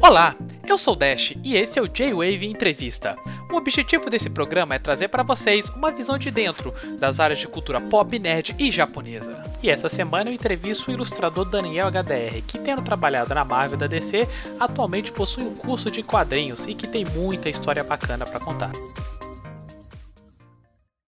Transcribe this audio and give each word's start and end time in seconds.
Olá, 0.00 0.36
eu 0.68 0.76
sou 0.76 0.94
o 0.94 0.96
Dash 0.96 1.34
e 1.44 1.56
esse 1.56 1.78
é 1.78 1.82
o 1.82 1.88
J-Wave 1.88 2.46
Entrevista. 2.46 3.16
O 3.50 3.56
objetivo 3.56 4.10
desse 4.10 4.28
programa 4.28 4.74
é 4.74 4.78
trazer 4.78 5.08
para 5.08 5.22
vocês 5.22 5.68
uma 5.70 5.90
visão 5.90 6.18
de 6.18 6.30
dentro 6.30 6.72
das 6.98 7.20
áreas 7.20 7.38
de 7.38 7.46
cultura 7.46 7.80
pop, 7.80 8.18
nerd 8.18 8.54
e 8.58 8.70
japonesa. 8.70 9.42
E 9.62 9.70
essa 9.70 9.88
semana 9.88 10.30
eu 10.30 10.34
entrevisto 10.34 10.90
o 10.90 10.94
ilustrador 10.94 11.44
Daniel 11.44 11.88
HDR, 11.88 12.42
que 12.46 12.58
tendo 12.58 12.82
trabalhado 12.82 13.34
na 13.34 13.44
Marvel 13.44 13.78
da 13.78 13.86
DC, 13.86 14.28
atualmente 14.58 15.12
possui 15.12 15.44
um 15.44 15.54
curso 15.54 15.90
de 15.90 16.02
quadrinhos 16.02 16.66
e 16.66 16.74
que 16.74 16.86
tem 16.86 17.04
muita 17.04 17.48
história 17.48 17.84
bacana 17.84 18.26
para 18.26 18.40
contar. 18.40 18.72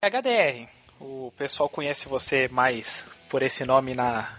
HDR, 0.04 0.68
o 1.00 1.32
pessoal 1.36 1.68
conhece 1.68 2.08
você 2.08 2.48
mais 2.48 3.04
por 3.28 3.42
esse 3.42 3.64
nome 3.64 3.94
na, 3.94 4.38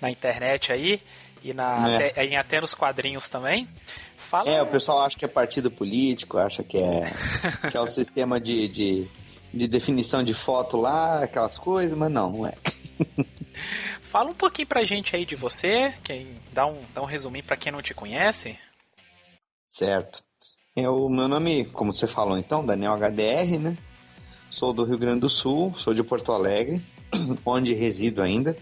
na 0.00 0.10
internet 0.10 0.72
aí 0.72 1.00
e 1.42 1.52
na, 1.52 1.88
é. 1.88 2.08
até, 2.08 2.24
em 2.24 2.36
até 2.36 2.60
nos 2.60 2.74
quadrinhos 2.74 3.28
também. 3.28 3.68
Fala... 4.16 4.50
É, 4.50 4.62
o 4.62 4.66
pessoal 4.66 5.02
acha 5.02 5.16
que 5.16 5.24
é 5.24 5.28
partido 5.28 5.70
político, 5.70 6.38
acha 6.38 6.62
que 6.62 6.78
é, 6.78 7.12
que 7.70 7.76
é 7.76 7.80
o 7.80 7.86
sistema 7.86 8.40
de, 8.40 8.68
de, 8.68 9.08
de 9.52 9.68
definição 9.68 10.24
de 10.24 10.34
foto 10.34 10.76
lá, 10.76 11.22
aquelas 11.22 11.58
coisas, 11.58 11.96
mas 11.96 12.10
não, 12.10 12.30
não 12.30 12.46
é. 12.46 12.54
Fala 14.00 14.30
um 14.30 14.34
pouquinho 14.34 14.68
pra 14.68 14.84
gente 14.84 15.16
aí 15.16 15.26
de 15.26 15.34
você, 15.34 15.92
quem 16.04 16.38
dá 16.52 16.66
um, 16.66 16.80
dá 16.94 17.02
um 17.02 17.06
resuminho 17.06 17.44
pra 17.44 17.56
quem 17.56 17.72
não 17.72 17.82
te 17.82 17.92
conhece. 17.92 18.56
Certo. 19.68 20.22
É, 20.76 20.88
o 20.88 21.08
meu 21.08 21.28
nome, 21.28 21.64
como 21.66 21.92
você 21.92 22.06
falou 22.06 22.38
então, 22.38 22.64
Daniel 22.64 22.96
HDR, 22.96 23.58
né? 23.58 23.76
Sou 24.54 24.72
do 24.72 24.84
Rio 24.84 24.96
Grande 24.96 25.18
do 25.18 25.28
Sul, 25.28 25.74
sou 25.76 25.92
de 25.92 26.04
Porto 26.04 26.30
Alegre, 26.30 26.80
onde 27.44 27.74
resido 27.74 28.22
ainda. 28.22 28.56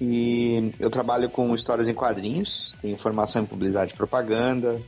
E 0.00 0.72
eu 0.78 0.88
trabalho 0.88 1.28
com 1.28 1.52
histórias 1.52 1.88
em 1.88 1.94
quadrinhos, 1.94 2.76
tenho 2.80 2.96
formação 2.96 3.42
em 3.42 3.44
publicidade 3.44 3.92
e 3.92 3.96
propaganda, 3.96 4.80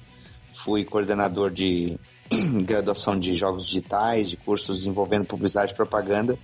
fui 0.55 0.85
coordenador 0.85 1.51
de 1.51 1.99
graduação 2.63 3.19
de 3.19 3.35
jogos 3.35 3.67
digitais, 3.67 4.31
de 4.31 4.37
cursos 4.37 4.87
envolvendo 4.87 5.27
publicidade 5.27 5.73
e 5.73 5.75
propaganda, 5.75 6.39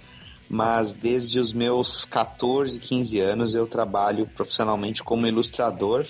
mas 0.51 0.97
desde 0.97 1.39
os 1.39 1.53
meus 1.53 2.05
14, 2.05 2.81
15 2.81 3.21
anos 3.21 3.55
eu 3.55 3.65
trabalho 3.65 4.27
profissionalmente 4.27 5.05
como 5.05 5.25
ilustrador, 5.25 6.05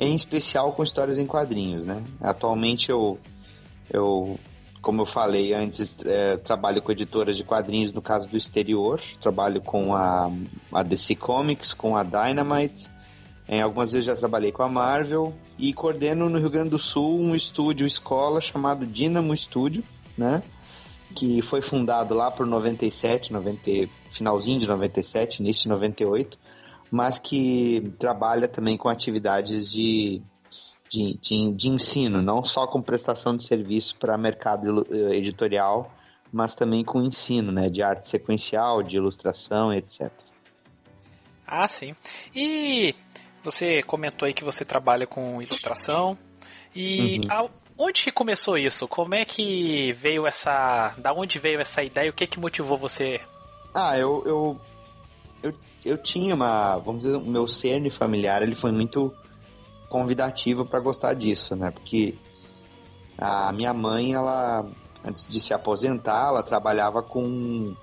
em 0.00 0.16
especial 0.16 0.72
com 0.72 0.82
histórias 0.82 1.16
em 1.16 1.26
quadrinhos, 1.26 1.86
né? 1.86 2.02
Atualmente 2.20 2.90
eu, 2.90 3.20
eu 3.88 4.36
como 4.82 5.00
eu 5.00 5.06
falei 5.06 5.54
antes, 5.54 6.04
é, 6.04 6.36
trabalho 6.36 6.82
com 6.82 6.90
editoras 6.90 7.36
de 7.36 7.44
quadrinhos 7.44 7.92
no 7.92 8.02
caso 8.02 8.28
do 8.28 8.36
exterior. 8.36 9.00
Trabalho 9.20 9.60
com 9.60 9.94
a, 9.94 10.30
a 10.72 10.82
DC 10.82 11.14
Comics, 11.14 11.72
com 11.72 11.96
a 11.96 12.02
Dynamite. 12.02 12.90
É, 13.46 13.62
algumas 13.62 13.92
vezes 13.92 14.06
já 14.06 14.16
trabalhei 14.16 14.50
com 14.50 14.62
a 14.64 14.68
Marvel 14.68 15.32
e 15.56 15.72
coordeno 15.72 16.28
no 16.28 16.38
Rio 16.38 16.50
Grande 16.50 16.70
do 16.70 16.78
Sul 16.78 17.20
um 17.20 17.34
estúdio 17.34 17.86
escola 17.86 18.40
chamado 18.40 18.84
Dynamo 18.84 19.36
Studio, 19.36 19.84
né? 20.18 20.42
Que 21.14 21.40
foi 21.42 21.60
fundado 21.60 22.14
lá 22.14 22.30
por 22.30 22.46
97, 22.46 23.32
90, 23.32 23.88
finalzinho 24.10 24.58
de 24.58 24.66
97, 24.66 25.40
início 25.40 25.64
de 25.64 25.68
98, 25.68 26.38
mas 26.90 27.18
que 27.18 27.92
trabalha 27.98 28.48
também 28.48 28.76
com 28.76 28.88
atividades 28.88 29.70
de 29.70 30.22
de, 30.92 31.16
de, 31.16 31.52
de 31.52 31.68
ensino, 31.70 32.20
não 32.20 32.44
só 32.44 32.66
com 32.66 32.82
prestação 32.82 33.34
de 33.34 33.42
serviço 33.42 33.96
para 33.96 34.18
mercado 34.18 34.86
eh, 34.90 35.16
editorial, 35.16 35.90
mas 36.30 36.54
também 36.54 36.84
com 36.84 37.00
ensino, 37.00 37.50
né, 37.50 37.70
de 37.70 37.82
arte 37.82 38.06
sequencial, 38.06 38.82
de 38.82 38.96
ilustração, 38.98 39.72
etc. 39.72 40.12
Ah, 41.46 41.66
sim. 41.66 41.96
E 42.34 42.94
você 43.42 43.82
comentou 43.82 44.26
aí 44.26 44.34
que 44.34 44.44
você 44.44 44.66
trabalha 44.66 45.06
com 45.06 45.40
ilustração. 45.40 46.16
E 46.74 47.20
uhum. 47.20 47.48
onde 47.78 48.04
que 48.04 48.12
começou 48.12 48.58
isso? 48.58 48.86
Como 48.86 49.14
é 49.14 49.24
que 49.24 49.92
veio 49.94 50.26
essa. 50.26 50.94
Da 50.98 51.12
onde 51.12 51.38
veio 51.38 51.60
essa 51.60 51.82
ideia? 51.82 52.10
O 52.10 52.14
que 52.14 52.26
que 52.26 52.40
motivou 52.40 52.78
você? 52.78 53.20
Ah, 53.74 53.98
eu, 53.98 54.22
eu, 54.26 54.60
eu, 55.42 55.54
eu 55.84 55.98
tinha 55.98 56.34
uma. 56.34 56.78
Vamos 56.78 57.04
dizer, 57.04 57.16
o 57.16 57.20
meu 57.20 57.46
cerne 57.46 57.90
familiar 57.90 58.42
ele 58.42 58.54
foi 58.54 58.72
muito 58.72 59.14
convidativo 59.92 60.64
para 60.64 60.80
gostar 60.80 61.12
disso, 61.12 61.54
né? 61.54 61.70
Porque 61.70 62.14
a 63.18 63.52
minha 63.52 63.74
mãe, 63.74 64.14
ela 64.14 64.66
antes 65.04 65.28
de 65.28 65.38
se 65.38 65.52
aposentar, 65.52 66.28
ela 66.28 66.42
trabalhava 66.42 67.02
com 67.02 67.76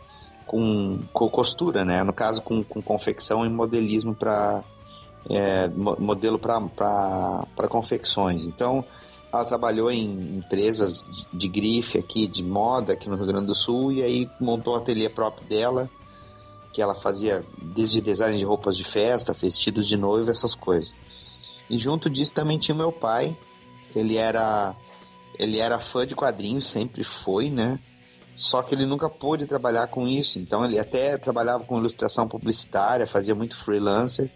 com, 0.48 1.04
com 1.14 1.30
costura, 1.30 1.86
né? 1.86 2.04
No 2.04 2.12
caso, 2.12 2.42
com, 2.42 2.64
com 2.64 2.82
confecção 2.82 3.46
e 3.46 3.50
modelismo 3.50 4.16
para 4.16 4.64
é, 5.30 5.68
modelo 5.68 6.40
para 6.40 7.68
confecções. 7.70 8.48
Então, 8.48 8.84
ela 9.32 9.46
trabalhou 9.46 9.92
em 9.92 10.38
empresas 10.38 11.04
de, 11.04 11.28
de, 11.32 11.48
grife 11.48 12.00
aqui, 12.00 12.26
de 12.26 12.44
moda 12.44 12.94
aqui 12.94 13.08
no 13.08 13.18
Rio 13.18 13.28
Grande 13.28 13.46
do 13.46 13.54
Sul, 13.54 13.92
e 13.92 14.02
aí 14.02 14.28
montou 14.40 14.74
o 14.74 14.78
ateliê 14.78 15.08
próprio 15.08 15.48
dela, 15.48 15.88
que 16.74 16.82
ela 16.82 16.96
fazia 16.96 17.46
desde 17.62 18.02
design 18.02 18.36
de 18.36 18.44
roupas 18.44 18.76
de 18.76 18.84
festa, 18.84 19.32
vestidos 19.32 19.88
de 19.88 19.96
noiva, 19.96 20.32
essas 20.32 20.56
coisas. 20.56 21.29
E 21.70 21.78
junto 21.78 22.10
disso 22.10 22.34
também 22.34 22.58
tinha 22.58 22.76
meu 22.76 22.92
pai, 22.92 23.38
que 23.92 24.00
ele 24.00 24.18
era 24.18 24.76
ele 25.38 25.60
era 25.60 25.80
fã 25.80 26.06
de 26.06 26.16
quadrinhos, 26.16 26.68
sempre 26.68 27.04
foi, 27.04 27.50
né? 27.50 27.80
Só 28.36 28.62
que 28.62 28.76
ele 28.76 28.86
nunca 28.86 29.10
pôde 29.10 29.46
trabalhar 29.46 29.88
com 29.88 30.08
isso, 30.08 30.40
então 30.40 30.66
ele 30.66 30.80
até 30.80 31.18
trabalhava 31.18 31.64
com 31.64 31.78
ilustração 31.78 32.28
publicitária, 32.28 33.08
fazia 33.08 33.36
muito 33.36 33.56
freelancer, 33.56 34.30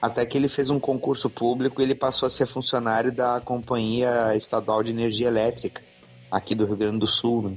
até 0.00 0.24
que 0.24 0.36
ele 0.36 0.48
fez 0.48 0.70
um 0.70 0.80
concurso 0.80 1.28
público 1.28 1.80
e 1.80 1.84
ele 1.84 1.94
passou 1.94 2.26
a 2.26 2.30
ser 2.30 2.46
funcionário 2.46 3.14
da 3.14 3.40
Companhia 3.40 4.34
Estadual 4.34 4.82
de 4.82 4.90
Energia 4.90 5.28
Elétrica, 5.28 5.82
aqui 6.30 6.54
do 6.54 6.64
Rio 6.64 6.76
Grande 6.76 6.98
do 6.98 7.06
Sul. 7.06 7.50
Né? 7.50 7.56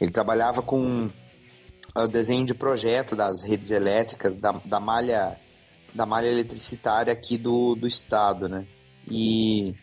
Ele 0.00 0.10
trabalhava 0.10 0.62
com 0.62 1.08
o 1.94 2.06
desenho 2.06 2.44
de 2.44 2.54
projeto 2.54 3.14
das 3.14 3.42
redes 3.42 3.70
elétricas, 3.70 4.36
da, 4.36 4.52
da 4.64 4.80
malha 4.80 5.38
da 5.96 6.06
malha 6.06 6.28
eletricitária 6.28 7.12
aqui 7.12 7.38
do, 7.38 7.74
do 7.74 7.86
estado, 7.86 8.48
né? 8.48 8.66
E 9.10 9.74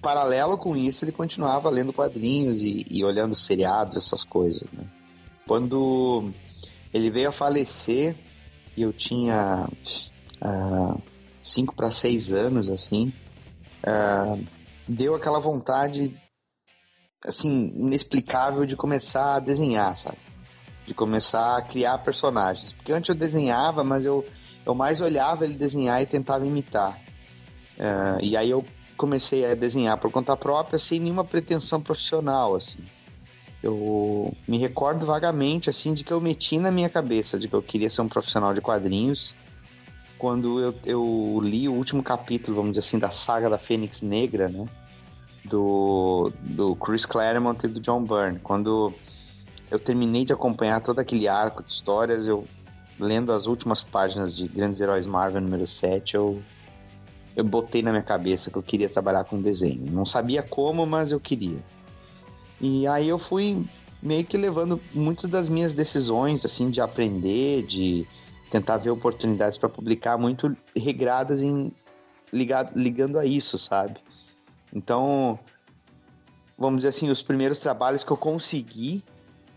paralelo 0.00 0.58
com 0.58 0.76
isso, 0.76 1.04
ele 1.04 1.12
continuava 1.12 1.70
lendo 1.70 1.92
quadrinhos 1.92 2.62
e, 2.62 2.84
e 2.90 3.04
olhando 3.04 3.34
seriados, 3.34 3.96
essas 3.96 4.24
coisas, 4.24 4.70
né? 4.72 4.84
Quando 5.46 6.30
ele 6.92 7.10
veio 7.10 7.28
a 7.28 7.32
falecer, 7.32 8.16
e 8.76 8.82
eu 8.82 8.92
tinha 8.92 9.68
5 11.42 11.72
uh, 11.72 11.76
para 11.76 11.90
6 11.90 12.32
anos, 12.32 12.70
assim, 12.70 13.12
uh, 13.82 14.44
deu 14.88 15.14
aquela 15.14 15.38
vontade, 15.38 16.18
assim, 17.24 17.72
inexplicável 17.76 18.64
de 18.64 18.76
começar 18.76 19.36
a 19.36 19.40
desenhar, 19.40 19.96
sabe? 19.96 20.18
De 20.86 20.94
começar 20.94 21.56
a 21.56 21.62
criar 21.62 21.98
personagens. 21.98 22.72
Porque 22.72 22.92
antes 22.92 23.08
eu 23.08 23.14
desenhava, 23.14 23.82
mas 23.84 24.04
eu 24.04 24.24
eu 24.64 24.74
mais 24.74 25.00
olhava 25.00 25.44
ele 25.44 25.54
desenhar 25.54 26.00
e 26.02 26.06
tentava 26.06 26.46
imitar. 26.46 26.98
Uh, 27.78 28.22
e 28.22 28.36
aí 28.36 28.50
eu 28.50 28.64
comecei 28.96 29.44
a 29.44 29.54
desenhar 29.54 29.98
por 29.98 30.10
conta 30.10 30.36
própria, 30.36 30.78
sem 30.78 31.00
nenhuma 31.00 31.24
pretensão 31.24 31.80
profissional, 31.80 32.54
assim. 32.54 32.78
Eu 33.62 34.34
me 34.46 34.58
recordo 34.58 35.06
vagamente, 35.06 35.70
assim, 35.70 35.94
de 35.94 36.04
que 36.04 36.12
eu 36.12 36.20
meti 36.20 36.58
na 36.58 36.70
minha 36.70 36.88
cabeça 36.88 37.38
de 37.38 37.48
que 37.48 37.54
eu 37.54 37.62
queria 37.62 37.88
ser 37.90 38.02
um 38.02 38.08
profissional 38.08 38.52
de 38.52 38.60
quadrinhos 38.60 39.34
quando 40.24 40.58
eu, 40.58 40.74
eu 40.86 41.40
li 41.42 41.68
o 41.68 41.74
último 41.74 42.02
capítulo, 42.02 42.56
vamos 42.56 42.70
dizer 42.70 42.80
assim, 42.80 42.98
da 42.98 43.10
saga 43.10 43.50
da 43.50 43.58
Fênix 43.58 44.00
Negra, 44.00 44.48
né? 44.48 44.66
Do, 45.44 46.32
do 46.42 46.74
Chris 46.76 47.04
Claremont 47.04 47.62
e 47.66 47.68
do 47.68 47.78
John 47.78 48.02
Byrne. 48.02 48.38
Quando 48.38 48.94
eu 49.70 49.78
terminei 49.78 50.24
de 50.24 50.32
acompanhar 50.32 50.80
todo 50.80 50.98
aquele 50.98 51.28
arco 51.28 51.62
de 51.62 51.70
histórias, 51.70 52.26
eu 52.26 52.46
lendo 52.98 53.32
as 53.32 53.46
últimas 53.46 53.82
páginas 53.82 54.34
de 54.34 54.46
Grandes 54.48 54.80
Heróis 54.80 55.06
Marvel 55.06 55.40
número 55.40 55.66
7, 55.66 56.14
eu, 56.14 56.42
eu 57.34 57.44
botei 57.44 57.82
na 57.82 57.90
minha 57.90 58.02
cabeça 58.02 58.50
que 58.50 58.56
eu 58.56 58.62
queria 58.62 58.88
trabalhar 58.88 59.24
com 59.24 59.40
desenho. 59.40 59.90
Não 59.90 60.06
sabia 60.06 60.42
como, 60.42 60.86
mas 60.86 61.12
eu 61.12 61.20
queria. 61.20 61.58
E 62.60 62.86
aí 62.86 63.08
eu 63.08 63.18
fui 63.18 63.64
meio 64.02 64.24
que 64.24 64.36
levando 64.36 64.80
muitas 64.92 65.28
das 65.30 65.48
minhas 65.48 65.74
decisões, 65.74 66.44
assim, 66.44 66.70
de 66.70 66.80
aprender, 66.80 67.62
de 67.62 68.06
tentar 68.50 68.76
ver 68.76 68.90
oportunidades 68.90 69.58
para 69.58 69.68
publicar, 69.68 70.18
muito 70.18 70.56
regradas 70.76 71.42
em 71.42 71.72
ligado, 72.32 72.78
ligando 72.78 73.18
a 73.18 73.24
isso, 73.24 73.56
sabe? 73.56 73.98
Então, 74.72 75.38
vamos 76.58 76.78
dizer 76.78 76.88
assim, 76.88 77.10
os 77.10 77.22
primeiros 77.22 77.58
trabalhos 77.60 78.04
que 78.04 78.10
eu 78.10 78.16
consegui, 78.16 79.04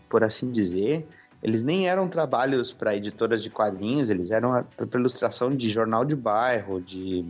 por 0.08 0.24
assim 0.24 0.50
dizer, 0.50 1.06
eles 1.42 1.62
nem 1.62 1.88
eram 1.88 2.08
trabalhos 2.08 2.72
para 2.72 2.96
editoras 2.96 3.42
de 3.42 3.50
quadrinhos, 3.50 4.10
eles 4.10 4.30
eram 4.30 4.64
para 4.76 5.00
ilustração 5.00 5.50
de 5.50 5.68
jornal 5.68 6.04
de 6.04 6.16
bairro, 6.16 6.80
de 6.80 7.24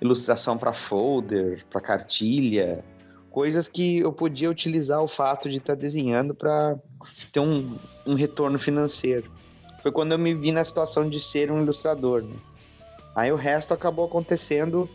ilustração 0.00 0.56
para 0.56 0.72
folder, 0.72 1.64
para 1.68 1.80
cartilha, 1.80 2.84
coisas 3.30 3.68
que 3.68 3.98
eu 3.98 4.12
podia 4.12 4.48
utilizar 4.48 5.02
o 5.02 5.08
fato 5.08 5.48
de 5.48 5.58
estar 5.58 5.74
tá 5.74 5.80
desenhando 5.80 6.34
para 6.34 6.76
ter 7.32 7.40
um, 7.40 7.76
um 8.06 8.14
retorno 8.14 8.58
financeiro. 8.58 9.30
Foi 9.82 9.92
quando 9.92 10.12
eu 10.12 10.18
me 10.18 10.34
vi 10.34 10.52
na 10.52 10.64
situação 10.64 11.08
de 11.08 11.20
ser 11.20 11.50
um 11.50 11.60
ilustrador. 11.60 12.22
Né? 12.22 12.36
Aí 13.14 13.32
o 13.32 13.36
resto 13.36 13.74
acabou 13.74 14.06
acontecendo 14.06 14.88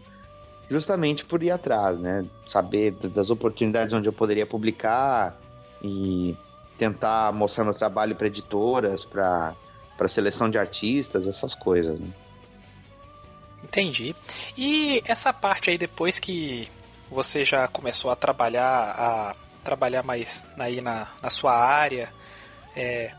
justamente 0.70 1.26
por 1.26 1.44
ir 1.44 1.52
atrás, 1.52 2.00
né? 2.00 2.26
Saber 2.46 2.92
das 2.92 3.30
oportunidades 3.30 3.94
onde 3.94 4.08
eu 4.08 4.14
poderia 4.14 4.46
publicar 4.46 5.40
e 5.84 6.36
tentar 6.82 7.32
mostrar 7.32 7.64
meu 7.64 7.76
trabalho 7.76 8.16
para 8.16 8.26
editoras, 8.26 9.06
para 9.06 9.56
seleção 10.08 10.50
de 10.50 10.58
artistas, 10.58 11.28
essas 11.28 11.54
coisas. 11.54 12.00
Né? 12.00 12.10
Entendi. 13.64 14.16
E 14.58 15.00
essa 15.06 15.32
parte 15.32 15.70
aí 15.70 15.78
depois 15.78 16.18
que 16.18 16.68
você 17.08 17.44
já 17.44 17.68
começou 17.68 18.10
a 18.10 18.16
trabalhar 18.16 18.96
a 18.98 19.36
trabalhar 19.64 20.02
mais 20.02 20.44
aí 20.60 20.82
na, 20.82 21.08
na 21.22 21.30
sua 21.30 21.56
área 21.56 22.12
é, 22.76 23.14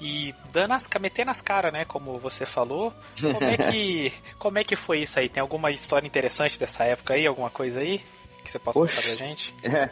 e 0.00 0.34
dando 0.50 0.72
as, 0.72 0.88
metendo 1.00 1.30
as 1.30 1.40
caras, 1.40 1.72
né, 1.72 1.84
como 1.84 2.18
você 2.18 2.44
falou. 2.44 2.92
Como 3.20 3.44
é 3.44 3.56
que 3.70 4.12
como 4.40 4.58
é 4.58 4.64
que 4.64 4.74
foi 4.74 5.02
isso 5.02 5.20
aí? 5.20 5.28
Tem 5.28 5.40
alguma 5.40 5.70
história 5.70 6.04
interessante 6.04 6.58
dessa 6.58 6.82
época 6.82 7.14
aí, 7.14 7.28
alguma 7.28 7.48
coisa 7.48 7.78
aí 7.78 8.04
que 8.42 8.50
você 8.50 8.58
possa 8.58 8.80
contar 8.80 9.02
pra 9.02 9.14
gente? 9.14 9.54
É. 9.62 9.88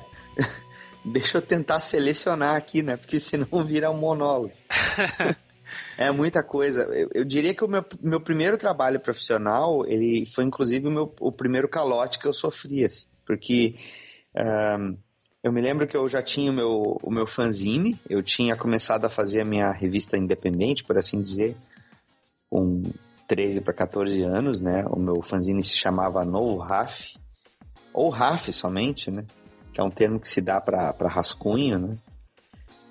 Deixa 1.04 1.38
eu 1.38 1.42
tentar 1.42 1.80
selecionar 1.80 2.56
aqui, 2.56 2.82
né? 2.82 2.96
Porque 2.96 3.18
senão 3.18 3.48
vira 3.64 3.90
um 3.90 3.98
monólogo. 3.98 4.52
É 5.96 6.10
muita 6.10 6.42
coisa. 6.42 6.82
Eu, 6.82 7.08
eu, 7.14 7.24
diria 7.24 7.54
que 7.54 7.64
o 7.64 7.68
meu, 7.68 7.84
meu 8.02 8.20
primeiro 8.20 8.58
trabalho 8.58 9.00
profissional, 9.00 9.86
ele 9.86 10.26
foi 10.26 10.44
inclusive 10.44 10.88
o, 10.88 10.90
meu, 10.90 11.14
o 11.20 11.30
primeiro 11.30 11.68
calote 11.68 12.18
que 12.18 12.26
eu 12.26 12.32
sofri, 12.32 12.84
assim, 12.84 13.04
porque 13.24 13.76
um, 14.34 14.96
eu 15.42 15.52
me 15.52 15.60
lembro 15.60 15.86
que 15.86 15.96
eu 15.96 16.08
já 16.08 16.22
tinha 16.22 16.50
o 16.50 16.54
meu, 16.54 16.98
o 17.02 17.10
meu 17.10 17.26
fanzine, 17.26 17.98
eu 18.08 18.22
tinha 18.22 18.56
começado 18.56 19.04
a 19.04 19.08
fazer 19.08 19.40
a 19.40 19.44
minha 19.44 19.70
revista 19.72 20.18
independente, 20.18 20.84
por 20.84 20.98
assim 20.98 21.20
dizer, 21.20 21.56
com 22.50 22.82
13 23.26 23.60
para 23.60 23.72
14 23.72 24.22
anos, 24.22 24.60
né? 24.60 24.84
O 24.90 24.98
meu 24.98 25.22
fanzine 25.22 25.62
se 25.62 25.76
chamava 25.76 26.24
Novo 26.24 26.58
RAF, 26.58 27.14
ou 27.94 28.10
RAF 28.10 28.52
somente, 28.52 29.10
né? 29.10 29.24
Que 29.72 29.80
é 29.80 29.84
um 29.84 29.90
termo 29.90 30.20
que 30.20 30.28
se 30.28 30.40
dá 30.40 30.60
para 30.60 31.08
rascunho, 31.08 31.78
né? 31.78 31.98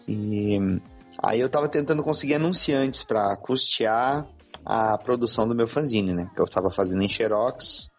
E 0.07 0.79
Aí 1.21 1.41
eu 1.41 1.49
tava 1.49 1.67
tentando 1.67 2.01
conseguir 2.01 2.35
anunciantes 2.35 3.03
para 3.03 3.35
custear 3.35 4.25
a 4.65 4.97
produção 4.97 5.47
do 5.47 5.55
meu 5.55 5.67
fanzine, 5.67 6.13
né? 6.13 6.31
Que 6.33 6.41
eu 6.41 6.45
tava 6.45 6.71
fazendo 6.71 7.03
em 7.03 7.09
Xerox. 7.09 7.89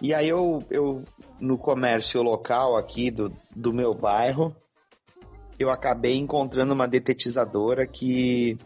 E 0.00 0.14
aí 0.14 0.28
eu, 0.28 0.64
eu 0.70 1.02
no 1.38 1.58
comércio 1.58 2.22
local 2.22 2.76
aqui 2.76 3.10
do, 3.10 3.30
do 3.54 3.72
meu 3.74 3.94
bairro, 3.94 4.56
eu 5.58 5.70
acabei 5.70 6.16
encontrando 6.16 6.72
uma 6.72 6.88
detetizadora 6.88 7.86
que 7.86 8.56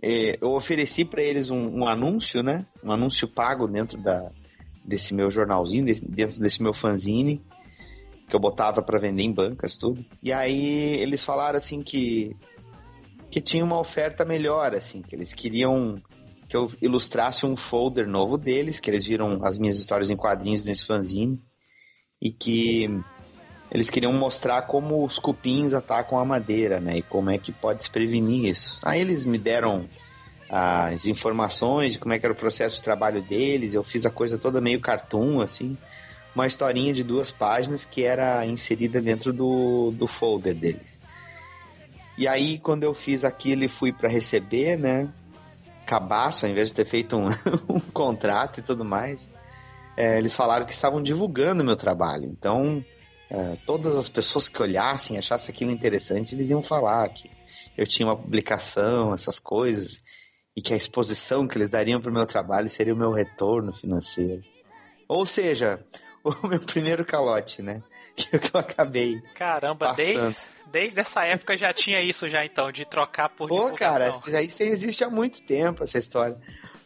é, 0.00 0.38
eu 0.40 0.52
ofereci 0.52 1.04
para 1.04 1.22
eles 1.22 1.50
um, 1.50 1.80
um, 1.80 1.88
anúncio, 1.88 2.44
né? 2.44 2.64
Um 2.84 2.92
anúncio 2.92 3.26
pago 3.26 3.66
dentro 3.66 3.98
da, 3.98 4.30
desse 4.84 5.12
meu 5.14 5.32
jornalzinho, 5.32 5.84
dentro 5.84 6.38
desse 6.38 6.62
meu 6.62 6.72
fanzine, 6.72 7.44
que 8.28 8.36
eu 8.36 8.40
botava 8.40 8.82
para 8.82 8.98
vender 8.98 9.22
em 9.22 9.32
bancas, 9.32 9.76
tudo. 9.76 10.04
E 10.22 10.32
aí 10.32 10.96
eles 11.00 11.24
falaram 11.24 11.58
assim 11.58 11.82
que 11.82 12.36
que 13.30 13.40
tinha 13.40 13.64
uma 13.64 13.78
oferta 13.78 14.24
melhor, 14.24 14.74
assim, 14.74 15.02
que 15.02 15.14
eles 15.14 15.34
queriam 15.34 16.00
que 16.48 16.56
eu 16.56 16.70
ilustrasse 16.80 17.44
um 17.44 17.56
folder 17.56 18.08
novo 18.08 18.38
deles, 18.38 18.80
que 18.80 18.88
eles 18.88 19.04
viram 19.04 19.44
as 19.44 19.58
minhas 19.58 19.78
histórias 19.78 20.08
em 20.08 20.16
quadrinhos 20.16 20.64
nesse 20.64 20.86
fanzine, 20.86 21.38
e 22.22 22.30
que 22.30 22.88
eles 23.70 23.90
queriam 23.90 24.14
mostrar 24.14 24.62
como 24.62 25.04
os 25.04 25.18
cupins 25.18 25.74
atacam 25.74 26.18
a 26.18 26.24
madeira, 26.24 26.80
né, 26.80 26.96
e 26.96 27.02
como 27.02 27.28
é 27.28 27.36
que 27.36 27.52
pode 27.52 27.84
se 27.84 27.90
prevenir 27.90 28.46
isso. 28.46 28.80
Aí 28.82 28.98
eles 28.98 29.26
me 29.26 29.36
deram 29.36 29.86
as 30.48 31.04
informações 31.04 31.92
de 31.92 31.98
como 31.98 32.14
é 32.14 32.18
que 32.18 32.24
era 32.24 32.32
o 32.32 32.36
processo 32.36 32.76
de 32.76 32.82
trabalho 32.82 33.20
deles, 33.20 33.74
eu 33.74 33.82
fiz 33.82 34.06
a 34.06 34.10
coisa 34.10 34.38
toda 34.38 34.58
meio 34.58 34.80
cartoon, 34.80 35.42
assim, 35.42 35.76
uma 36.38 36.46
historinha 36.46 36.92
de 36.92 37.02
duas 37.02 37.32
páginas 37.32 37.84
que 37.84 38.04
era 38.04 38.46
inserida 38.46 39.00
dentro 39.00 39.32
do, 39.32 39.90
do 39.90 40.06
folder 40.06 40.54
deles. 40.54 40.96
E 42.16 42.28
aí, 42.28 42.60
quando 42.60 42.84
eu 42.84 42.94
fiz 42.94 43.24
aquilo 43.24 43.64
e 43.64 43.68
fui 43.68 43.92
para 43.92 44.08
receber, 44.08 44.78
né? 44.78 45.12
Cabaço, 45.84 46.46
ao 46.46 46.52
invés 46.52 46.68
de 46.68 46.74
ter 46.74 46.84
feito 46.84 47.16
um, 47.16 47.28
um 47.68 47.80
contrato 47.80 48.60
e 48.60 48.62
tudo 48.62 48.84
mais, 48.84 49.28
é, 49.96 50.16
eles 50.16 50.36
falaram 50.36 50.64
que 50.64 50.72
estavam 50.72 51.02
divulgando 51.02 51.64
meu 51.64 51.74
trabalho. 51.74 52.26
Então, 52.26 52.84
é, 53.28 53.56
todas 53.66 53.96
as 53.96 54.08
pessoas 54.08 54.48
que 54.48 54.62
olhassem, 54.62 55.18
achassem 55.18 55.52
aquilo 55.52 55.72
interessante, 55.72 56.36
eles 56.36 56.50
iam 56.50 56.62
falar 56.62 57.08
que 57.08 57.28
eu 57.76 57.84
tinha 57.84 58.06
uma 58.06 58.16
publicação, 58.16 59.12
essas 59.12 59.40
coisas, 59.40 60.04
e 60.56 60.62
que 60.62 60.72
a 60.72 60.76
exposição 60.76 61.48
que 61.48 61.58
eles 61.58 61.70
dariam 61.70 62.00
para 62.00 62.12
o 62.12 62.14
meu 62.14 62.26
trabalho 62.26 62.68
seria 62.68 62.94
o 62.94 62.98
meu 62.98 63.12
retorno 63.12 63.74
financeiro. 63.74 64.42
Ou 65.08 65.24
seja, 65.24 65.84
o 66.28 66.46
meu 66.48 66.60
primeiro 66.60 67.04
calote, 67.04 67.62
né? 67.62 67.82
Que 68.18 68.34
eu 68.34 68.60
acabei. 68.60 69.22
Caramba, 69.34 69.90
passando. 69.90 69.96
desde 69.96 70.36
Desde 70.70 71.00
essa 71.00 71.24
época 71.24 71.56
já 71.56 71.72
tinha 71.72 72.02
isso 72.02 72.28
já 72.28 72.44
então, 72.44 72.70
de 72.70 72.84
trocar 72.84 73.30
por 73.30 73.48
Pô, 73.48 73.72
cara, 73.72 74.10
isso 74.10 74.62
existe 74.62 75.02
há 75.02 75.08
muito 75.08 75.40
tempo 75.40 75.82
essa 75.82 75.98
história. 75.98 76.36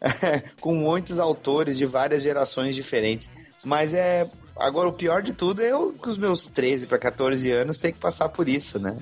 Com 0.60 0.74
muitos 0.74 1.18
autores 1.18 1.76
de 1.76 1.84
várias 1.84 2.22
gerações 2.22 2.74
diferentes. 2.74 3.30
Mas 3.64 3.94
é. 3.94 4.26
Agora, 4.56 4.88
o 4.88 4.92
pior 4.92 5.22
de 5.22 5.34
tudo 5.34 5.62
é 5.62 5.72
eu, 5.72 5.94
com 5.94 6.10
os 6.10 6.18
meus 6.18 6.46
13 6.46 6.86
para 6.86 6.98
14 6.98 7.50
anos, 7.50 7.78
ter 7.78 7.90
que 7.90 7.98
passar 7.98 8.28
por 8.28 8.48
isso, 8.48 8.78
né? 8.78 8.98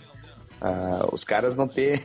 Ah, 0.60 1.08
os 1.10 1.24
caras 1.24 1.56
não 1.56 1.66
ter 1.66 2.00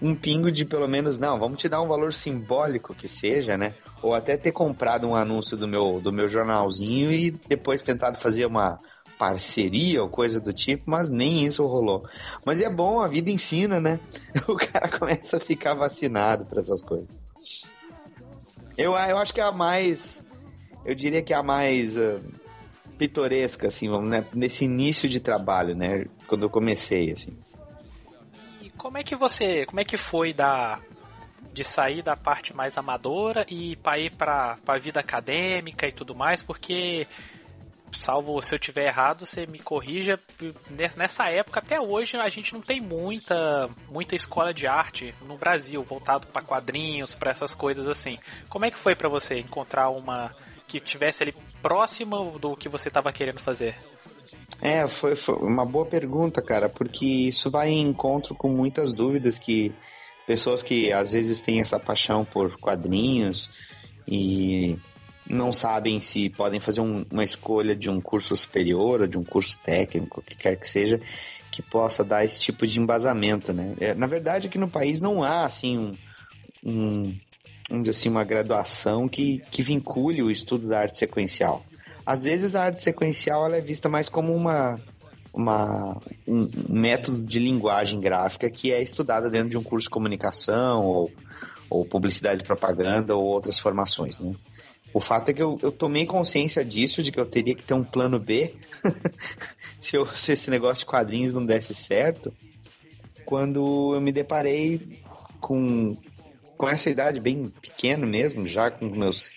um 0.00 0.14
pingo 0.14 0.50
de 0.50 0.64
pelo 0.64 0.88
menos, 0.88 1.18
não, 1.18 1.38
vamos 1.38 1.60
te 1.60 1.68
dar 1.68 1.82
um 1.82 1.88
valor 1.88 2.12
simbólico 2.14 2.94
que 2.94 3.06
seja, 3.06 3.58
né? 3.58 3.74
Ou 4.02 4.14
até 4.14 4.36
ter 4.36 4.52
comprado 4.52 5.06
um 5.06 5.14
anúncio 5.14 5.56
do 5.56 5.68
meu, 5.68 6.00
do 6.00 6.12
meu 6.12 6.28
jornalzinho 6.28 7.12
e 7.12 7.30
depois 7.30 7.82
tentado 7.82 8.18
fazer 8.18 8.46
uma, 8.46 8.78
parceria 9.20 10.02
ou 10.02 10.08
coisa 10.08 10.40
do 10.40 10.50
tipo, 10.50 10.84
mas 10.86 11.10
nem 11.10 11.44
isso 11.44 11.66
rolou. 11.66 12.08
Mas 12.42 12.62
é 12.62 12.70
bom, 12.70 13.02
a 13.02 13.06
vida 13.06 13.30
ensina, 13.30 13.78
né? 13.78 14.00
O 14.48 14.56
cara 14.56 14.88
começa 14.88 15.36
a 15.36 15.40
ficar 15.40 15.74
vacinado 15.74 16.46
para 16.46 16.62
essas 16.62 16.82
coisas. 16.82 17.10
Eu, 18.78 18.92
eu 18.92 19.18
acho 19.18 19.34
que 19.34 19.40
é 19.42 19.44
a 19.44 19.52
mais. 19.52 20.24
Eu 20.86 20.94
diria 20.94 21.20
que 21.20 21.34
é 21.34 21.36
a 21.36 21.42
mais 21.42 21.98
uh, 21.98 22.18
pitoresca, 22.96 23.68
assim, 23.68 23.90
vamos, 23.90 24.08
né? 24.08 24.24
nesse 24.32 24.64
início 24.64 25.06
de 25.06 25.20
trabalho, 25.20 25.76
né? 25.76 26.06
Quando 26.26 26.44
eu 26.44 26.50
comecei, 26.50 27.12
assim. 27.12 27.36
E 28.62 28.70
como 28.70 28.96
é 28.96 29.04
que 29.04 29.14
você. 29.14 29.66
Como 29.66 29.80
é 29.80 29.84
que 29.84 29.98
foi 29.98 30.32
da. 30.32 30.80
De 31.52 31.64
sair 31.64 32.02
da 32.02 32.16
parte 32.16 32.54
mais 32.54 32.78
amadora 32.78 33.44
e 33.48 33.76
para 33.76 33.98
ir 33.98 34.10
para 34.12 34.56
a 34.66 34.78
vida 34.78 35.00
acadêmica 35.00 35.86
e 35.86 35.92
tudo 35.92 36.14
mais, 36.14 36.42
porque 36.42 37.06
salvo 37.92 38.40
se 38.42 38.54
eu 38.54 38.58
tiver 38.58 38.86
errado, 38.86 39.26
você 39.26 39.46
me 39.46 39.58
corrija. 39.58 40.18
Nessa 40.96 41.28
época 41.28 41.60
até 41.60 41.80
hoje 41.80 42.16
a 42.16 42.28
gente 42.28 42.52
não 42.52 42.60
tem 42.60 42.80
muita 42.80 43.68
muita 43.90 44.14
escola 44.14 44.54
de 44.54 44.66
arte 44.66 45.14
no 45.26 45.36
Brasil 45.36 45.82
voltado 45.82 46.26
para 46.28 46.42
quadrinhos, 46.42 47.14
para 47.14 47.30
essas 47.30 47.54
coisas 47.54 47.88
assim. 47.88 48.18
Como 48.48 48.64
é 48.64 48.70
que 48.70 48.78
foi 48.78 48.94
para 48.94 49.08
você 49.08 49.38
encontrar 49.38 49.90
uma 49.90 50.30
que 50.66 50.78
tivesse 50.78 51.22
ali 51.22 51.34
próxima 51.60 52.16
do 52.38 52.56
que 52.56 52.68
você 52.68 52.88
estava 52.88 53.12
querendo 53.12 53.40
fazer? 53.40 53.76
É, 54.62 54.86
foi, 54.86 55.16
foi 55.16 55.34
uma 55.36 55.64
boa 55.64 55.86
pergunta, 55.86 56.42
cara, 56.42 56.68
porque 56.68 57.04
isso 57.04 57.50
vai 57.50 57.70
em 57.70 57.80
encontro 57.80 58.34
com 58.34 58.48
muitas 58.48 58.92
dúvidas 58.92 59.38
que 59.38 59.72
pessoas 60.30 60.62
que 60.62 60.92
às 60.92 61.10
vezes 61.10 61.40
têm 61.40 61.60
essa 61.60 61.76
paixão 61.80 62.24
por 62.24 62.56
quadrinhos 62.56 63.50
e 64.06 64.78
não 65.28 65.52
sabem 65.52 65.98
se 65.98 66.30
podem 66.30 66.60
fazer 66.60 66.80
um, 66.80 67.04
uma 67.10 67.24
escolha 67.24 67.74
de 67.74 67.90
um 67.90 68.00
curso 68.00 68.36
superior 68.36 69.00
ou 69.00 69.06
de 69.08 69.18
um 69.18 69.24
curso 69.24 69.58
técnico, 69.58 70.20
o 70.20 70.22
que 70.22 70.36
quer 70.36 70.54
que 70.54 70.68
seja, 70.68 71.00
que 71.50 71.60
possa 71.60 72.04
dar 72.04 72.24
esse 72.24 72.38
tipo 72.38 72.64
de 72.64 72.78
embasamento, 72.78 73.52
né? 73.52 73.74
É, 73.80 73.92
na 73.92 74.06
verdade, 74.06 74.46
aqui 74.46 74.56
no 74.56 74.70
país 74.70 75.00
não 75.00 75.24
há, 75.24 75.44
assim, 75.44 75.76
um, 75.76 75.96
um, 76.64 77.18
um 77.68 77.82
assim, 77.90 78.08
uma 78.08 78.22
graduação 78.22 79.08
que, 79.08 79.42
que 79.50 79.62
vincule 79.62 80.22
o 80.22 80.30
estudo 80.30 80.68
da 80.68 80.78
arte 80.78 80.96
sequencial. 80.96 81.64
Às 82.06 82.22
vezes 82.22 82.54
a 82.54 82.66
arte 82.66 82.84
sequencial 82.84 83.44
ela 83.44 83.56
é 83.56 83.60
vista 83.60 83.88
mais 83.88 84.08
como 84.08 84.32
uma, 84.32 84.80
uma, 85.32 85.96
um 86.26 86.48
método 86.68 87.22
de 87.22 87.38
linguagem 87.38 88.00
gráfica 88.00 88.50
que 88.50 88.72
é 88.72 88.82
estudada 88.82 89.30
dentro 89.30 89.50
de 89.50 89.58
um 89.58 89.62
curso 89.62 89.84
de 89.84 89.90
comunicação 89.90 90.84
ou, 90.84 91.10
ou 91.68 91.84
publicidade 91.84 92.42
e 92.42 92.46
propaganda 92.46 93.14
ou 93.16 93.24
outras 93.24 93.58
formações, 93.58 94.20
né? 94.20 94.34
O 94.92 95.00
fato 95.00 95.28
é 95.28 95.32
que 95.32 95.42
eu, 95.42 95.56
eu 95.62 95.70
tomei 95.70 96.04
consciência 96.04 96.64
disso, 96.64 97.00
de 97.00 97.12
que 97.12 97.20
eu 97.20 97.26
teria 97.26 97.54
que 97.54 97.62
ter 97.62 97.74
um 97.74 97.84
plano 97.84 98.18
B 98.18 98.56
se, 99.78 99.96
eu, 99.96 100.04
se 100.04 100.32
esse 100.32 100.50
negócio 100.50 100.80
de 100.80 100.86
quadrinhos 100.86 101.34
não 101.34 101.46
desse 101.46 101.74
certo, 101.74 102.32
quando 103.24 103.94
eu 103.94 104.00
me 104.00 104.10
deparei 104.10 105.00
com, 105.40 105.96
com 106.56 106.68
essa 106.68 106.90
idade 106.90 107.20
bem 107.20 107.46
pequena 107.62 108.04
mesmo, 108.04 108.46
já 108.46 108.68
com 108.68 108.86
meus 108.86 109.30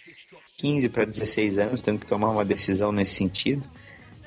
15 0.57 0.89
para 0.89 1.05
16 1.05 1.59
anos, 1.59 1.81
tendo 1.81 1.99
que 1.99 2.07
tomar 2.07 2.31
uma 2.31 2.43
decisão 2.43 2.91
nesse 2.91 3.13
sentido, 3.13 3.69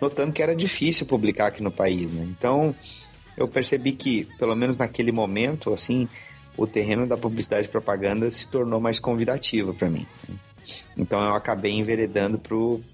notando 0.01 0.33
que 0.33 0.43
era 0.43 0.55
difícil 0.55 1.07
publicar 1.07 1.49
aqui 1.49 1.63
no 1.63 1.71
país, 1.71 2.13
né? 2.13 2.27
Então, 2.29 2.75
eu 3.37 3.47
percebi 3.49 3.93
que, 3.93 4.27
pelo 4.39 4.55
menos 4.55 4.77
naquele 4.77 5.13
momento, 5.13 5.73
assim, 5.73 6.09
o 6.57 6.67
terreno 6.67 7.07
da 7.07 7.17
publicidade 7.17 7.67
e 7.67 7.71
propaganda 7.71 8.31
se 8.31 8.49
tornou 8.49 8.81
mais 8.81 8.99
convidativo 8.99 9.75
para 9.75 9.91
mim. 9.91 10.07
Então 10.97 11.21
eu 11.21 11.35
acabei 11.35 11.73
enveredando 11.73 12.41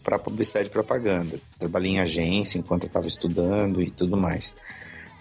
para 0.02 0.18
publicidade 0.18 0.68
e 0.68 0.73
propaganda. 0.73 1.38
Trabalhei 1.59 1.92
em 1.92 2.00
agência 2.00 2.59
enquanto 2.59 2.85
eu 2.85 2.88
estava 2.88 3.06
estudando 3.06 3.80
e 3.80 3.90
tudo 3.90 4.16
mais. 4.16 4.54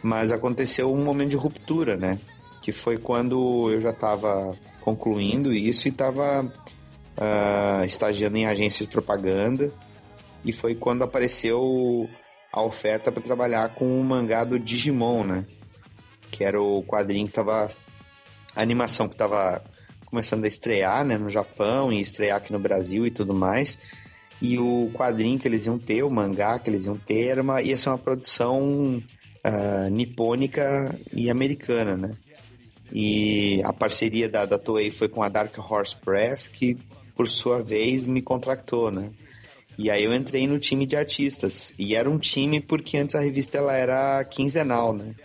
Mas 0.04 0.32
aconteceu 0.32 0.92
um 0.92 1.04
momento 1.04 1.30
de 1.30 1.36
ruptura, 1.36 1.96
né? 1.96 2.20
Que 2.62 2.72
foi 2.72 2.98
quando 2.98 3.72
eu 3.72 3.80
já 3.80 3.92
estava 3.92 4.58
concluindo 4.82 5.54
isso 5.54 5.88
e 5.88 5.92
estava 5.92 6.44
uh, 6.44 6.52
ah, 7.18 7.84
estagiando 7.86 8.38
em 8.38 8.48
agência 8.48 8.86
de 8.86 8.92
propaganda. 8.92 9.72
E 10.44 10.52
foi 10.52 10.76
quando 10.76 11.04
apareceu 11.04 12.10
a 12.52 12.62
oferta 12.62 13.12
para 13.12 13.22
trabalhar 13.22 13.74
com 13.76 14.00
o 14.00 14.04
mangá 14.04 14.44
do 14.44 14.60
Digimon, 14.60 15.24
né? 15.24 15.46
Que 16.30 16.44
era 16.44 16.62
o 16.62 16.84
quadrinho 16.84 17.26
que 17.26 17.32
estava 17.32 17.68
a 18.56 18.62
animação 18.62 19.08
que 19.08 19.16
estava 19.16 19.64
começando 20.06 20.44
a 20.44 20.48
estrear 20.48 21.06
né, 21.06 21.18
no 21.18 21.30
Japão 21.30 21.92
e 21.92 22.02
estrear 22.02 22.38
aqui 22.38 22.52
no 22.52 22.60
Brasil 22.60 23.08
e 23.08 23.12
tudo 23.12 23.34
mais. 23.34 23.80
E 24.42 24.58
o 24.58 24.92
quadrinho 24.94 25.40
que 25.40 25.48
eles 25.48 25.66
iam 25.66 25.80
ter, 25.80 26.04
o 26.04 26.10
mangá 26.10 26.60
que 26.60 26.70
eles 26.70 26.86
iam 26.86 26.98
ter, 26.98 27.28
era 27.28 27.42
uma, 27.42 27.62
ia 27.62 27.78
ser 27.78 27.90
uma 27.90 27.98
produção 27.98 29.02
uh, 29.46 29.90
nipônica 29.90 30.98
e 31.14 31.30
americana, 31.30 31.96
né? 31.96 32.12
E 32.92 33.62
a 33.64 33.72
parceria 33.72 34.28
da, 34.28 34.46
da 34.46 34.58
Toei 34.58 34.92
foi 34.92 35.08
com 35.08 35.24
a 35.24 35.30
Dark 35.30 35.58
Horse 35.58 35.96
Press, 35.96 36.48
que 36.48 36.78
por 37.16 37.30
sua 37.30 37.64
vez 37.64 38.06
me 38.06 38.22
contratou, 38.22 38.92
né? 38.92 39.12
E 39.78 39.90
aí 39.90 40.04
eu 40.04 40.14
entrei 40.14 40.48
no 40.48 40.60
time 40.60 40.86
de 40.86 40.96
artistas. 40.96 41.74
E 41.78 41.96
era 41.96 42.10
um 42.10 42.18
time 42.18 42.60
porque 42.60 42.98
antes 42.98 43.16
a 43.16 43.20
revista 43.20 43.58
ela 43.58 43.74
era 43.74 44.24
quinzenal, 44.26 44.94
né? 44.94 45.16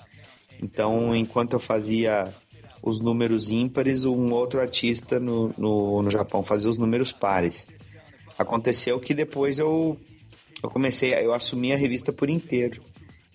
Então, 0.62 1.14
enquanto 1.14 1.54
eu 1.54 1.60
fazia 1.60 2.34
os 2.82 3.00
números 3.00 3.50
ímpares, 3.50 4.04
um 4.04 4.32
outro 4.32 4.60
artista 4.60 5.18
no, 5.18 5.52
no, 5.58 6.02
no 6.02 6.10
Japão 6.10 6.42
fazia 6.42 6.70
os 6.70 6.78
números 6.78 7.12
pares. 7.12 7.68
Aconteceu 8.38 8.98
que 9.00 9.12
depois 9.12 9.58
eu, 9.58 9.98
eu 10.62 10.70
comecei, 10.70 11.12
eu 11.14 11.32
assumi 11.32 11.72
a 11.72 11.76
revista 11.76 12.12
por 12.12 12.30
inteiro. 12.30 12.82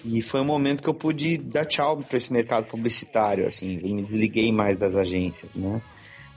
E 0.04 0.22
foi 0.22 0.42
um 0.42 0.46
momento 0.46 0.82
que 0.82 0.90
eu 0.90 0.94
pude 0.94 1.38
dar 1.38 1.66
tchau 1.66 1.98
para 1.98 2.18
esse 2.18 2.32
mercado 2.34 2.66
publicitário, 2.66 3.46
assim, 3.46 3.78
me 3.78 4.02
desliguei 4.02 4.52
mais 4.52 4.78
das 4.78 4.98
agências, 4.98 5.54
né? 5.54 5.82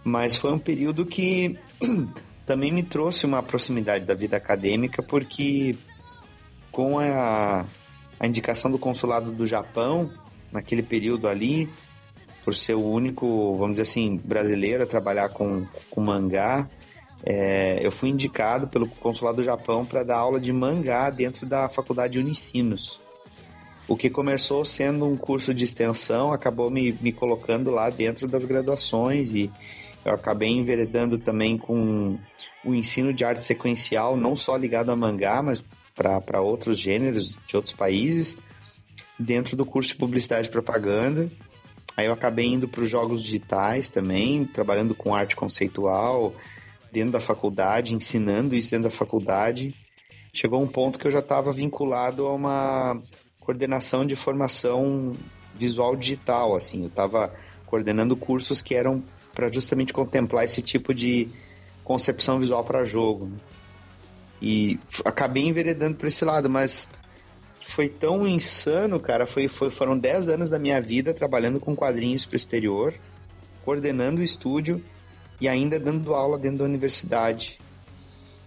Mas 0.02 0.36
foi 0.36 0.52
um 0.52 0.58
período 0.58 1.06
que 1.06 1.56
também 2.46 2.72
me 2.72 2.82
trouxe 2.82 3.26
uma 3.26 3.42
proximidade 3.42 4.04
da 4.04 4.14
vida 4.14 4.36
acadêmica, 4.36 5.02
porque 5.02 5.76
com 6.70 6.98
a, 6.98 7.66
a 8.18 8.26
indicação 8.26 8.70
do 8.70 8.78
consulado 8.78 9.32
do 9.32 9.46
Japão, 9.46 10.10
naquele 10.52 10.82
período 10.82 11.28
ali, 11.28 11.70
por 12.44 12.54
ser 12.54 12.74
o 12.74 12.84
único, 12.84 13.54
vamos 13.54 13.72
dizer 13.72 13.82
assim, 13.82 14.20
brasileiro 14.22 14.82
a 14.82 14.86
trabalhar 14.86 15.30
com, 15.30 15.66
com 15.88 16.00
mangá, 16.00 16.68
é, 17.26 17.78
eu 17.80 17.90
fui 17.90 18.10
indicado 18.10 18.68
pelo 18.68 18.86
Consulado 18.86 19.36
do 19.36 19.42
Japão 19.42 19.86
para 19.86 20.04
dar 20.04 20.18
aula 20.18 20.38
de 20.38 20.52
mangá 20.52 21.08
dentro 21.08 21.46
da 21.46 21.70
Faculdade 21.70 22.18
Unicinos. 22.18 23.00
O 23.88 23.96
que 23.96 24.10
começou 24.10 24.62
sendo 24.64 25.06
um 25.06 25.16
curso 25.16 25.54
de 25.54 25.64
extensão 25.64 26.32
acabou 26.32 26.70
me, 26.70 26.92
me 27.00 27.12
colocando 27.12 27.70
lá 27.70 27.88
dentro 27.88 28.28
das 28.28 28.44
graduações 28.44 29.34
e 29.34 29.50
eu 30.04 30.12
acabei 30.12 30.50
enveredando 30.50 31.18
também 31.18 31.56
com 31.56 32.18
o 32.64 32.74
ensino 32.74 33.12
de 33.12 33.24
arte 33.24 33.42
sequencial, 33.42 34.16
não 34.16 34.36
só 34.36 34.56
ligado 34.56 34.90
a 34.90 34.96
mangá, 34.96 35.42
mas 35.42 35.64
para 35.94 36.40
outros 36.40 36.78
gêneros 36.78 37.38
de 37.46 37.56
outros 37.56 37.74
países, 37.74 38.38
dentro 39.18 39.56
do 39.56 39.64
curso 39.64 39.90
de 39.90 39.96
publicidade 39.96 40.48
e 40.48 40.50
propaganda. 40.50 41.30
Aí 41.96 42.06
eu 42.06 42.12
acabei 42.12 42.46
indo 42.46 42.68
para 42.68 42.82
os 42.82 42.90
jogos 42.90 43.22
digitais 43.22 43.88
também, 43.88 44.44
trabalhando 44.44 44.94
com 44.94 45.14
arte 45.14 45.36
conceitual 45.36 46.34
dentro 46.92 47.12
da 47.12 47.20
faculdade, 47.20 47.94
ensinando 47.94 48.54
isso 48.54 48.70
dentro 48.70 48.84
da 48.84 48.90
faculdade. 48.90 49.74
Chegou 50.32 50.60
um 50.60 50.66
ponto 50.66 50.98
que 50.98 51.06
eu 51.06 51.12
já 51.12 51.20
estava 51.20 51.52
vinculado 51.52 52.26
a 52.26 52.34
uma 52.34 53.00
coordenação 53.40 54.04
de 54.04 54.16
formação 54.16 55.14
visual 55.54 55.94
digital, 55.94 56.56
assim, 56.56 56.82
eu 56.82 56.88
estava 56.88 57.32
coordenando 57.66 58.16
cursos 58.16 58.60
que 58.60 58.74
eram 58.74 59.02
para 59.34 59.50
justamente 59.50 59.92
contemplar 59.92 60.44
esse 60.44 60.62
tipo 60.62 60.94
de 60.94 61.28
concepção 61.82 62.38
visual 62.38 62.64
para 62.64 62.84
jogo. 62.84 63.30
E 64.40 64.78
acabei 65.04 65.46
enveredando 65.46 65.96
para 65.96 66.08
esse 66.08 66.24
lado, 66.24 66.48
mas 66.48 66.88
foi 67.60 67.88
tão 67.88 68.26
insano, 68.26 69.00
cara. 69.00 69.26
Foi, 69.26 69.48
foi, 69.48 69.70
foram 69.70 69.98
10 69.98 70.28
anos 70.28 70.50
da 70.50 70.58
minha 70.58 70.80
vida 70.80 71.12
trabalhando 71.12 71.58
com 71.58 71.74
quadrinhos 71.74 72.24
pro 72.24 72.36
exterior, 72.36 72.94
coordenando 73.64 74.20
o 74.20 74.24
estúdio 74.24 74.82
e 75.40 75.48
ainda 75.48 75.80
dando 75.80 76.14
aula 76.14 76.38
dentro 76.38 76.58
da 76.58 76.64
universidade. 76.64 77.58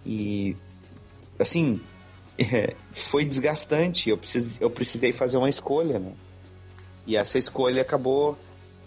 E, 0.06 0.56
assim, 1.38 1.80
é, 2.38 2.74
foi 2.92 3.24
desgastante. 3.24 4.08
Eu, 4.10 4.16
precis, 4.16 4.60
eu 4.60 4.70
precisei 4.70 5.12
fazer 5.12 5.36
uma 5.36 5.50
escolha, 5.50 5.98
né? 5.98 6.12
E 7.06 7.16
essa 7.16 7.38
escolha 7.38 7.82
acabou 7.82 8.38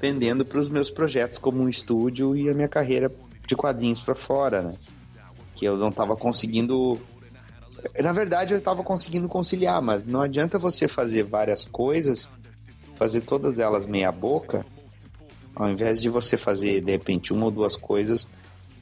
pendendo 0.01 0.43
para 0.43 0.60
os 0.60 0.67
meus 0.67 0.89
projetos 0.89 1.38
como 1.38 1.62
um 1.62 1.70
estúdio 1.70 2.36
e 2.36 2.50
a 2.50 2.53
minha 2.55 2.67
carreira 2.67 3.12
de 3.46 3.55
quadrinhos 3.55 4.00
para 4.00 4.15
fora, 4.15 4.63
né? 4.63 4.74
Que 5.55 5.65
eu 5.65 5.77
não 5.77 5.89
estava 5.89 6.15
conseguindo 6.15 7.00
na 8.00 8.13
verdade, 8.13 8.53
eu 8.53 8.58
estava 8.58 8.84
conseguindo 8.84 9.27
conciliar, 9.27 9.81
mas 9.81 10.05
não 10.05 10.22
adianta 10.22 10.60
você 10.60 10.88
fazer 10.88 11.24
várias 11.24 11.65
coisas, 11.65 12.29
fazer 12.96 13.22
todas 13.22 13.58
elas 13.58 13.86
meia 13.86 14.12
boca, 14.12 14.65
ao 15.55 15.70
invés 15.70 16.01
de 16.01 16.10
você 16.10 16.38
fazer 16.38 16.81
de 16.81 16.91
repente 16.91 17.34
uma 17.34 17.46
ou 17.46 17.51
duas 17.51 17.75
coisas, 17.75 18.27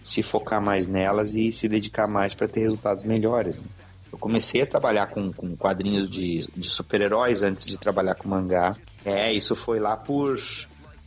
se 0.03 0.21
focar 0.21 0.61
mais 0.61 0.87
nelas 0.87 1.33
e 1.33 1.51
se 1.51 1.69
dedicar 1.69 2.07
mais 2.07 2.33
para 2.33 2.47
ter 2.47 2.61
resultados 2.61 3.03
melhores. 3.03 3.55
Né? 3.55 3.63
Eu 4.11 4.17
comecei 4.17 4.61
a 4.61 4.65
trabalhar 4.65 5.07
com, 5.07 5.31
com 5.31 5.55
quadrinhos 5.55 6.09
de, 6.09 6.45
de 6.55 6.69
super-heróis 6.69 7.41
antes 7.43 7.65
de 7.65 7.77
trabalhar 7.77 8.15
com 8.15 8.27
mangá. 8.27 8.75
É, 9.05 9.31
isso 9.31 9.55
foi 9.55 9.79
lá 9.79 9.95
por 9.95 10.37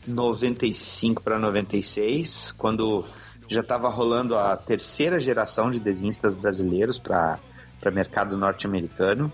95 0.07 1.21
para 1.21 1.39
96, 1.39 2.51
quando 2.53 3.05
já 3.47 3.61
estava 3.61 3.89
rolando 3.89 4.37
a 4.37 4.55
terceira 4.55 5.19
geração 5.19 5.69
de 5.69 5.79
desenhistas 5.79 6.35
brasileiros 6.35 6.97
para 6.97 7.39
mercado 7.91 8.37
norte-americano. 8.37 9.31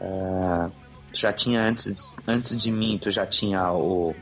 Uh, 0.00 0.70
já 1.12 1.32
tinha 1.32 1.62
antes, 1.62 2.14
antes 2.26 2.60
de 2.60 2.70
mim, 2.70 2.98
tu 3.00 3.10
já 3.10 3.26
tinha 3.26 3.72
o, 3.72 4.14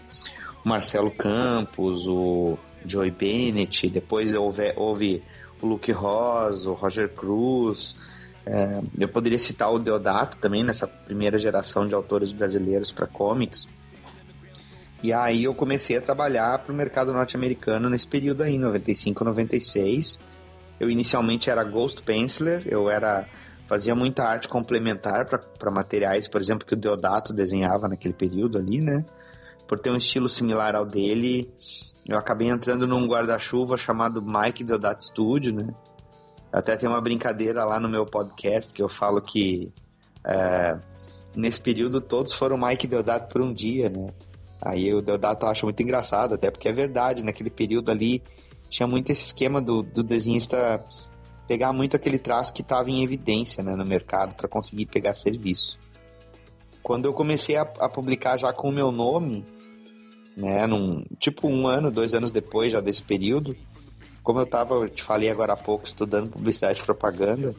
Marcelo 0.66 1.12
Campos, 1.12 2.08
o 2.08 2.58
Joey 2.84 3.12
Bennett, 3.12 3.88
depois 3.88 4.34
houve, 4.34 4.72
houve 4.76 5.22
o 5.62 5.66
Luke 5.66 5.92
Ross, 5.92 6.66
o 6.66 6.72
Roger 6.72 7.08
Cruz. 7.08 7.94
É, 8.44 8.80
eu 8.98 9.08
poderia 9.08 9.38
citar 9.38 9.72
o 9.72 9.78
Deodato 9.78 10.36
também 10.38 10.64
nessa 10.64 10.88
primeira 10.88 11.38
geração 11.38 11.86
de 11.86 11.94
autores 11.94 12.32
brasileiros 12.32 12.90
para 12.90 13.06
comics. 13.06 13.68
E 15.06 15.12
aí 15.12 15.44
eu 15.44 15.54
comecei 15.54 15.96
a 15.96 16.00
trabalhar 16.00 16.58
para 16.64 16.72
o 16.72 16.76
mercado 16.76 17.12
norte-americano 17.12 17.88
nesse 17.88 18.08
período 18.08 18.42
aí, 18.42 18.58
95, 18.58 19.22
96. 19.22 20.18
Eu 20.80 20.90
inicialmente 20.90 21.48
era 21.48 21.62
Ghost 21.62 22.02
Penciler, 22.02 22.64
eu 22.66 22.90
era 22.90 23.24
fazia 23.68 23.94
muita 23.94 24.24
arte 24.24 24.48
complementar 24.48 25.24
para 25.26 25.70
materiais, 25.70 26.26
por 26.26 26.40
exemplo, 26.40 26.66
que 26.66 26.74
o 26.74 26.76
Deodato 26.76 27.32
desenhava 27.32 27.86
naquele 27.86 28.14
período 28.14 28.58
ali, 28.58 28.80
né? 28.80 29.06
Por 29.68 29.78
ter 29.78 29.90
um 29.90 29.96
estilo 29.96 30.28
similar 30.28 30.74
ao 30.74 30.84
dele, 30.84 31.54
eu 32.04 32.18
acabei 32.18 32.48
entrando 32.48 32.84
num 32.84 33.06
guarda-chuva 33.06 33.76
chamado 33.76 34.20
Mike 34.20 34.64
Deodato 34.64 35.04
Studio, 35.04 35.54
né? 35.54 35.72
Até 36.52 36.76
tem 36.76 36.88
uma 36.88 37.00
brincadeira 37.00 37.64
lá 37.64 37.78
no 37.78 37.88
meu 37.88 38.04
podcast 38.04 38.72
que 38.72 38.82
eu 38.82 38.88
falo 38.88 39.22
que 39.22 39.72
é, 40.26 40.76
nesse 41.36 41.60
período 41.60 42.00
todos 42.00 42.32
foram 42.32 42.58
Mike 42.58 42.88
Deodato 42.88 43.32
por 43.32 43.40
um 43.40 43.54
dia, 43.54 43.88
né? 43.88 44.12
Aí 44.60 44.92
o 44.92 45.02
Deodato 45.02 45.46
acha 45.46 45.66
muito 45.66 45.82
engraçado, 45.82 46.34
até 46.34 46.50
porque 46.50 46.68
é 46.68 46.72
verdade, 46.72 47.22
naquele 47.22 47.50
período 47.50 47.90
ali 47.90 48.22
tinha 48.68 48.86
muito 48.86 49.10
esse 49.10 49.26
esquema 49.26 49.60
do, 49.60 49.82
do 49.82 50.02
desenhista 50.02 50.84
pegar 51.46 51.72
muito 51.72 51.94
aquele 51.94 52.18
traço 52.18 52.52
que 52.52 52.62
estava 52.62 52.90
em 52.90 53.02
evidência 53.02 53.62
né, 53.62 53.74
no 53.74 53.84
mercado 53.84 54.34
para 54.34 54.48
conseguir 54.48 54.86
pegar 54.86 55.14
serviço. 55.14 55.78
Quando 56.82 57.04
eu 57.04 57.12
comecei 57.12 57.56
a, 57.56 57.62
a, 57.62 57.88
publicar 57.88 58.36
já 58.36 58.52
com 58.52 58.68
o 58.68 58.72
meu 58.72 58.90
nome, 58.90 59.46
né, 60.36 60.66
num, 60.66 61.02
tipo 61.18 61.48
um 61.48 61.66
ano, 61.66 61.90
dois 61.90 62.14
anos 62.14 62.32
depois 62.32 62.72
já 62.72 62.80
desse 62.80 63.02
período, 63.02 63.56
como 64.22 64.40
eu 64.40 64.44
estava, 64.44 64.74
eu 64.74 64.88
te 64.88 65.02
falei 65.02 65.30
agora 65.30 65.52
há 65.52 65.56
pouco, 65.56 65.86
estudando 65.86 66.30
publicidade 66.30 66.80
e 66.80 66.84
propaganda, 66.84 67.54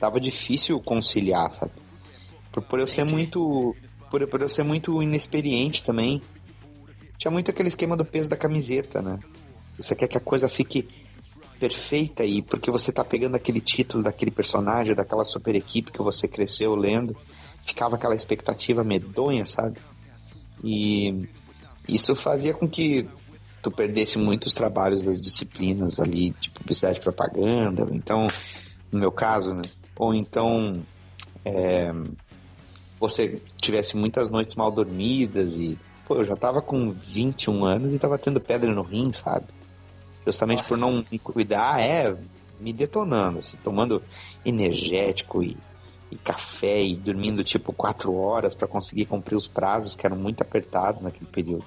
tava 0.00 0.20
difícil 0.20 0.80
conciliar, 0.80 1.50
sabe? 1.52 1.72
Por, 2.50 2.62
por 2.64 2.80
eu 2.80 2.88
ser 2.88 3.04
muito, 3.04 3.74
por, 4.12 4.26
por 4.26 4.42
eu 4.42 4.48
ser 4.50 4.62
muito 4.62 5.02
inexperiente 5.02 5.82
também, 5.82 6.20
tinha 7.16 7.30
muito 7.30 7.50
aquele 7.50 7.70
esquema 7.70 7.96
do 7.96 8.04
peso 8.04 8.28
da 8.28 8.36
camiseta, 8.36 9.00
né? 9.00 9.18
Você 9.78 9.94
quer 9.94 10.06
que 10.06 10.18
a 10.18 10.20
coisa 10.20 10.50
fique 10.50 10.86
perfeita 11.58 12.22
aí, 12.22 12.42
porque 12.42 12.70
você 12.70 12.92
tá 12.92 13.02
pegando 13.02 13.36
aquele 13.36 13.60
título 13.62 14.04
daquele 14.04 14.30
personagem, 14.30 14.94
daquela 14.94 15.24
super 15.24 15.54
equipe 15.54 15.90
que 15.90 16.02
você 16.02 16.28
cresceu 16.28 16.74
lendo, 16.74 17.16
ficava 17.64 17.96
aquela 17.96 18.14
expectativa 18.14 18.84
medonha, 18.84 19.46
sabe? 19.46 19.78
E 20.62 21.26
isso 21.88 22.14
fazia 22.14 22.52
com 22.52 22.68
que 22.68 23.08
tu 23.62 23.70
perdesse 23.70 24.18
muitos 24.18 24.52
trabalhos 24.52 25.02
das 25.02 25.18
disciplinas 25.18 25.98
ali, 25.98 26.34
de 26.38 26.50
publicidade 26.50 26.98
e 26.98 27.02
propaganda, 27.02 27.88
então, 27.92 28.26
no 28.90 28.98
meu 28.98 29.10
caso, 29.10 29.54
né? 29.54 29.62
Ou 29.96 30.14
então 30.14 30.82
é, 31.46 31.90
você 33.02 33.42
tivesse 33.60 33.96
muitas 33.96 34.30
noites 34.30 34.54
mal 34.54 34.70
dormidas 34.70 35.56
e, 35.56 35.76
pô, 36.06 36.14
eu 36.14 36.24
já 36.24 36.36
tava 36.36 36.62
com 36.62 36.92
21 36.92 37.64
anos 37.64 37.92
e 37.92 37.98
tava 37.98 38.16
tendo 38.16 38.40
pedra 38.40 38.72
no 38.72 38.82
rim, 38.82 39.10
sabe? 39.10 39.46
Justamente 40.24 40.58
Nossa. 40.58 40.68
por 40.68 40.78
não 40.78 41.04
me 41.10 41.18
cuidar, 41.18 41.80
é, 41.80 42.16
me 42.60 42.72
detonando, 42.72 43.40
assim, 43.40 43.56
tomando 43.56 44.00
energético 44.44 45.42
e, 45.42 45.56
e 46.12 46.16
café 46.16 46.80
e 46.80 46.94
dormindo 46.94 47.42
tipo 47.42 47.72
4 47.72 48.14
horas 48.14 48.54
para 48.54 48.68
conseguir 48.68 49.06
cumprir 49.06 49.34
os 49.34 49.48
prazos 49.48 49.96
que 49.96 50.06
eram 50.06 50.16
muito 50.16 50.40
apertados 50.40 51.02
naquele 51.02 51.26
período. 51.26 51.64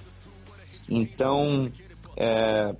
Então, 0.89 1.69
é, 2.15 2.73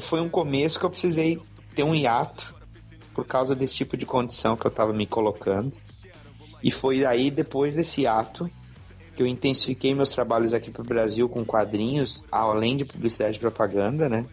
foi 0.00 0.20
um 0.20 0.28
começo 0.28 0.78
que 0.78 0.84
eu 0.84 0.90
precisei 0.90 1.40
ter 1.74 1.82
um 1.82 1.94
hiato 1.94 2.54
por 3.14 3.24
causa 3.24 3.54
desse 3.54 3.74
tipo 3.74 3.96
de 3.96 4.04
condição 4.04 4.54
que 4.54 4.66
eu 4.66 4.70
estava 4.70 4.92
me 4.92 5.06
colocando. 5.06 5.74
E 6.64 6.70
foi 6.70 7.04
aí, 7.04 7.30
depois 7.30 7.74
desse 7.74 8.06
ato, 8.06 8.50
que 9.14 9.22
eu 9.22 9.26
intensifiquei 9.26 9.94
meus 9.94 10.10
trabalhos 10.10 10.52
aqui 10.52 10.70
para 10.70 10.82
o 10.82 10.84
Brasil 10.84 11.28
com 11.28 11.44
quadrinhos, 11.44 12.24
além 12.32 12.76
de 12.76 12.84
publicidade 12.84 13.36
e 13.36 13.40
propaganda, 13.40 14.08
né? 14.08 14.26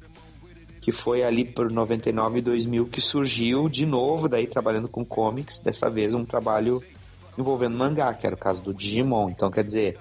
Que 0.81 0.91
foi 0.91 1.23
ali 1.23 1.45
por 1.45 1.69
99 1.69 2.39
e 2.39 2.41
2000 2.41 2.87
que 2.87 3.01
surgiu 3.01 3.69
de 3.69 3.85
novo, 3.85 4.27
daí 4.27 4.47
trabalhando 4.47 4.87
com 4.87 5.05
comics, 5.05 5.59
dessa 5.59 5.89
vez 5.89 6.13
um 6.13 6.25
trabalho 6.25 6.81
envolvendo 7.37 7.77
mangá, 7.77 8.13
que 8.13 8.25
era 8.25 8.35
o 8.35 8.39
caso 8.39 8.63
do 8.63 8.73
Digimon. 8.73 9.29
Então, 9.29 9.51
quer 9.51 9.63
dizer, 9.63 9.99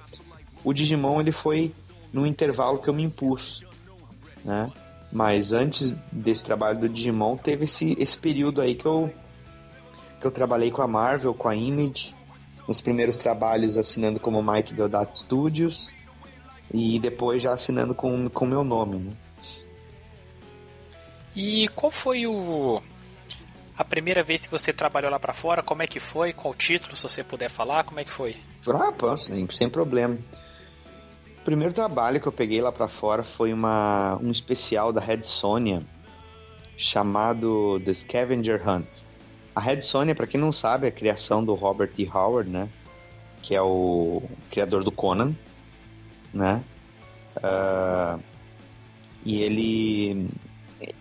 o 0.65 0.73
Digimon 0.73 1.21
ele 1.21 1.33
foi 1.33 1.75
no 2.13 2.25
intervalo 2.25 2.79
que 2.79 2.89
eu 2.89 2.95
me 2.95 3.03
impus 3.03 3.63
né? 4.45 4.71
Mas 5.13 5.53
antes 5.53 5.93
desse 6.13 6.45
trabalho 6.45 6.79
do 6.79 6.89
Digimon, 6.89 7.37
teve 7.37 7.65
esse, 7.65 7.97
esse 7.99 8.17
período 8.17 8.61
aí 8.61 8.75
que 8.75 8.87
eu, 8.87 9.13
que 10.21 10.27
eu 10.27 10.31
trabalhei 10.31 10.71
com 10.71 10.83
a 10.83 10.87
Marvel, 10.87 11.35
com 11.35 11.49
a 11.49 11.57
Image, 11.57 12.15
nos 12.67 12.81
primeiros 12.81 13.19
trabalhos 13.19 13.77
assinando 13.77 14.21
como 14.21 14.43
Mike 14.43 14.75
Deodato 14.75 15.17
Studios 15.17 15.93
e 16.73 16.99
depois 16.99 17.43
já 17.43 17.53
assinando 17.53 17.95
com 17.95 18.27
o 18.27 18.47
meu 18.47 18.63
nome, 18.63 18.99
né? 18.99 19.13
E 21.35 21.69
qual 21.69 21.91
foi 21.91 22.27
o 22.27 22.83
a 23.77 23.85
primeira 23.85 24.23
vez 24.23 24.43
que 24.43 24.51
você 24.51 24.73
trabalhou 24.73 25.11
lá 25.11 25.19
para 25.19 25.33
fora? 25.33 25.63
Como 25.63 25.83
é 25.83 25.87
que 25.87 25.99
foi? 25.99 26.33
Qual 26.33 26.53
título, 26.53 26.95
se 26.95 27.03
você 27.03 27.25
puder 27.25 27.49
falar? 27.49 27.85
Como 27.85 27.99
é 27.99 28.05
que 28.05 28.11
foi? 28.11 28.37
Ah, 28.69 28.93
pô, 28.93 29.17
sem, 29.17 29.49
sem 29.49 29.71
problema. 29.71 30.19
O 31.41 31.45
primeiro 31.45 31.73
trabalho 31.73 32.21
que 32.21 32.29
eu 32.29 32.33
peguei 32.33 32.61
lá 32.61 32.71
para 32.71 32.89
fora 32.89 33.23
foi 33.23 33.53
uma, 33.55 34.19
um 34.23 34.31
especial 34.31 34.93
da 34.93 35.01
Red 35.01 35.23
Sonja 35.23 35.83
chamado 36.77 37.81
The 37.85 37.95
Scavenger 37.95 38.69
Hunt. 38.69 39.03
A 39.55 39.61
Red 39.61 39.81
Sonja, 39.81 40.15
para 40.15 40.27
quem 40.27 40.41
não 40.41 40.53
sabe, 40.53 40.87
é 40.87 40.89
a 40.89 40.93
criação 40.93 41.45
do 41.45 41.55
Robert 41.55 41.93
E. 41.99 42.07
Howard, 42.07 42.49
né? 42.49 42.69
Que 43.43 43.55
é 43.55 43.63
o 43.63 44.23
criador 44.51 44.85
do 44.85 44.93
Conan, 44.93 45.35
né? 46.33 46.65
Uh, 47.37 48.23
e 49.25 49.43
ele, 49.43 50.29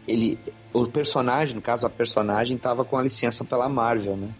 ele, 0.08 0.40
o 0.74 0.88
personagem, 0.88 1.56
no 1.56 1.62
caso 1.62 1.86
a 1.86 1.90
personagem, 1.90 2.58
estava 2.58 2.84
com 2.84 2.98
a 2.98 3.02
licença 3.02 3.46
pela 3.46 3.70
Marvel, 3.70 4.18
né? 4.18 4.34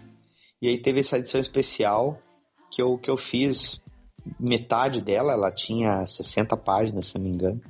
E 0.60 0.68
aí 0.68 0.78
teve 0.78 1.00
essa 1.00 1.18
edição 1.18 1.40
especial 1.40 2.20
que 2.70 2.82
eu, 2.82 2.98
que 2.98 3.10
eu 3.10 3.16
fiz 3.16 3.80
metade 4.38 5.02
dela, 5.02 5.32
ela 5.32 5.50
tinha 5.50 6.06
60 6.06 6.56
páginas, 6.56 7.06
se 7.06 7.14
não 7.16 7.24
me 7.24 7.30
engano. 7.30 7.60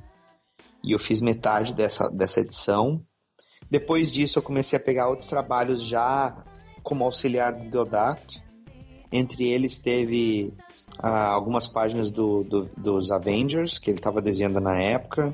E 0.83 0.93
eu 0.93 0.99
fiz 0.99 1.21
metade 1.21 1.73
dessa, 1.73 2.09
dessa 2.09 2.41
edição. 2.41 3.01
Depois 3.71 4.11
disso, 4.11 4.37
eu 4.37 4.43
comecei 4.43 4.77
a 4.77 4.81
pegar 4.81 5.07
outros 5.07 5.29
trabalhos 5.29 5.81
já 5.81 6.35
como 6.83 7.05
auxiliar 7.05 7.53
do 7.53 7.69
Deodato. 7.69 8.41
Entre 9.09 9.47
eles 9.47 9.79
teve 9.79 10.53
ah, 10.99 11.29
algumas 11.29 11.67
páginas 11.67 12.11
do, 12.11 12.43
do, 12.43 12.69
dos 12.75 13.11
Avengers, 13.11 13.79
que 13.79 13.89
ele 13.89 13.97
estava 13.97 14.21
desenhando 14.21 14.59
na 14.59 14.77
época. 14.77 15.33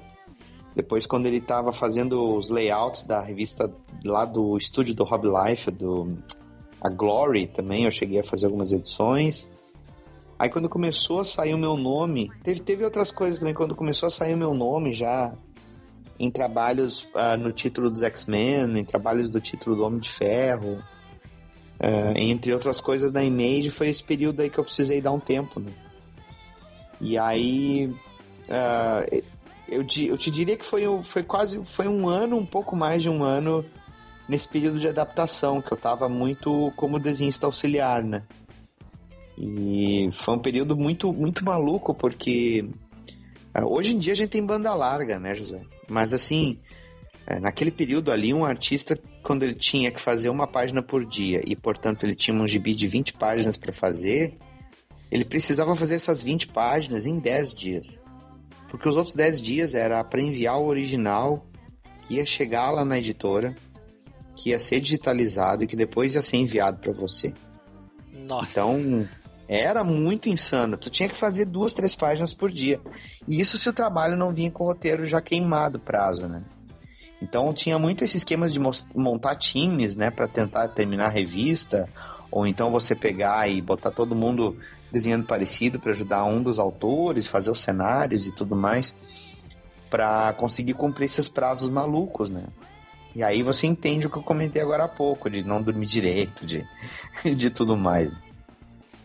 Depois, 0.76 1.08
quando 1.08 1.26
ele 1.26 1.38
estava 1.38 1.74
fazendo 1.74 2.36
os 2.36 2.52
layouts 2.52 3.04
da 3.04 3.20
revista 3.20 3.74
lá 4.06 4.24
do 4.24 4.56
estúdio 4.56 4.94
do 4.94 5.04
Rob 5.04 5.28
Life, 5.28 5.72
do 5.72 6.16
a 6.80 6.90
Glory 6.90 7.48
também, 7.48 7.86
eu 7.86 7.92
cheguei 7.92 8.20
a 8.20 8.24
fazer 8.24 8.46
algumas 8.46 8.72
edições. 8.72 9.52
Aí 10.38 10.48
quando 10.48 10.70
começou 10.70 11.22
a 11.22 11.26
sair 11.26 11.56
o 11.56 11.58
meu 11.58 11.76
nome, 11.76 12.30
teve, 12.44 12.60
teve 12.60 12.84
outras 12.84 13.10
coisas 13.10 13.40
também, 13.40 13.56
quando 13.56 13.76
começou 13.76 14.06
a 14.06 14.12
sair 14.12 14.36
o 14.36 14.38
meu 14.38 14.54
nome 14.54 14.94
já 14.94 15.36
em 16.20 16.32
trabalhos 16.32 17.04
uh, 17.16 17.38
no 17.38 17.52
título 17.52 17.90
dos 17.90 18.02
X-Men, 18.02 18.78
em 18.78 18.84
trabalhos 18.84 19.30
do 19.30 19.40
título 19.40 19.76
do 19.76 19.84
Homem 19.84 20.00
de 20.00 20.10
Ferro, 20.10 20.84
uh, 21.80 22.18
entre 22.18 22.54
outras 22.54 22.82
coisas 22.82 23.12
da 23.12 23.24
Image, 23.24 23.70
foi 23.70 23.90
esse 23.90 24.04
período 24.04 24.42
aí 24.42 24.50
que 24.50 24.58
eu 24.58 24.64
precisei 24.64 25.02
dar 25.02 25.12
um 25.12 25.20
tempo, 25.20 25.60
né? 25.60 25.72
E 27.00 27.18
aí 27.18 27.94
uh, 28.50 29.24
eu, 29.68 29.82
eu 29.82 30.18
te 30.18 30.32
diria 30.32 30.58
que 30.58 30.66
foi, 30.66 30.84
foi 31.04 31.24
quase 31.24 31.64
foi 31.66 31.88
um 31.88 32.08
ano, 32.08 32.36
um 32.36 32.46
pouco 32.46 32.76
mais 32.76 33.02
de 33.04 33.10
um 33.10 33.24
ano 33.24 33.64
nesse 34.28 34.48
período 34.48 34.80
de 34.80 34.88
adaptação, 34.88 35.62
que 35.62 35.72
eu 35.72 35.78
estava 35.78 36.10
muito 36.10 36.72
como 36.76 37.00
desenhista 37.00 37.46
auxiliar, 37.46 38.04
né? 38.04 38.24
E 39.38 40.10
foi 40.12 40.36
um 40.36 40.40
período 40.40 40.76
muito, 40.76 41.14
muito 41.14 41.46
maluco, 41.46 41.94
porque 41.94 42.68
uh, 43.56 43.66
hoje 43.66 43.94
em 43.94 44.00
dia 44.00 44.14
a 44.14 44.16
gente 44.16 44.32
tem 44.32 44.44
banda 44.44 44.74
larga, 44.74 45.20
né, 45.20 45.36
José? 45.36 45.62
Mas 45.90 46.14
assim, 46.14 46.60
uh, 47.30 47.40
naquele 47.40 47.72
período 47.72 48.12
ali, 48.12 48.34
um 48.34 48.46
artista, 48.46 49.00
quando 49.24 49.44
ele 49.44 49.56
tinha 49.56 49.92
que 49.92 50.02
fazer 50.02 50.30
uma 50.30 50.48
página 50.48 50.82
por 50.82 51.06
dia 51.06 51.42
e, 51.46 51.56
portanto, 51.56 52.04
ele 52.04 52.16
tinha 52.16 52.36
um 52.36 52.48
gibi 52.48 52.76
de 52.76 52.88
20 52.88 53.14
páginas 53.14 53.58
para 53.58 53.74
fazer, 53.74 54.38
ele 55.12 55.26
precisava 55.26 55.76
fazer 55.76 55.96
essas 55.96 56.22
20 56.22 56.48
páginas 56.48 57.06
em 57.06 57.20
10 57.20 57.54
dias. 57.54 58.02
Porque 58.70 58.90
os 58.90 58.96
outros 58.96 59.16
10 59.16 59.42
dias 59.42 59.74
era 59.74 60.04
para 60.04 60.22
enviar 60.22 60.60
o 60.60 60.66
original, 60.66 61.46
que 62.02 62.16
ia 62.16 62.26
chegar 62.26 62.72
lá 62.72 62.84
na 62.84 62.98
editora, 62.98 63.56
que 64.36 64.50
ia 64.50 64.60
ser 64.60 64.80
digitalizado 64.80 65.64
e 65.64 65.68
que 65.68 65.76
depois 65.76 66.16
ia 66.16 66.22
ser 66.22 66.38
enviado 66.38 66.80
para 66.80 66.94
você. 66.94 67.34
Nossa. 68.14 68.50
Então, 68.52 69.08
era 69.48 69.84
muito 69.84 70.30
insano. 70.30 70.78
Tu 70.78 70.90
tinha 70.90 71.08
que 71.08 71.16
fazer 71.16 71.46
duas, 71.46 71.74
três 71.74 71.96
páginas 71.96 72.34
por 72.34 72.52
dia. 72.52 72.82
E 73.28 73.40
isso 73.40 73.58
se 73.58 73.70
o 73.70 73.74
trabalho 73.74 74.18
não 74.18 74.34
vinha 74.34 74.52
com 74.52 74.64
o 74.64 74.68
roteiro 74.68 75.08
já 75.08 75.22
queimado 75.22 75.80
prazo, 75.80 76.28
né? 76.28 76.44
Então 77.22 77.54
tinha 77.54 77.80
muito 77.80 78.04
esses 78.04 78.18
esquemas 78.18 78.54
de 78.54 78.60
montar 78.96 79.36
times, 79.36 79.96
né, 79.96 80.12
para 80.12 80.28
tentar 80.28 80.68
terminar 80.68 81.08
a 81.08 81.10
revista, 81.10 81.90
ou 82.30 82.46
então 82.46 82.70
você 82.70 82.96
pegar 82.96 83.50
e 83.50 83.60
botar 83.62 83.90
todo 83.90 84.16
mundo 84.16 84.58
desenhando 84.92 85.26
parecido 85.26 85.80
para 85.80 85.92
ajudar 85.92 86.26
um 86.26 86.42
dos 86.42 86.60
autores, 86.60 87.26
fazer 87.26 87.50
os 87.50 87.60
cenários 87.60 88.28
e 88.28 88.32
tudo 88.32 88.56
mais, 88.56 88.94
para 89.90 90.32
conseguir 90.34 90.74
cumprir 90.74 91.06
esses 91.06 91.28
prazos 91.28 91.70
malucos, 91.70 92.30
né? 92.30 92.46
E 93.16 93.24
aí 93.24 93.42
você 93.42 93.66
entende 93.66 94.06
o 94.06 94.10
que 94.12 94.18
eu 94.18 94.24
comentei 94.24 94.62
agora 94.62 94.84
há 94.84 94.88
pouco, 94.88 95.28
de 95.28 95.44
não 95.44 95.60
dormir 95.60 95.88
direito, 95.88 96.46
de, 96.46 96.64
de 97.36 97.50
tudo 97.50 97.76
mais. 97.76 98.14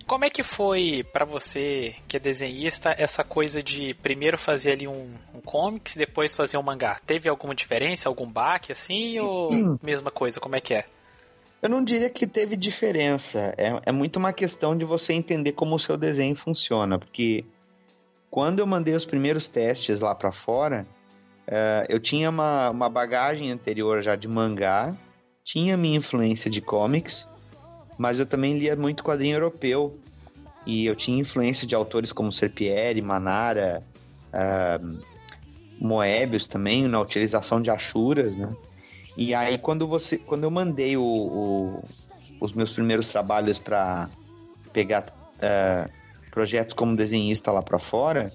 Como 0.07 0.25
é 0.25 0.31
que 0.31 0.43
foi 0.43 1.05
para 1.13 1.25
você, 1.25 1.95
que 2.09 2.17
é 2.17 2.21
desenhista, 2.21 2.95
essa 2.99 3.25
coisa 3.25 3.63
de 3.63 3.95
primeiro 3.95 4.37
fazer 4.37 4.73
ali 4.73 4.89
um, 4.89 5.15
um 5.35 5.41
comics, 5.41 5.97
depois 5.97 6.35
fazer 6.35 6.57
um 6.57 6.63
mangá? 6.63 7.01
Teve 7.07 7.29
alguma 7.29 7.55
diferença, 7.55 8.09
algum 8.09 8.27
baque 8.27 8.73
assim, 8.73 9.19
ou 9.21 9.49
mesma 9.83 10.11
coisa? 10.11 10.41
Como 10.41 10.57
é 10.57 10.61
que 10.61 10.75
é? 10.75 10.87
Eu 11.63 11.69
não 11.69 11.85
diria 11.85 12.11
que 12.11 12.27
teve 12.27 12.57
diferença. 12.57 13.55
É, 13.57 13.81
é 13.87 13.93
muito 13.93 14.19
uma 14.19 14.33
questão 14.33 14.77
de 14.77 14.85
você 14.85 15.13
entender 15.13 15.53
como 15.53 15.77
o 15.77 15.79
seu 15.79 15.97
desenho 15.97 16.35
funciona. 16.35 16.99
Porque 16.99 17.45
quando 18.29 18.59
eu 18.59 18.67
mandei 18.67 18.95
os 18.95 19.05
primeiros 19.05 19.49
testes 19.49 20.01
lá 20.01 20.13
para 20.13 20.33
fora, 20.33 20.85
uh, 21.47 21.87
eu 21.89 22.01
tinha 22.01 22.31
uma, 22.31 22.71
uma 22.71 22.89
bagagem 22.89 23.53
anterior 23.53 24.03
já 24.03 24.17
de 24.17 24.27
mangá, 24.27 24.97
tinha 25.45 25.77
minha 25.77 25.99
influência 25.99 26.51
de 26.51 26.61
comics, 26.61 27.29
mas 27.99 28.19
eu 28.19 28.27
também 28.27 28.59
lia 28.59 28.77
muito 28.77 29.03
quadrinho 29.03 29.37
europeu. 29.37 29.99
E 30.65 30.87
eu 30.87 30.95
tinha 30.95 31.21
influência 31.21 31.67
de 31.67 31.75
autores 31.75 32.13
como 32.13 32.31
Serpieri, 32.31 33.03
Manara, 33.03 33.83
uh, 34.33 34.99
Moebius 35.81 36.47
também, 36.47 36.87
na 36.87 37.01
utilização 37.01 37.61
de 37.61 37.71
achuras, 37.71 38.37
né? 38.37 38.49
E 39.17 39.35
aí 39.35 39.59
quando 39.59 39.87
você, 39.87 40.17
quando 40.19 40.45
eu 40.45 40.51
mandei 40.51 40.97
o, 40.97 41.03
o, 41.03 41.85
os 42.41 42.53
meus 42.53 42.73
primeiros 42.73 43.09
trabalhos 43.09 43.59
para 43.59 44.09
pegar 44.73 45.07
uh, 45.37 45.91
projetos 46.31 46.75
como 46.75 46.97
desenhista 46.97 47.51
lá 47.51 47.63
para 47.63 47.79
fora, 47.79 48.33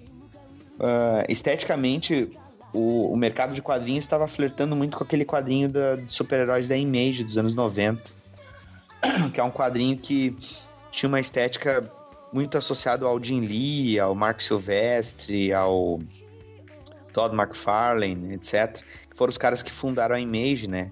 uh, 0.76 1.26
esteticamente 1.30 2.30
o, 2.74 3.12
o 3.12 3.17
mercado 3.17 3.54
de 3.54 3.62
quadrinhos 3.62 4.06
estava 4.06 4.28
flertando 4.28 4.76
muito 4.76 4.98
com 4.98 5.04
aquele 5.04 5.26
quadrinho 5.26 5.70
da, 5.70 5.96
de 5.96 6.12
super-heróis 6.12 6.67
da 6.67 6.78
Image 6.78 7.24
dos 7.24 7.38
anos 7.38 7.56
90, 7.56 8.12
que 9.34 9.39
é 9.39 9.43
um 9.43 9.52
quadrinho 9.52 9.98
que 9.98 10.36
tinha 10.91 11.08
uma 11.08 11.20
estética 11.20 11.91
muito 12.32 12.58
associada 12.58 13.06
ao 13.06 13.22
Jim 13.24 13.41
Lee, 13.41 14.00
ao 14.00 14.13
Mark 14.13 14.41
Silvestre, 14.41 15.54
ao 15.54 16.00
Todd 17.13 17.36
McFarlane, 17.36 18.34
etc. 18.34 18.82
Que 19.10 19.17
foram 19.17 19.30
os 19.30 19.38
caras 19.38 19.63
que 19.63 19.72
fundaram 19.72 20.15
a 20.15 20.20
Image, 20.20 20.67
né? 20.67 20.91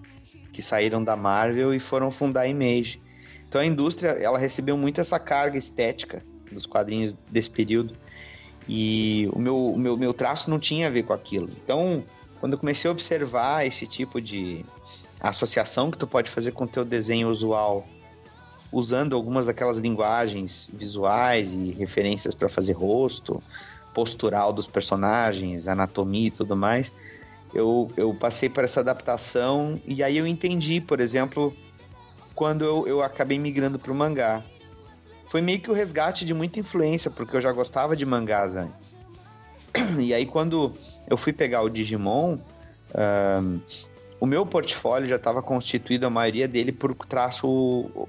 Que 0.51 0.62
saíram 0.62 1.04
da 1.04 1.15
Marvel 1.15 1.73
e 1.73 1.80
foram 1.80 2.10
fundar 2.12 2.41
a 2.41 2.47
Image. 2.47 3.01
Então 3.47 3.62
a 3.62 3.65
indústria, 3.65 4.10
ela 4.10 4.38
recebeu 4.38 4.78
muito 4.78 4.99
essa 4.99 5.19
carga 5.19 5.58
estética 5.58 6.23
dos 6.51 6.65
quadrinhos 6.65 7.15
desse 7.30 7.49
período. 7.49 7.95
E 8.67 9.30
o 9.32 9.39
meu, 9.39 9.67
o 9.73 9.78
meu, 9.78 9.97
meu 9.97 10.13
traço 10.13 10.49
não 10.49 10.58
tinha 10.58 10.88
a 10.88 10.89
ver 10.89 11.04
com 11.04 11.13
aquilo. 11.13 11.49
Então, 11.63 12.04
quando 12.39 12.54
eu 12.54 12.60
comecei 12.60 12.89
a 12.89 12.91
observar 12.91 13.65
esse 13.65 13.86
tipo 13.86 14.19
de 14.19 14.65
associação 15.19 15.91
que 15.91 15.97
tu 15.97 16.08
pode 16.08 16.30
fazer 16.30 16.51
com 16.51 16.63
o 16.63 16.67
teu 16.67 16.84
desenho 16.84 17.30
usual, 17.30 17.86
usando 18.71 19.15
algumas 19.15 19.45
daquelas 19.45 19.78
linguagens 19.78 20.69
visuais 20.73 21.54
e 21.54 21.71
referências 21.71 22.34
para 22.34 22.49
fazer 22.49 22.73
rosto, 22.73 23.41
postural 23.93 24.51
dos 24.51 24.67
personagens, 24.67 25.67
anatomia 25.67 26.28
e 26.28 26.32
tudo 26.32 26.56
mais, 26.56 26.91
eu, 27.54 27.89
eu 27.95 28.13
passei 28.13 28.49
por 28.49 28.63
essa 28.63 28.82
adaptação 28.82 29.80
e 29.86 30.04
aí 30.04 30.17
eu 30.17 30.28
entendi, 30.28 30.82
por 30.82 30.99
exemplo, 30.99 31.56
quando 32.34 32.65
eu, 32.65 32.86
eu 32.88 33.01
acabei 33.01 33.39
migrando 33.39 33.80
para 33.80 33.91
o 33.91 33.95
mangá 33.95 34.43
foi 35.28 35.41
meio 35.41 35.60
que 35.60 35.69
o 35.69 35.73
resgate 35.73 36.23
de 36.23 36.34
muita 36.34 36.60
influência, 36.60 37.10
porque 37.10 37.36
eu 37.36 37.41
já 37.41 37.51
gostava 37.51 37.95
de 37.95 38.06
mangás 38.06 38.56
antes. 38.56 38.95
E 39.99 40.13
aí, 40.13 40.25
quando 40.25 40.73
eu 41.10 41.17
fui 41.17 41.34
pegar 41.34 41.62
o 41.62 41.69
Digimon, 41.69 42.38
um, 43.43 43.60
o 44.19 44.25
meu 44.25 44.45
portfólio 44.45 45.08
já 45.08 45.17
estava 45.17 45.41
constituído, 45.41 46.06
a 46.06 46.10
maioria 46.10 46.47
dele, 46.47 46.71
por 46.71 46.95
traço 46.95 48.08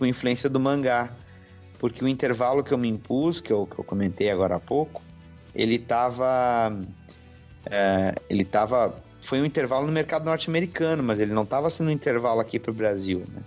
com 0.00 0.06
influência 0.06 0.48
do 0.48 0.58
mangá. 0.58 1.14
Porque 1.78 2.02
o 2.02 2.08
intervalo 2.08 2.64
que 2.64 2.72
eu 2.72 2.78
me 2.78 2.88
impus, 2.88 3.40
que 3.40 3.52
eu, 3.52 3.66
que 3.66 3.78
eu 3.78 3.84
comentei 3.84 4.30
agora 4.30 4.56
há 4.56 4.60
pouco, 4.60 5.02
ele 5.54 5.76
estava. 5.76 6.74
É, 7.70 8.14
ele 8.28 8.42
estava. 8.42 9.02
Foi 9.20 9.40
um 9.40 9.44
intervalo 9.44 9.86
no 9.86 9.92
mercado 9.92 10.24
norte-americano, 10.24 11.02
mas 11.02 11.20
ele 11.20 11.32
não 11.32 11.42
estava 11.42 11.68
sendo 11.68 11.88
um 11.88 11.90
intervalo 11.90 12.40
aqui 12.40 12.58
para 12.58 12.70
o 12.70 12.74
Brasil, 12.74 13.24
né? 13.30 13.42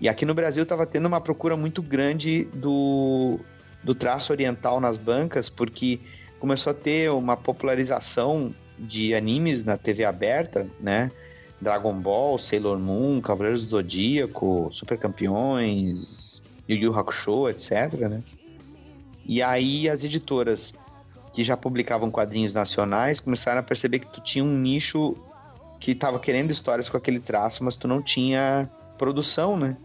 E 0.00 0.08
aqui 0.08 0.24
no 0.24 0.34
Brasil 0.34 0.64
estava 0.64 0.86
tendo 0.86 1.06
uma 1.06 1.20
procura 1.20 1.56
muito 1.56 1.82
grande 1.82 2.44
do, 2.54 3.40
do 3.82 3.94
traço 3.94 4.32
oriental 4.32 4.80
nas 4.80 4.96
bancas, 4.96 5.48
porque 5.48 6.00
começou 6.38 6.70
a 6.70 6.74
ter 6.74 7.10
uma 7.10 7.36
popularização 7.36 8.54
de 8.78 9.14
animes 9.14 9.64
na 9.64 9.76
TV 9.76 10.04
aberta, 10.04 10.68
né? 10.80 11.10
Dragon 11.60 11.94
Ball, 11.94 12.38
Sailor 12.38 12.78
Moon, 12.78 13.20
Cavaleiros 13.20 13.62
do 13.64 13.68
Zodíaco, 13.68 14.70
Super 14.72 14.98
Campeões, 14.98 16.42
Yu 16.68 16.76
Yu 16.76 16.96
Hakusho, 16.96 17.48
etc, 17.48 17.94
né? 18.08 18.22
E 19.26 19.42
aí 19.42 19.88
as 19.88 20.04
editoras 20.04 20.72
que 21.32 21.44
já 21.44 21.56
publicavam 21.56 22.10
quadrinhos 22.10 22.54
nacionais 22.54 23.20
começaram 23.20 23.60
a 23.60 23.62
perceber 23.62 23.98
que 23.98 24.08
tu 24.08 24.20
tinha 24.20 24.44
um 24.44 24.56
nicho 24.56 25.16
que 25.78 25.92
estava 25.92 26.18
querendo 26.18 26.50
histórias 26.50 26.88
com 26.88 26.96
aquele 26.96 27.20
traço, 27.20 27.62
mas 27.62 27.76
tu 27.76 27.86
não 27.86 28.02
tinha 28.02 28.68
produção, 28.96 29.56
né? 29.56 29.76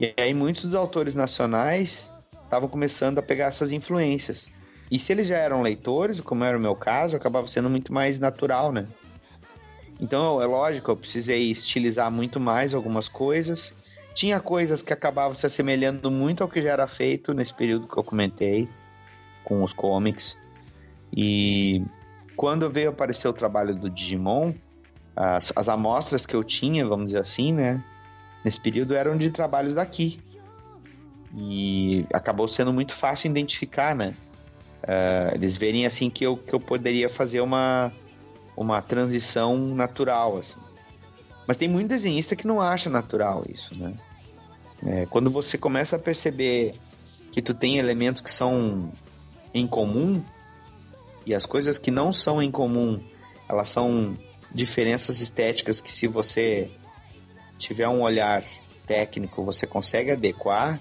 E 0.00 0.14
aí 0.16 0.32
muitos 0.32 0.62
dos 0.62 0.74
autores 0.74 1.14
nacionais 1.14 2.12
estavam 2.44 2.68
começando 2.68 3.18
a 3.18 3.22
pegar 3.22 3.46
essas 3.46 3.72
influências. 3.72 4.48
E 4.90 4.98
se 4.98 5.12
eles 5.12 5.26
já 5.26 5.36
eram 5.36 5.60
leitores, 5.60 6.20
como 6.20 6.44
era 6.44 6.56
o 6.56 6.60
meu 6.60 6.74
caso, 6.74 7.16
acabava 7.16 7.46
sendo 7.48 7.68
muito 7.68 7.92
mais 7.92 8.18
natural, 8.18 8.72
né? 8.72 8.86
Então, 10.00 10.40
é 10.40 10.46
lógico, 10.46 10.90
eu 10.90 10.96
precisei 10.96 11.50
estilizar 11.50 12.10
muito 12.10 12.38
mais 12.38 12.72
algumas 12.74 13.08
coisas. 13.08 13.72
Tinha 14.14 14.40
coisas 14.40 14.82
que 14.82 14.92
acabavam 14.92 15.34
se 15.34 15.46
assemelhando 15.46 16.10
muito 16.10 16.42
ao 16.42 16.48
que 16.48 16.62
já 16.62 16.72
era 16.72 16.86
feito 16.86 17.34
nesse 17.34 17.54
período 17.54 17.88
que 17.88 17.98
eu 17.98 18.04
comentei 18.04 18.68
com 19.44 19.62
os 19.62 19.72
comics. 19.72 20.36
E 21.12 21.84
quando 22.36 22.70
veio 22.70 22.90
aparecer 22.90 23.28
o 23.28 23.32
trabalho 23.32 23.74
do 23.74 23.90
Digimon, 23.90 24.52
as, 25.16 25.52
as 25.56 25.68
amostras 25.68 26.26
que 26.26 26.34
eu 26.34 26.44
tinha, 26.44 26.86
vamos 26.86 27.06
dizer 27.06 27.20
assim, 27.20 27.52
né? 27.52 27.82
nesse 28.44 28.60
período 28.60 28.94
eram 28.94 29.16
de 29.16 29.30
trabalhos 29.30 29.74
daqui. 29.74 30.18
E 31.36 32.06
acabou 32.12 32.48
sendo 32.48 32.72
muito 32.72 32.94
fácil 32.94 33.30
identificar, 33.30 33.94
né? 33.94 34.14
Uh, 34.82 35.34
eles 35.34 35.56
verem 35.56 35.84
assim 35.84 36.08
que 36.08 36.24
eu, 36.24 36.36
que 36.36 36.54
eu 36.54 36.60
poderia 36.60 37.08
fazer 37.08 37.40
uma, 37.40 37.92
uma 38.58 38.82
transição 38.82 39.56
natural, 39.56 40.36
assim. 40.36 40.58
Mas 41.46 41.56
tem 41.56 41.68
muito 41.68 41.88
desenhista 41.88 42.34
que 42.34 42.46
não 42.46 42.60
acha 42.60 42.90
natural 42.90 43.44
isso, 43.48 43.76
né? 43.78 43.94
É, 44.84 45.06
quando 45.06 45.30
você 45.30 45.56
começa 45.56 45.96
a 45.96 45.98
perceber 45.98 46.74
que 47.30 47.40
tu 47.40 47.54
tem 47.54 47.78
elementos 47.78 48.20
que 48.20 48.30
são 48.30 48.92
em 49.54 49.66
comum 49.66 50.22
e 51.24 51.34
as 51.34 51.46
coisas 51.46 51.78
que 51.78 51.90
não 51.90 52.12
são 52.12 52.42
em 52.42 52.50
comum, 52.50 53.00
elas 53.48 53.68
são 53.68 54.16
diferenças 54.52 55.20
estéticas 55.20 55.80
que 55.80 55.90
se 55.90 56.06
você 56.06 56.70
tiver 57.58 57.88
um 57.88 58.02
olhar 58.02 58.44
técnico, 58.86 59.42
você 59.42 59.66
consegue 59.66 60.12
adequar, 60.12 60.80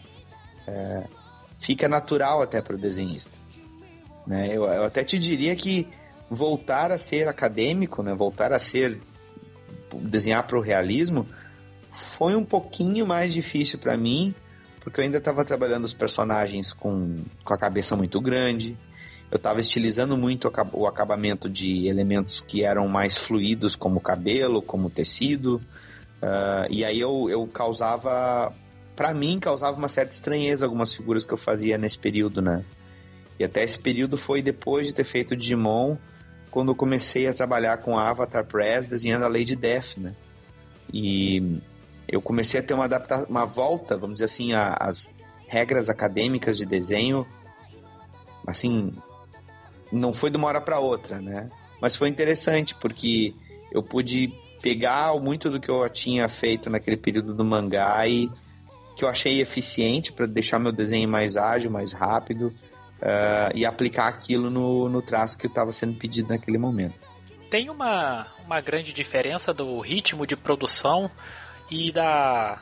é, 0.68 1.04
fica 1.60 1.88
natural 1.88 2.42
até 2.42 2.62
para 2.62 2.76
o 2.76 2.80
desenhista. 2.80 3.40
Né? 4.26 4.48
Eu, 4.50 4.66
eu, 4.66 4.84
até 4.84 5.04
te 5.04 5.18
diria 5.18 5.56
que 5.56 5.88
voltar 6.30 6.92
a 6.92 6.98
ser 6.98 7.28
acadêmico, 7.28 8.04
né? 8.04 8.14
voltar 8.14 8.52
a 8.52 8.60
ser 8.60 9.00
desenhar 10.02 10.46
para 10.46 10.58
o 10.58 10.62
realismo, 10.62 11.26
foi 11.92 12.36
um 12.36 12.44
pouquinho 12.44 13.06
mais 13.06 13.34
difícil 13.34 13.80
para 13.80 13.98
mim, 13.98 14.36
porque 14.82 15.00
eu 15.00 15.04
ainda 15.04 15.18
estava 15.18 15.44
trabalhando 15.44 15.86
os 15.86 15.94
personagens 15.94 16.74
com, 16.74 17.24
com 17.44 17.54
a 17.54 17.58
cabeça 17.58 17.96
muito 17.96 18.20
grande, 18.22 18.78
eu 19.32 19.38
estava 19.38 19.60
estilizando 19.60 20.18
muito 20.18 20.52
o 20.74 20.88
acabamento 20.88 21.50
de 21.50 21.88
elementos 21.88 22.40
que 22.40 22.64
eram 22.64 22.88
mais 22.88 23.18
fluidos, 23.18 23.76
como 23.76 24.00
cabelo, 24.00 24.62
como 24.62 24.90
tecido, 24.90 25.62
Uh, 26.22 26.66
e 26.70 26.84
aí 26.84 27.00
eu, 27.00 27.30
eu 27.30 27.46
causava, 27.48 28.54
para 28.96 29.14
mim, 29.14 29.40
causava 29.40 29.78
uma 29.78 29.88
certa 29.88 30.14
estranheza 30.14 30.66
algumas 30.66 30.94
figuras 30.94 31.26
que 31.26 31.34
eu 31.34 31.38
fazia 31.38 31.78
nesse 31.78 31.98
período, 31.98 32.42
né? 32.42 32.64
E 33.40 33.44
até 33.44 33.64
esse 33.64 33.78
período 33.78 34.18
foi 34.18 34.42
depois 34.42 34.88
de 34.88 34.94
ter 34.94 35.04
feito 35.04 35.36
Digimon, 35.36 35.96
quando 36.52 36.72
eu 36.72 36.76
comecei 36.76 37.28
a 37.28 37.34
trabalhar 37.34 37.78
com 37.78 37.98
Avatar 37.98 38.46
Press, 38.46 38.88
desenhando 38.88 39.26
a 39.26 39.28
Lady 39.28 39.56
Death, 39.56 39.98
né? 39.98 40.16
E 40.94 41.60
eu 42.08 42.22
comecei 42.22 42.60
a 42.60 42.64
ter 42.64 42.74
uma 42.74 42.88
uma 43.28 43.46
volta, 43.46 43.98
vamos 43.98 44.16
dizer 44.16 44.26
assim, 44.26 44.54
às 44.54 45.14
regras 45.48 45.90
acadêmicas 45.90 46.58
de 46.58 46.66
desenho, 46.66 47.26
assim, 48.46 48.96
não 49.92 50.14
foi 50.14 50.30
de 50.30 50.38
uma 50.38 50.48
hora 50.48 50.62
para 50.62 50.80
outra, 50.80 51.20
né? 51.22 51.50
Mas 51.82 51.96
foi 51.96 52.10
interessante 52.10 52.76
porque 52.76 53.34
eu 53.72 53.84
pude 53.84 54.34
pegar 54.62 55.14
muito 55.20 55.50
do 55.50 55.60
que 55.60 55.70
eu 55.70 55.88
tinha 55.90 56.28
feito 56.28 56.70
naquele 56.70 56.98
período 56.98 57.34
do 57.34 57.46
mangá 57.46 58.08
e 58.08 58.30
que 58.96 59.04
eu 59.04 59.10
achei 59.10 59.40
eficiente 59.42 60.12
para 60.12 60.26
deixar 60.26 60.60
meu 60.60 60.72
desenho 60.72 61.08
mais 61.08 61.38
ágil, 61.38 61.70
mais 61.70 61.94
rápido 61.94 62.50
uh, 63.02 63.52
e 63.56 63.66
aplicar 63.66 64.08
aquilo 64.08 64.50
no, 64.50 64.90
no 64.90 65.02
traço 65.02 65.38
que 65.38 65.48
estava 65.48 65.72
sendo 65.72 65.94
pedido 65.98 66.30
naquele 66.30 66.58
momento. 66.58 66.96
Tem 67.50 67.70
uma, 67.70 68.28
uma 68.46 68.60
grande 68.60 68.92
diferença 68.92 69.54
do 69.54 69.80
ritmo 69.80 70.28
de 70.28 70.36
produção 70.36 71.10
e 71.72 71.92
da, 71.92 72.60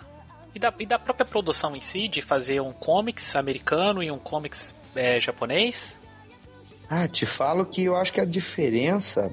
e 0.53 0.59
da, 0.59 0.73
e 0.79 0.85
da 0.85 0.99
própria 0.99 1.25
produção 1.25 1.75
em 1.75 1.79
si, 1.79 2.07
de 2.07 2.21
fazer 2.21 2.61
um 2.61 2.71
comics 2.71 3.35
americano 3.35 4.03
e 4.03 4.11
um 4.11 4.19
comics 4.19 4.75
é, 4.95 5.19
japonês? 5.19 5.97
Ah, 6.87 7.07
te 7.07 7.25
falo 7.25 7.65
que 7.65 7.83
eu 7.83 7.95
acho 7.95 8.13
que 8.13 8.21
a 8.21 8.25
diferença 8.25 9.31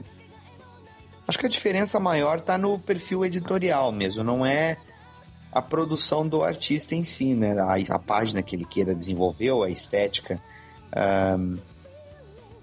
Acho 1.27 1.38
que 1.38 1.47
a 1.47 1.49
diferença 1.49 2.01
maior 2.01 2.38
está 2.38 2.59
no 2.59 2.79
perfil 2.79 3.25
editorial 3.25 3.93
mesmo, 3.93 4.25
não 4.25 4.45
é 4.45 4.77
a 5.53 5.62
produção 5.62 6.27
do 6.27 6.43
artista 6.43 6.95
em 6.95 7.05
si, 7.05 7.35
né? 7.35 7.59
A, 7.61 7.77
a 7.95 7.99
página 7.99 8.43
que 8.43 8.57
ele 8.57 8.65
queira 8.65 8.95
desenvolver, 8.95 9.51
ou 9.51 9.62
a 9.62 9.71
estética. 9.71 10.41
Um, 10.96 11.59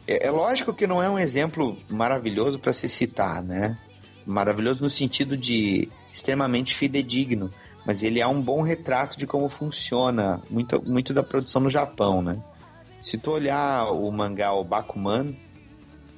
é, 0.07 0.27
é, 0.27 0.31
lógico 0.31 0.73
que 0.73 0.87
não 0.87 1.01
é 1.01 1.09
um 1.09 1.19
exemplo 1.19 1.77
maravilhoso 1.89 2.59
para 2.59 2.73
se 2.73 2.89
citar, 2.89 3.43
né? 3.43 3.77
Maravilhoso 4.25 4.83
no 4.83 4.89
sentido 4.89 5.37
de 5.37 5.89
extremamente 6.11 6.75
fidedigno, 6.75 7.51
mas 7.85 8.03
ele 8.03 8.19
é 8.19 8.27
um 8.27 8.41
bom 8.41 8.61
retrato 8.61 9.17
de 9.17 9.27
como 9.27 9.49
funciona 9.49 10.41
muito, 10.49 10.83
muito 10.87 11.13
da 11.13 11.23
produção 11.23 11.61
no 11.61 11.69
Japão, 11.69 12.21
né? 12.21 12.41
Se 13.01 13.17
tu 13.17 13.31
olhar 13.31 13.91
o 13.91 14.11
mangá 14.11 14.51
o 14.53 14.63
Bakuman, 14.63 15.35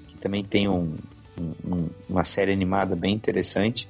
que 0.08 0.18
também 0.18 0.44
tem 0.44 0.68
um, 0.68 0.98
um, 1.38 1.90
uma 2.10 2.26
série 2.26 2.52
animada 2.52 2.96
bem 2.96 3.14
interessante. 3.14 3.88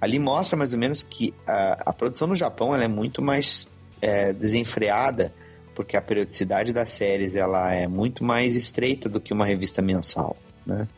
Ali 0.00 0.18
mostra 0.18 0.56
mais 0.56 0.72
ou 0.72 0.78
menos 0.78 1.02
que 1.02 1.32
a, 1.46 1.90
a 1.90 1.92
produção 1.92 2.28
no 2.28 2.36
Japão 2.36 2.74
é 2.74 2.88
muito 2.88 3.22
mais 3.22 3.70
é, 4.00 4.32
desenfreada, 4.32 5.32
porque 5.76 5.94
a 5.94 6.00
periodicidade 6.00 6.72
das 6.72 6.88
séries 6.88 7.36
ela 7.36 7.70
é 7.70 7.86
muito 7.86 8.24
mais 8.24 8.54
estreita 8.54 9.10
do 9.10 9.20
que 9.20 9.34
uma 9.34 9.44
revista 9.44 9.82
mensal, 9.82 10.34
né? 10.64 10.88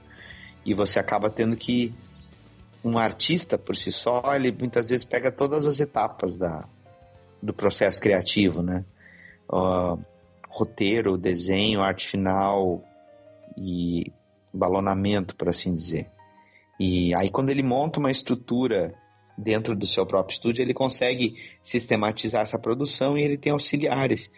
E 0.64 0.72
você 0.72 1.00
acaba 1.00 1.28
tendo 1.28 1.56
que 1.56 1.92
um 2.84 2.96
artista 2.96 3.58
por 3.58 3.74
si 3.74 3.90
só, 3.90 4.22
ele 4.36 4.52
muitas 4.52 4.88
vezes 4.88 5.04
pega 5.04 5.32
todas 5.32 5.66
as 5.66 5.80
etapas 5.80 6.36
da, 6.36 6.64
do 7.42 7.52
processo 7.52 8.00
criativo, 8.00 8.62
né? 8.62 8.84
Uh, 9.50 10.00
roteiro, 10.48 11.18
desenho, 11.18 11.80
arte 11.80 12.06
final 12.06 12.80
e 13.56 14.12
balonamento, 14.54 15.34
por 15.34 15.48
assim 15.48 15.74
dizer. 15.74 16.08
E 16.78 17.12
aí 17.16 17.30
quando 17.30 17.50
ele 17.50 17.64
monta 17.64 17.98
uma 17.98 18.12
estrutura 18.12 18.94
dentro 19.36 19.74
do 19.74 19.88
seu 19.88 20.06
próprio 20.06 20.34
estúdio, 20.34 20.62
ele 20.62 20.72
consegue 20.72 21.34
sistematizar 21.60 22.42
essa 22.42 22.60
produção 22.60 23.18
e 23.18 23.22
ele 23.22 23.36
tem 23.36 23.50
auxiliares. 23.50 24.30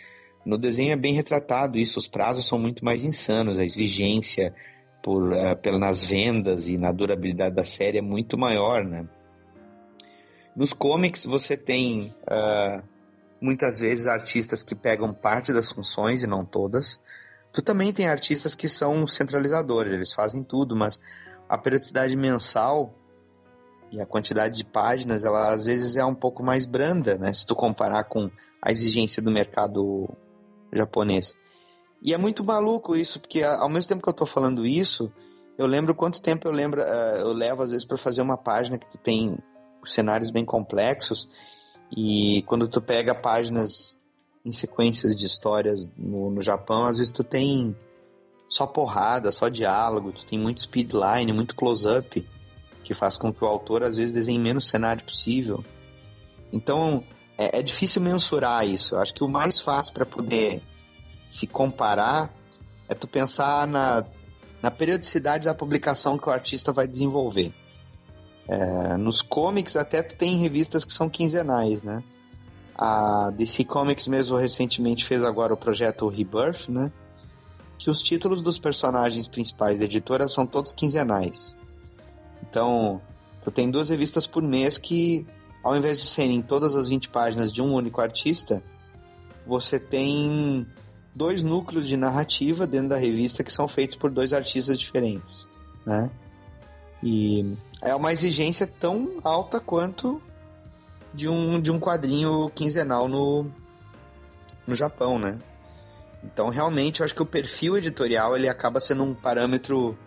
No 0.44 0.57
desenho 0.57 0.92
é 0.92 0.96
bem 0.96 1.14
retratado 1.14 1.79
isso, 1.79 1.98
os 1.98 2.09
prazos 2.09 2.46
são 2.46 2.59
muito 2.59 2.85
mais 2.85 3.05
insanos, 3.05 3.59
a 3.59 3.64
exigência 3.64 4.55
por, 5.03 5.33
uh, 5.33 5.94
vendas 6.07 6.68
e 6.68 6.79
na 6.79 6.92
durabilidade 6.92 7.55
da 7.55 7.64
série 7.64 7.98
é 7.98 8.03
muito 8.03 8.38
maior, 8.38 8.85
né? 8.85 9.07
Nos 10.57 10.72
comics 10.72 11.24
você 11.24 11.57
tem 11.57 12.14
uh, 12.22 12.83
muitas 13.40 13.79
vezes 13.79 14.07
artistas 14.07 14.62
que 14.62 14.74
pegam 14.74 15.12
parte 15.12 15.53
das 15.53 15.70
funções 15.70 16.22
e 16.22 16.26
não 16.26 16.44
todas. 16.44 17.00
Tu 17.53 17.62
também 17.62 17.92
tem 17.92 18.09
artistas 18.09 18.55
que 18.55 18.68
são 18.68 19.07
centralizadores, 19.07 19.92
eles 19.92 20.12
fazem 20.12 20.42
tudo, 20.42 20.76
mas 20.76 21.00
a 21.48 21.59
periodicidade 21.59 22.16
mensal 22.16 22.94
e 23.90 24.00
a 24.00 24.07
quantidade 24.07 24.57
de 24.57 24.64
páginas, 24.64 25.24
ela 25.24 25.53
às 25.53 25.64
vezes 25.64 25.96
é 25.96 26.05
um 26.05 26.14
pouco 26.14 26.44
mais 26.44 26.64
branda, 26.64 27.16
né? 27.16 27.33
Se 27.33 27.46
tu 27.46 27.57
comparar 27.57 28.05
com 28.05 28.31
a 28.62 28.70
exigência 28.70 29.22
do 29.22 29.31
mercado 29.31 30.09
japonês. 30.72 31.35
E 32.02 32.14
é 32.14 32.18
muito 32.18 32.44
maluco 32.44 32.96
isso, 32.96 33.20
porque 33.20 33.42
ao 33.42 33.68
mesmo 33.68 33.88
tempo 33.88 34.02
que 34.02 34.09
eu 34.09 34.14
tô 34.14 34.24
falando 34.24 34.64
isso, 34.64 35.12
eu 35.59 35.66
lembro 35.66 35.94
quanto 35.94 36.22
tempo 36.22 36.48
eu 36.48 36.52
lembro, 36.52 36.80
uh, 36.80 37.16
eu 37.18 37.33
levo 37.33 37.62
às 37.62 37.70
vezes 37.70 37.87
para 37.87 37.98
fazer 37.98 38.22
uma 38.22 38.38
página 38.38 38.78
que 38.78 38.96
tem 38.98 39.38
cenários 39.85 40.30
bem 40.30 40.44
complexos 40.44 41.28
e 41.94 42.42
quando 42.46 42.68
tu 42.68 42.80
pega 42.80 43.14
páginas 43.14 44.00
em 44.44 44.52
sequências 44.52 45.14
de 45.14 45.26
histórias 45.26 45.90
no, 45.96 46.30
no 46.30 46.40
Japão, 46.40 46.87
às 46.87 46.98
vezes 46.98 47.12
tu 47.12 47.22
tem 47.22 47.76
só 48.48 48.66
porrada, 48.66 49.30
só 49.30 49.48
diálogo, 49.48 50.12
tu 50.12 50.24
tem 50.24 50.38
muito 50.38 50.62
speedline, 50.62 51.33
muito 51.33 51.54
close-up, 51.54 52.26
que 52.83 52.94
faz 52.94 53.16
com 53.16 53.33
que 53.33 53.44
o 53.44 53.46
autor 53.46 53.83
às 53.83 53.96
vezes 53.96 54.12
desenhe 54.12 54.38
menos 54.38 54.68
cenário 54.68 55.04
possível. 55.04 55.64
Então 56.52 57.04
é, 57.40 57.61
é 57.61 57.62
difícil 57.62 58.03
mensurar 58.03 58.68
isso. 58.68 58.94
Eu 58.94 59.00
acho 59.00 59.14
que 59.14 59.24
o 59.24 59.29
mais 59.29 59.59
fácil 59.59 59.94
para 59.94 60.05
poder 60.05 60.62
se 61.26 61.46
comparar 61.46 62.31
é 62.87 62.94
tu 62.94 63.09
pensar 63.09 63.66
na, 63.66 64.05
na 64.61 64.70
periodicidade 64.70 65.46
da 65.46 65.55
publicação 65.55 66.18
que 66.18 66.29
o 66.29 66.33
artista 66.33 66.70
vai 66.70 66.87
desenvolver. 66.87 67.55
É, 68.46 68.96
nos 68.98 69.22
comics 69.22 69.74
até 69.74 70.03
tu 70.03 70.16
tem 70.16 70.37
revistas 70.37 70.85
que 70.85 70.92
são 70.92 71.09
quinzenais, 71.09 71.83
né? 71.83 72.03
A 72.76 73.31
DC 73.31 73.64
Comics 73.64 74.07
mesmo 74.07 74.37
recentemente 74.37 75.05
fez 75.05 75.24
agora 75.24 75.55
o 75.55 75.57
projeto 75.57 76.09
Rebirth, 76.09 76.68
né? 76.68 76.92
Que 77.79 77.88
os 77.88 78.03
títulos 78.03 78.42
dos 78.42 78.59
personagens 78.59 79.26
principais 79.29 79.79
da 79.79 79.87
editora 79.87 80.29
são 80.29 80.46
todos 80.46 80.72
quinzenais. 80.72 81.57
Então, 82.42 83.00
tu 83.42 83.50
tem 83.50 83.70
duas 83.70 83.88
revistas 83.88 84.26
por 84.26 84.42
mês 84.42 84.76
que, 84.76 85.26
ao 85.62 85.77
invés 85.77 85.99
de 85.99 86.05
serem 86.05 86.42
todas 86.42 86.75
as 86.75 86.88
20 86.88 87.09
páginas 87.11 87.53
de 87.53 87.61
um 87.62 87.73
único 87.73 88.01
artista, 88.01 88.62
você 89.46 89.79
tem 89.79 90.66
dois 91.14 91.42
núcleos 91.42 91.87
de 91.87 91.96
narrativa 91.96 92.66
dentro 92.66 92.90
da 92.90 92.96
revista 92.96 93.44
que 93.44 93.53
são 93.53 93.66
feitos 93.66 93.96
por 93.96 94.11
dois 94.11 94.33
artistas 94.33 94.79
diferentes, 94.79 95.49
né? 95.85 96.11
E 97.03 97.57
é 97.83 97.94
uma 97.94 98.12
exigência 98.12 98.66
tão 98.66 99.18
alta 99.25 99.59
quanto 99.59 100.20
de 101.12 101.29
um, 101.29 101.61
de 101.61 101.70
um 101.70 101.81
quadrinho 101.81 102.51
quinzenal 102.51 103.09
no, 103.09 103.46
no 104.66 104.75
Japão, 104.75 105.18
né? 105.18 105.38
Então, 106.23 106.51
realmente, 106.51 107.01
eu 107.01 107.05
acho 107.05 107.14
que 107.14 107.23
o 107.23 107.27
perfil 107.27 107.79
editorial 107.79 108.37
ele 108.37 108.49
acaba 108.49 108.81
sendo 108.81 109.03
um 109.03 109.14
parâmetro 109.14 109.99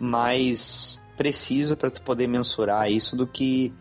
mais 0.00 1.00
preciso 1.16 1.76
para 1.76 1.90
tu 1.90 2.02
poder 2.02 2.26
mensurar 2.26 2.90
isso 2.90 3.16
do 3.16 3.26
que 3.26 3.72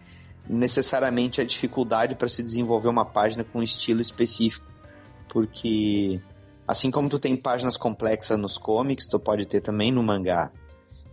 necessariamente 0.47 1.39
a 1.39 1.45
dificuldade 1.45 2.15
para 2.15 2.27
se 2.27 2.43
desenvolver 2.43 2.89
uma 2.89 3.05
página 3.05 3.43
com 3.43 3.59
um 3.59 3.63
estilo 3.63 4.01
específico. 4.01 4.65
Porque 5.29 6.21
assim 6.67 6.91
como 6.91 7.09
tu 7.09 7.19
tem 7.19 7.35
páginas 7.35 7.77
complexas 7.77 8.37
nos 8.37 8.57
comics, 8.57 9.07
tu 9.07 9.19
pode 9.19 9.47
ter 9.47 9.61
também 9.61 9.91
no 9.91 10.03
mangá. 10.03 10.51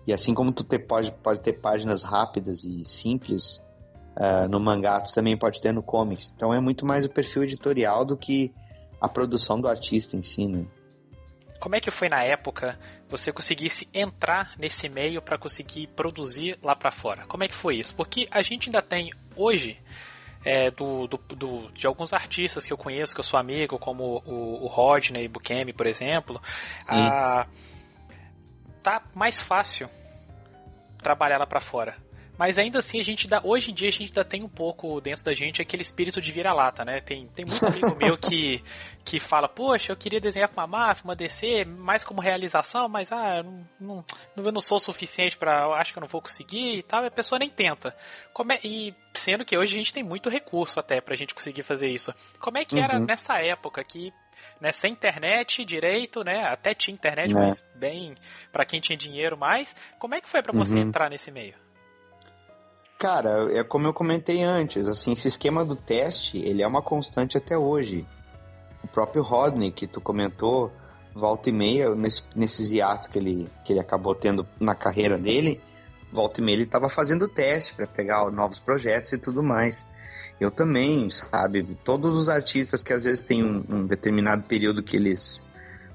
E 0.07 0.12
assim 0.12 0.35
como 0.35 0.53
tu 0.53 0.64
pode, 0.64 1.12
pode 1.12 1.40
ter 1.40 1.55
páginas 1.55 2.03
rápidas 2.03 2.64
e 2.64 2.85
simples 2.85 3.62
uh, 4.16 4.49
no 4.49 4.59
mangá, 4.59 5.01
tu 5.01 5.12
também 5.14 5.37
pode 5.37 5.61
ter 5.61 5.73
no 5.73 5.83
comics. 5.83 6.33
Então 6.35 6.53
é 6.53 6.61
muito 6.61 6.85
mais 6.85 7.05
o 7.05 7.11
perfil 7.11 7.45
editorial 7.45 8.05
do 8.05 8.16
que 8.16 8.53
a 9.01 9.09
produção 9.09 9.61
do 9.61 9.69
artista 9.69 10.16
em 10.16 10.23
si, 10.23 10.47
né? 10.47 10.66
Como 11.61 11.77
é 11.77 11.81
que 11.81 11.90
foi 11.90 12.09
na 12.09 12.25
época 12.25 12.79
você 13.09 13.31
conseguisse 13.31 13.88
entrar 13.92 14.55
nesse 14.59 14.88
meio 14.88 15.20
para 15.20 15.37
conseguir 15.37 15.87
produzir 15.88 16.59
lá 16.62 16.75
para 16.75 16.90
fora? 16.90 17.27
Como 17.27 17.44
é 17.44 17.49
que 17.49 17.55
foi 17.55 17.77
isso? 17.77 17.94
Porque 17.94 18.27
a 18.31 18.40
gente 18.40 18.68
ainda 18.68 18.81
tem 18.81 19.11
hoje 19.37 19.79
é, 20.44 20.70
do, 20.70 21.07
do, 21.07 21.16
do, 21.37 21.73
de 21.73 21.87
alguns 21.87 22.12
artistas 22.12 22.64
que 22.64 22.73
eu 22.73 22.79
conheço, 22.79 23.14
que 23.14 23.20
eu 23.20 23.25
sou 23.25 23.38
amigo, 23.38 23.79
como 23.79 24.23
o, 24.25 24.64
o 24.64 24.66
Rodney 24.66 25.29
Bukemi, 25.29 25.73
por 25.73 25.87
exemplo, 25.87 26.40
a, 26.88 27.46
tá 28.83 29.03
mais 29.14 29.40
fácil 29.40 29.88
trabalhar 31.03 31.38
lá 31.38 31.46
para 31.46 31.61
fora. 31.61 31.94
Mas 32.40 32.57
ainda 32.57 32.79
assim, 32.79 32.98
a 32.98 33.05
gente 33.05 33.29
dá, 33.29 33.42
hoje 33.44 33.70
em 33.70 33.74
dia 33.74 33.90
a 33.90 33.92
gente 33.92 34.05
ainda 34.05 34.24
tem 34.24 34.42
um 34.42 34.48
pouco 34.48 34.98
dentro 34.98 35.22
da 35.22 35.35
gente 35.35 35.61
aquele 35.61 35.83
espírito 35.83 36.22
de 36.22 36.33
vira-lata, 36.33 36.87
né? 36.87 36.98
Tem, 36.98 37.26
tem 37.35 37.44
muito 37.44 37.66
amigo 37.66 37.94
meu 38.00 38.16
que, 38.16 38.64
que 39.05 39.20
fala, 39.20 39.46
poxa, 39.46 39.92
eu 39.92 39.96
queria 39.96 40.18
desenhar 40.18 40.48
com 40.48 40.59
uma 40.59 40.66
máfia, 40.66 41.05
uma 41.05 41.14
DC, 41.14 41.66
mais 41.66 42.03
como 42.03 42.22
realização, 42.22 42.88
mas 42.88 43.12
ah, 43.12 43.42
não, 43.79 44.03
não, 44.35 44.44
eu 44.46 44.50
não 44.50 44.61
sou 44.62 44.79
o 44.79 44.81
suficiente 44.81 45.37
para, 45.37 45.66
acho 45.74 45.92
que 45.92 45.98
eu 45.98 46.00
não 46.00 46.09
vou 46.09 46.22
conseguir 46.22 46.79
e 46.79 46.83
tal, 46.83 47.05
e 47.05 47.09
a 47.09 47.11
pessoa 47.11 47.38
nem 47.38 47.50
tenta. 47.50 47.94
Como 48.33 48.53
é, 48.53 48.61
e 48.64 48.94
sendo 49.12 49.44
que 49.44 49.59
hoje 49.59 49.74
a 49.74 49.79
gente 49.79 49.92
tem 49.92 50.03
muito 50.03 50.31
recurso 50.31 50.81
até 50.81 50.98
pra 50.98 51.14
gente 51.14 51.35
conseguir 51.35 51.62
fazer 51.62 51.90
isso. 51.90 52.14
Como 52.38 52.57
é 52.57 52.64
que 52.64 52.76
uhum. 52.76 52.85
era 52.85 52.98
nessa 52.98 53.37
época 53.37 53.85
que 53.85 54.14
né, 54.62 54.72
sem 54.72 54.94
internet 54.94 55.62
direito, 55.62 56.24
né? 56.24 56.44
Até 56.44 56.72
tinha 56.72 56.94
internet, 56.94 57.33
é. 57.33 57.35
mas 57.35 57.62
bem 57.74 58.16
para 58.50 58.64
quem 58.64 58.81
tinha 58.81 58.96
dinheiro 58.96 59.37
mais. 59.37 59.76
Como 59.98 60.14
é 60.14 60.22
que 60.22 60.29
foi 60.31 60.40
para 60.40 60.57
você 60.57 60.79
uhum. 60.79 60.85
entrar 60.85 61.11
nesse 61.11 61.31
meio? 61.31 61.55
Cara, 63.01 63.49
é 63.59 63.65
como 63.65 63.87
eu 63.87 63.95
comentei 63.95 64.43
antes, 64.43 64.87
assim, 64.87 65.15
esse 65.15 65.27
esquema 65.27 65.65
do 65.65 65.75
teste, 65.75 66.37
ele 66.37 66.63
é 66.63 66.67
uma 66.67 66.83
constante 66.83 67.39
até 67.39 67.57
hoje. 67.57 68.07
O 68.85 68.89
próprio 68.89 69.23
Rodney, 69.23 69.73
que 69.73 69.87
tu 69.87 70.03
comentou, 70.03 70.71
volta 71.15 71.49
e 71.49 71.53
meia, 71.53 71.95
nesse, 71.95 72.23
nesses 72.37 72.71
hiatos 72.71 73.09
que 73.09 73.19
ele, 73.19 73.51
que 73.65 73.73
ele 73.73 73.81
acabou 73.81 74.15
tendo 74.15 74.47
na 74.61 74.75
carreira 74.75 75.17
dele, 75.17 75.63
volta 76.13 76.43
e 76.43 76.45
meia 76.45 76.57
ele 76.57 76.65
estava 76.65 76.91
fazendo 76.91 77.27
teste 77.27 77.73
para 77.73 77.87
pegar 77.87 78.31
novos 78.31 78.61
projetos 78.61 79.13
e 79.13 79.17
tudo 79.17 79.43
mais. 79.43 79.87
Eu 80.39 80.51
também, 80.51 81.09
sabe? 81.09 81.79
Todos 81.83 82.19
os 82.19 82.29
artistas 82.29 82.83
que 82.83 82.93
às 82.93 83.05
vezes 83.05 83.25
têm 83.25 83.43
um, 83.43 83.65
um 83.67 83.87
determinado 83.87 84.43
período 84.43 84.83
que 84.83 84.99
eles 84.99 85.49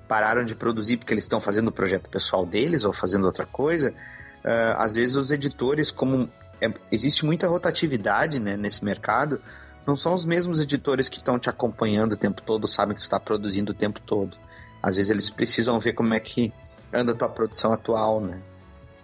pararam 0.08 0.44
de 0.44 0.56
produzir 0.56 0.98
porque 0.98 1.13
eles 1.13 1.26
estão 1.26 1.39
fazendo 1.39 1.68
o 1.68 1.72
projeto 1.72 2.10
pessoal 2.10 2.48
deles 2.48 2.84
ou 2.84 2.91
fazendo 2.91 3.26
outra 3.26 3.46
coisa, 3.46 3.91
uh, 3.91 4.76
às 4.78 4.96
vezes 4.96 5.15
os 5.15 5.30
editores, 5.30 5.91
como 5.91 6.28
é, 6.62 6.74
existe 6.91 7.26
muita 7.26 7.48
rotatividade 7.48 8.39
né, 8.39 8.56
nesse 8.56 8.84
mercado. 8.84 9.41
Não 9.86 9.96
são 9.96 10.13
os 10.13 10.26
mesmos 10.26 10.60
editores 10.60 11.10
que 11.10 11.18
estão 11.18 11.38
te 11.38 11.50
acompanhando 11.50 12.13
o 12.13 12.18
tempo 12.18 12.41
todo, 12.41 12.68
sabem 12.68 12.96
que 12.96 13.02
tu 13.02 13.04
está 13.04 13.20
produzindo 13.20 13.72
o 13.72 13.76
tempo 13.76 14.00
todo. 14.02 14.38
Às 14.82 14.98
vezes 14.98 15.10
eles 15.10 15.30
precisam 15.30 15.80
ver 15.80 15.94
como 15.94 16.13
é 16.13 16.20
que 16.20 16.54
anda 16.94 17.12
a 17.12 17.15
tua 17.15 17.30
produção 17.30 17.72
atual, 17.72 18.22
né? 18.22 18.41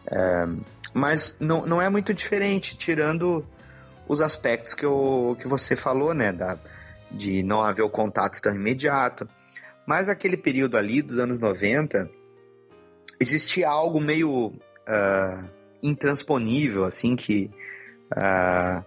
É, 0.08 0.48
mas 0.94 1.38
não, 1.40 1.66
não 1.66 1.82
é 1.82 1.90
muito 1.90 2.14
diferente, 2.14 2.76
tirando 2.76 3.46
os 4.08 4.20
aspectos 4.20 4.74
que, 4.74 4.86
eu, 4.86 5.36
que 5.40 5.48
você 5.48 5.76
falou, 5.76 6.14
né? 6.14 6.32
Da, 6.32 6.58
de 7.12 7.44
não 7.44 7.62
haver 7.62 7.84
o 7.84 7.90
contato 7.90 8.42
tão 8.42 8.56
imediato. 8.56 9.28
Mas 9.86 10.08
aquele 10.10 10.38
período 10.38 10.78
ali 10.78 11.02
dos 11.02 11.18
anos 11.18 11.40
90, 11.40 12.10
existia 13.20 13.70
algo 13.70 14.00
meio 14.00 14.48
uh, 14.48 15.50
intransponível, 15.82 16.86
assim, 16.86 17.16
que 17.16 17.50
uh, 18.12 18.84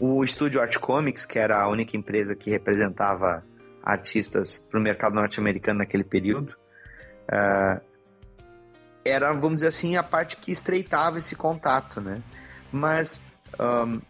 o 0.00 0.24
estúdio 0.24 0.60
Art 0.60 0.76
Comics, 0.78 1.26
que 1.26 1.38
era 1.38 1.60
a 1.60 1.68
única 1.68 1.96
empresa 1.96 2.34
que 2.34 2.50
representava 2.50 3.44
artistas 3.82 4.58
para 4.58 4.78
o 4.78 4.82
mercado 4.82 5.14
norte-americano 5.14 5.78
naquele 5.78 6.04
período, 6.04 6.56
uh, 7.30 7.80
era, 9.04 9.32
vamos 9.32 9.56
dizer 9.56 9.68
assim, 9.68 9.96
a 9.96 10.02
parte 10.02 10.36
que 10.36 10.52
estreitava 10.52 11.18
esse 11.18 11.34
contato, 11.34 12.00
né? 12.00 12.22
Mas 12.70 13.22
um, 13.58 14.00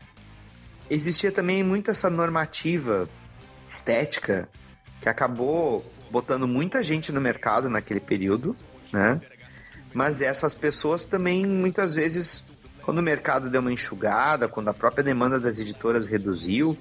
existia 0.88 1.30
também 1.30 1.62
muito 1.62 1.90
essa 1.90 2.10
normativa 2.10 3.08
estética 3.66 4.48
que 5.00 5.08
acabou 5.08 5.84
botando 6.10 6.46
muita 6.46 6.82
gente 6.82 7.12
no 7.12 7.20
mercado 7.20 7.70
naquele 7.70 8.00
período, 8.00 8.56
né? 8.92 9.20
Mas 9.92 10.20
essas 10.20 10.54
pessoas 10.54 11.04
também, 11.04 11.44
muitas 11.46 11.94
vezes, 11.94 12.44
quando 12.82 12.98
o 12.98 13.02
mercado 13.02 13.50
deu 13.50 13.60
uma 13.60 13.72
enxugada, 13.72 14.48
quando 14.48 14.68
a 14.68 14.74
própria 14.74 15.02
demanda 15.02 15.38
das 15.38 15.58
editoras 15.58 16.06
reduziu, 16.06 16.78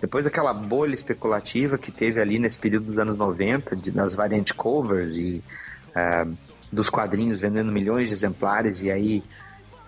depois 0.00 0.24
daquela 0.24 0.52
bolha 0.52 0.94
especulativa 0.94 1.78
que 1.78 1.90
teve 1.90 2.20
ali 2.20 2.38
nesse 2.38 2.58
período 2.58 2.86
dos 2.86 2.98
anos 2.98 3.16
90, 3.16 3.76
de, 3.76 3.90
das 3.90 4.14
variant 4.14 4.52
covers 4.52 5.16
e 5.16 5.42
uh, 5.90 6.36
dos 6.70 6.90
quadrinhos 6.90 7.40
vendendo 7.40 7.72
milhões 7.72 8.08
de 8.08 8.14
exemplares, 8.14 8.82
e 8.82 8.90
aí 8.90 9.24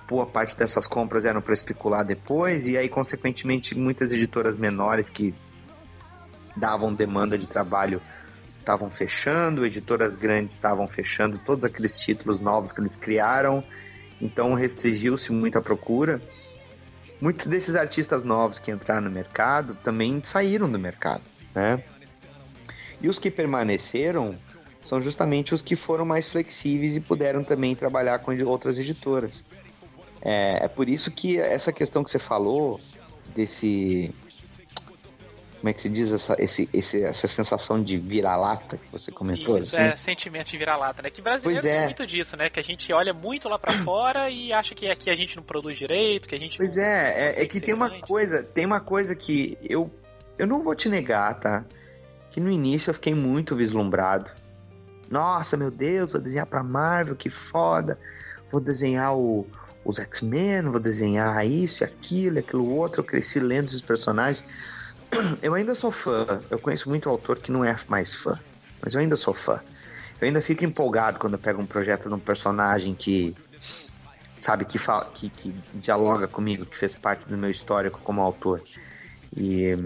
boa 0.08 0.24
parte 0.24 0.56
dessas 0.56 0.86
compras 0.86 1.24
eram 1.24 1.42
para 1.42 1.54
especular 1.54 2.04
depois, 2.04 2.66
e 2.66 2.76
aí, 2.76 2.88
consequentemente, 2.88 3.76
muitas 3.76 4.12
editoras 4.12 4.56
menores 4.56 5.10
que 5.10 5.34
davam 6.56 6.94
demanda 6.94 7.36
de 7.36 7.46
trabalho 7.46 8.00
estavam 8.66 8.90
fechando, 8.90 9.64
editoras 9.64 10.16
grandes 10.16 10.54
estavam 10.54 10.88
fechando 10.88 11.38
todos 11.38 11.64
aqueles 11.64 11.96
títulos 11.96 12.40
novos 12.40 12.72
que 12.72 12.80
eles 12.80 12.96
criaram, 12.96 13.62
então 14.20 14.54
restringiu-se 14.54 15.30
muito 15.30 15.56
a 15.56 15.62
procura. 15.62 16.20
Muitos 17.20 17.46
desses 17.46 17.76
artistas 17.76 18.24
novos 18.24 18.58
que 18.58 18.72
entraram 18.72 19.02
no 19.02 19.10
mercado 19.10 19.76
também 19.84 20.20
saíram 20.22 20.68
do 20.68 20.80
mercado, 20.80 21.22
né? 21.54 21.82
E 23.00 23.08
os 23.08 23.20
que 23.20 23.30
permaneceram 23.30 24.36
são 24.84 25.00
justamente 25.00 25.54
os 25.54 25.62
que 25.62 25.76
foram 25.76 26.04
mais 26.04 26.28
flexíveis 26.28 26.96
e 26.96 27.00
puderam 27.00 27.44
também 27.44 27.74
trabalhar 27.74 28.18
com 28.18 28.32
outras 28.44 28.78
editoras. 28.78 29.44
É, 30.20 30.64
é 30.64 30.68
por 30.68 30.88
isso 30.88 31.10
que 31.12 31.38
essa 31.38 31.72
questão 31.72 32.02
que 32.02 32.10
você 32.10 32.18
falou 32.18 32.80
desse 33.34 34.12
como 35.66 35.70
é 35.70 35.72
que 35.72 35.82
se 35.82 35.88
diz 35.88 36.12
essa, 36.12 36.36
esse, 36.38 36.68
esse, 36.72 37.02
essa 37.02 37.26
sensação 37.26 37.82
de 37.82 37.96
vira-lata 37.96 38.76
que 38.76 38.92
você 38.92 39.10
comentou? 39.10 39.58
Isso, 39.58 39.76
assim? 39.76 39.88
é 39.88 39.96
sentimento 39.96 40.48
de 40.48 40.56
vira-lata, 40.56 41.02
né? 41.02 41.10
Que 41.10 41.20
brasileiro 41.20 41.60
pois 41.60 41.64
é. 41.64 41.78
tem 41.78 41.84
muito 41.86 42.06
disso, 42.06 42.36
né? 42.36 42.48
Que 42.48 42.60
a 42.60 42.62
gente 42.62 42.92
olha 42.92 43.12
muito 43.12 43.48
lá 43.48 43.58
para 43.58 43.72
fora 43.82 44.30
e 44.30 44.52
acha 44.52 44.76
que 44.76 44.88
aqui 44.88 45.10
a 45.10 45.14
gente 45.16 45.34
não 45.34 45.42
produz 45.42 45.76
direito, 45.76 46.28
que 46.28 46.36
a 46.36 46.38
gente 46.38 46.56
Pois 46.56 46.76
não, 46.76 46.84
é, 46.84 47.34
é, 47.34 47.42
é 47.42 47.46
que 47.46 47.60
tem 47.60 47.74
uma 47.74 47.98
coisa, 47.98 48.44
tem 48.44 48.64
uma 48.64 48.78
coisa 48.78 49.16
que 49.16 49.58
eu, 49.68 49.90
eu 50.38 50.46
não 50.46 50.62
vou 50.62 50.76
te 50.76 50.88
negar, 50.88 51.34
tá? 51.34 51.64
Que 52.30 52.38
no 52.38 52.48
início 52.48 52.90
eu 52.90 52.94
fiquei 52.94 53.16
muito 53.16 53.56
vislumbrado. 53.56 54.30
Nossa, 55.10 55.56
meu 55.56 55.72
Deus, 55.72 56.12
vou 56.12 56.20
desenhar 56.20 56.46
pra 56.46 56.62
Marvel, 56.62 57.16
que 57.16 57.28
foda. 57.28 57.98
Vou 58.52 58.60
desenhar 58.60 59.16
o, 59.16 59.44
os 59.84 59.98
X-Men, 59.98 60.70
vou 60.70 60.78
desenhar 60.78 61.44
isso 61.44 61.82
e 61.82 61.84
aquilo, 61.84 62.38
aquilo 62.38 62.72
outro. 62.72 63.00
Eu 63.00 63.04
cresci 63.04 63.40
lendo 63.40 63.66
esses 63.66 63.82
personagens. 63.82 64.44
eu 65.42 65.54
ainda 65.54 65.74
sou 65.74 65.90
fã. 65.90 66.26
Eu 66.50 66.58
conheço 66.58 66.88
muito 66.88 67.08
autor 67.08 67.38
que 67.40 67.52
não 67.52 67.64
é 67.64 67.76
mais 67.88 68.14
fã, 68.14 68.38
mas 68.82 68.94
eu 68.94 69.00
ainda 69.00 69.16
sou 69.16 69.34
fã. 69.34 69.60
Eu 70.20 70.26
ainda 70.26 70.40
fico 70.40 70.64
empolgado 70.64 71.18
quando 71.18 71.34
eu 71.34 71.38
pego 71.38 71.60
um 71.60 71.66
projeto 71.66 72.08
de 72.08 72.14
um 72.14 72.18
personagem 72.18 72.94
que 72.94 73.36
sabe 74.38 74.64
que 74.64 74.78
fala, 74.78 75.10
que, 75.12 75.28
que 75.28 75.54
dialoga 75.74 76.26
comigo, 76.26 76.64
que 76.64 76.76
fez 76.76 76.94
parte 76.94 77.28
do 77.28 77.36
meu 77.36 77.50
histórico 77.50 78.00
como 78.02 78.20
autor. 78.20 78.62
E 79.36 79.76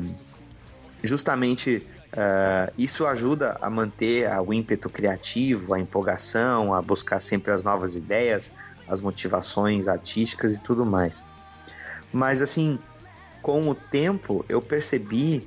justamente 1.02 1.86
uh, 2.12 2.72
isso 2.76 3.06
ajuda 3.06 3.56
a 3.60 3.70
manter 3.70 4.28
o 4.40 4.52
ímpeto 4.52 4.88
criativo, 4.88 5.74
a 5.74 5.80
empolgação, 5.80 6.74
a 6.74 6.82
buscar 6.82 7.20
sempre 7.20 7.52
as 7.52 7.62
novas 7.62 7.96
ideias, 7.96 8.50
as 8.86 9.00
motivações 9.00 9.88
artísticas 9.88 10.54
e 10.54 10.62
tudo 10.62 10.84
mais. 10.84 11.24
Mas 12.12 12.42
assim, 12.42 12.78
com 13.42 13.68
o 13.68 13.74
tempo 13.74 14.44
eu 14.48 14.60
percebi 14.60 15.46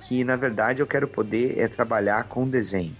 que 0.00 0.24
na 0.24 0.36
verdade 0.36 0.82
eu 0.82 0.86
quero 0.86 1.08
poder 1.08 1.58
é 1.58 1.68
trabalhar 1.68 2.24
com 2.24 2.48
desenho. 2.48 2.94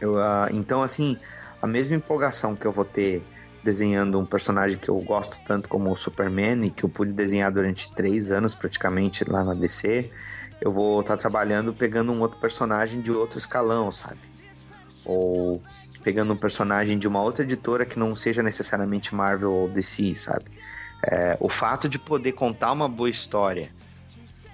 Eu, 0.00 0.14
uh, 0.14 0.48
então 0.52 0.82
assim, 0.82 1.16
a 1.60 1.66
mesma 1.66 1.96
empolgação 1.96 2.54
que 2.54 2.66
eu 2.66 2.72
vou 2.72 2.84
ter 2.84 3.22
desenhando 3.62 4.18
um 4.18 4.24
personagem 4.24 4.78
que 4.78 4.88
eu 4.88 4.98
gosto 5.00 5.40
tanto 5.44 5.68
como 5.68 5.90
o 5.90 5.96
Superman 5.96 6.64
e 6.64 6.70
que 6.70 6.84
eu 6.84 6.88
pude 6.88 7.12
desenhar 7.12 7.52
durante 7.52 7.92
três 7.92 8.30
anos 8.30 8.54
praticamente 8.54 9.24
lá 9.28 9.42
na 9.42 9.54
DC, 9.54 10.10
eu 10.60 10.72
vou 10.72 11.00
estar 11.00 11.16
tá 11.16 11.20
trabalhando 11.20 11.72
pegando 11.74 12.12
um 12.12 12.20
outro 12.20 12.38
personagem 12.38 13.00
de 13.00 13.12
outro 13.12 13.38
escalão, 13.38 13.90
sabe? 13.90 14.20
Ou 15.04 15.62
pegando 16.02 16.32
um 16.32 16.36
personagem 16.36 16.98
de 16.98 17.08
uma 17.08 17.22
outra 17.22 17.42
editora 17.42 17.84
que 17.84 17.98
não 17.98 18.14
seja 18.14 18.42
necessariamente 18.42 19.14
Marvel 19.14 19.52
ou 19.52 19.68
DC, 19.68 20.14
sabe? 20.14 20.44
É, 21.02 21.36
o 21.40 21.48
fato 21.48 21.88
de 21.88 21.98
poder 21.98 22.32
contar 22.32 22.72
uma 22.72 22.88
boa 22.88 23.08
história 23.08 23.70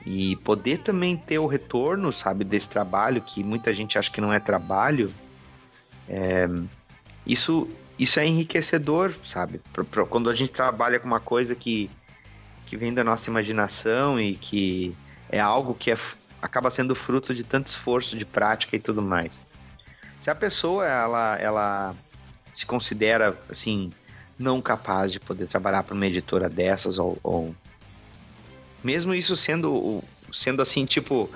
e 0.05 0.37
poder 0.37 0.79
também 0.79 1.17
ter 1.17 1.39
o 1.39 1.47
retorno, 1.47 2.13
sabe, 2.13 2.45
desse 2.45 2.69
trabalho 2.69 3.23
que 3.23 3.43
muita 3.43 3.73
gente 3.73 3.99
acha 3.99 4.11
que 4.11 4.21
não 4.21 4.33
é 4.33 4.39
trabalho, 4.39 5.13
é, 6.09 6.47
isso, 7.27 7.69
isso 7.99 8.21
é 8.21 8.27
enriquecedor, 8.27 9.15
sabe? 9.25 9.61
Pra, 9.73 9.85
pra, 9.85 10.05
quando 10.05 10.29
a 10.29 10.35
gente 10.35 10.53
trabalha 10.53 11.01
com 11.01 11.07
uma 11.07 11.21
coisa 11.21 11.55
que, 11.55 11.91
que 12.67 12.77
vem 12.77 12.93
da 12.93 13.03
nossa 13.03 13.31
imaginação 13.31 14.21
e 14.21 14.37
que 14.37 14.95
é 15.31 15.41
algo 15.41 15.75
que 15.75 15.91
é, 15.91 15.97
acaba 16.43 16.71
sendo 16.71 16.95
fruto 16.95 17.35
de 17.35 17.43
tanto 17.43 17.69
esforço 17.69 18.19
de 18.19 18.27
prática 18.27 18.77
e 18.77 18.81
tudo 18.81 19.01
mais. 19.01 19.41
Se 20.21 20.31
a 20.31 20.35
pessoa 20.35 20.87
ela, 20.87 21.39
ela 21.39 21.97
se 22.53 22.67
considera 22.67 23.37
assim 23.49 23.91
não 24.39 24.61
capaz 24.61 25.13
de 25.13 25.21
poder 25.21 25.47
trabalhar 25.47 25.83
para 25.83 25.95
uma 25.95 26.07
editora 26.07 26.49
dessas 26.49 26.99
ou, 26.99 27.19
ou, 27.23 27.55
mesmo 28.83 29.15
isso 29.15 29.37
sendo 29.37 30.03
sendo 30.33 30.63
assim 30.63 30.85
tipo 30.85 31.31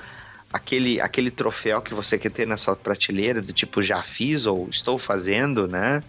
aquele 0.53 1.01
aquele 1.01 1.31
troféu 1.31 1.81
que 1.81 1.95
você 1.95 2.19
quer 2.19 2.31
ter 2.31 2.47
na 2.47 2.57
sua 2.57 2.75
prateleira 2.75 3.41
do 3.41 3.53
tipo 3.53 3.83
já 3.83 4.03
fiz 4.03 4.47
ou 4.47 4.69
estou 4.69 4.99
fazendo 4.99 5.69
né 5.69 6.03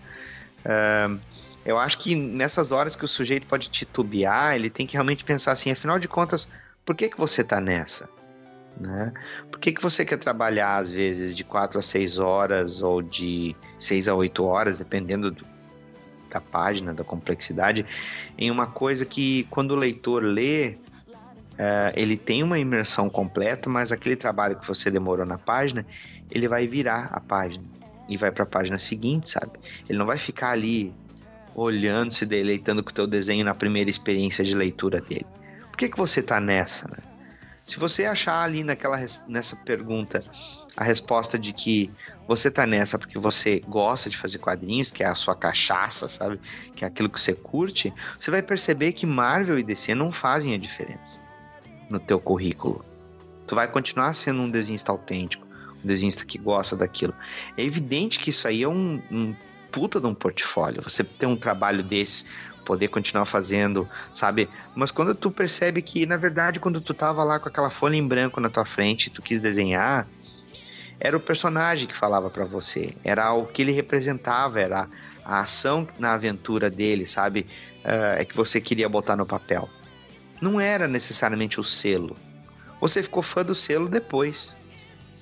uh, 0.66 1.20
eu 1.66 1.78
acho 1.78 2.00
que 2.00 2.16
nessas 2.16 2.72
horas 2.72 2.96
que 2.96 3.06
o 3.06 3.08
sujeito 3.08 3.46
pode 3.46 3.70
titubear 3.70 4.56
ele 4.56 4.70
tem 4.70 4.88
que 4.88 4.94
realmente 4.94 5.24
pensar 5.24 5.52
assim 5.52 5.72
afinal 5.72 6.00
de 6.00 6.08
contas 6.08 6.50
por 6.86 6.96
que 6.96 7.10
que 7.10 7.18
você 7.18 7.42
está 7.42 7.62
nessa 7.62 8.10
né? 8.80 9.12
Por 9.52 9.60
que, 9.60 9.74
que 9.74 9.82
você 9.82 10.06
quer 10.06 10.18
trabalhar 10.18 10.78
às 10.78 10.90
vezes 10.90 11.36
de 11.36 11.44
4 11.44 11.80
a 11.80 11.82
6 11.82 12.20
horas 12.20 12.82
ou 12.82 13.02
de 13.02 13.56
6 13.78 14.08
a 14.08 14.16
8 14.16 14.44
horas, 14.44 14.78
dependendo 14.78 15.32
do, 15.32 15.46
da 16.30 16.40
página, 16.40 16.94
da 16.94 17.04
complexidade, 17.04 17.86
em 18.38 18.52
uma 18.52 18.68
coisa 18.68 19.06
que 19.06 19.48
quando 19.50 19.72
o 19.72 19.76
leitor 19.76 20.24
lê, 20.24 20.78
é, 21.58 21.94
ele 21.96 22.18
tem 22.18 22.44
uma 22.44 22.58
imersão 22.58 23.10
completa, 23.10 23.70
mas 23.70 23.92
aquele 23.92 24.16
trabalho 24.16 24.58
que 24.58 24.68
você 24.68 24.90
demorou 24.90 25.26
na 25.26 25.38
página, 25.38 25.86
ele 26.32 26.48
vai 26.48 26.68
virar 26.68 27.10
a 27.12 27.20
página 27.20 27.64
e 28.08 28.18
vai 28.18 28.32
para 28.32 28.44
a 28.44 28.48
página 28.48 28.80
seguinte, 28.80 29.30
sabe? 29.30 29.60
Ele 29.88 29.98
não 29.98 30.06
vai 30.06 30.18
ficar 30.18 30.52
ali 30.52 30.94
olhando, 31.56 32.14
se 32.14 32.26
deleitando 32.26 32.84
com 32.84 32.90
o 32.90 32.94
teu 32.94 33.06
desenho 33.06 33.44
na 33.44 33.54
primeira 33.54 33.90
experiência 33.90 34.44
de 34.44 34.56
leitura 34.56 35.02
dele. 35.02 35.26
Por 35.70 35.78
que, 35.78 35.90
que 35.90 35.98
você 35.98 36.20
está 36.20 36.40
nessa, 36.40 36.88
né? 36.88 36.98
Se 37.58 37.78
você 37.78 38.06
achar 38.06 38.42
ali 38.42 38.64
naquela, 38.64 39.00
nessa 39.28 39.56
pergunta 39.56 40.24
a 40.80 40.84
resposta 40.86 41.38
de 41.38 41.52
que 41.52 41.92
você 42.26 42.50
tá 42.50 42.66
nessa 42.66 42.98
porque 42.98 43.20
você 43.20 43.60
gosta 43.68 44.10
de 44.10 44.16
fazer 44.16 44.38
quadrinhos, 44.38 44.90
que 44.90 45.04
é 45.04 45.08
a 45.08 45.14
sua 45.14 45.36
cachaça, 45.36 46.08
sabe? 46.08 46.40
Que 46.74 46.86
é 46.86 46.88
aquilo 46.88 47.10
que 47.10 47.20
você 47.20 47.34
curte, 47.34 47.94
você 48.18 48.32
vai 48.32 48.42
perceber 48.42 48.94
que 48.94 49.06
Marvel 49.06 49.60
e 49.60 49.64
DC 49.64 49.94
não 49.94 50.10
fazem 50.10 50.54
a 50.54 50.58
diferença 50.58 51.20
no 51.90 52.00
teu 52.00 52.18
currículo. 52.18 52.86
Tu 53.46 53.56
vai 53.56 53.68
continuar 53.68 54.14
sendo 54.14 54.42
um 54.42 54.50
desenhista 54.50 54.90
autêntico, 54.90 55.46
um 55.84 55.86
desenhista 55.86 56.24
que 56.24 56.38
gosta 56.38 56.78
daquilo. 56.78 57.14
É 57.58 57.64
evidente 57.64 58.18
que 58.18 58.30
isso 58.30 58.48
aí 58.48 58.64
é 58.64 58.70
um, 58.70 59.02
um 59.12 59.36
puta 59.74 60.00
de 60.00 60.08
um 60.08 60.16
portfólio. 60.16 60.82
Você 60.82 61.04
ter 61.04 61.26
um 61.26 61.36
trabalho 61.36 61.84
desse 61.84 62.24
poder 62.64 62.88
continuar 62.88 63.26
fazendo, 63.26 63.90
sabe? 64.14 64.48
Mas 64.74 64.92
quando 64.92 65.14
tu 65.14 65.30
percebe 65.30 65.82
que, 65.82 66.06
na 66.06 66.16
verdade, 66.16 66.58
quando 66.58 66.80
tu 66.80 66.94
tava 66.94 67.22
lá 67.24 67.38
com 67.38 67.50
aquela 67.50 67.70
folha 67.70 67.98
em 67.98 68.08
branco 68.08 68.40
na 68.40 68.50
tua 68.50 68.64
frente, 68.64 69.10
tu 69.10 69.22
quis 69.22 69.42
desenhar, 69.42 70.08
era 71.00 71.16
o 71.16 71.20
personagem 71.20 71.88
que 71.88 71.98
falava 71.98 72.30
para 72.30 72.46
você, 72.46 72.94
era 73.04 73.32
o 73.34 73.46
que 73.46 73.62
ele 73.62 73.72
representava, 73.72 74.60
era 74.60 74.88
a 75.24 75.40
ação 75.40 75.88
na 75.98 76.14
aventura 76.14 76.70
dele, 76.70 77.08
sabe? 77.08 77.46
Uh, 77.86 78.20
é 78.20 78.26
que 78.26 78.36
você 78.36 78.60
queria 78.60 78.90
botar 78.90 79.16
no 79.16 79.26
papel. 79.26 79.70
Não 80.42 80.60
era 80.60 80.88
necessariamente 80.88 81.60
o 81.60 81.64
selo. 81.64 82.18
Você 82.82 83.02
ficou 83.04 83.24
fã 83.24 83.44
do 83.44 83.56
selo 83.56 83.88
depois. 83.88 84.54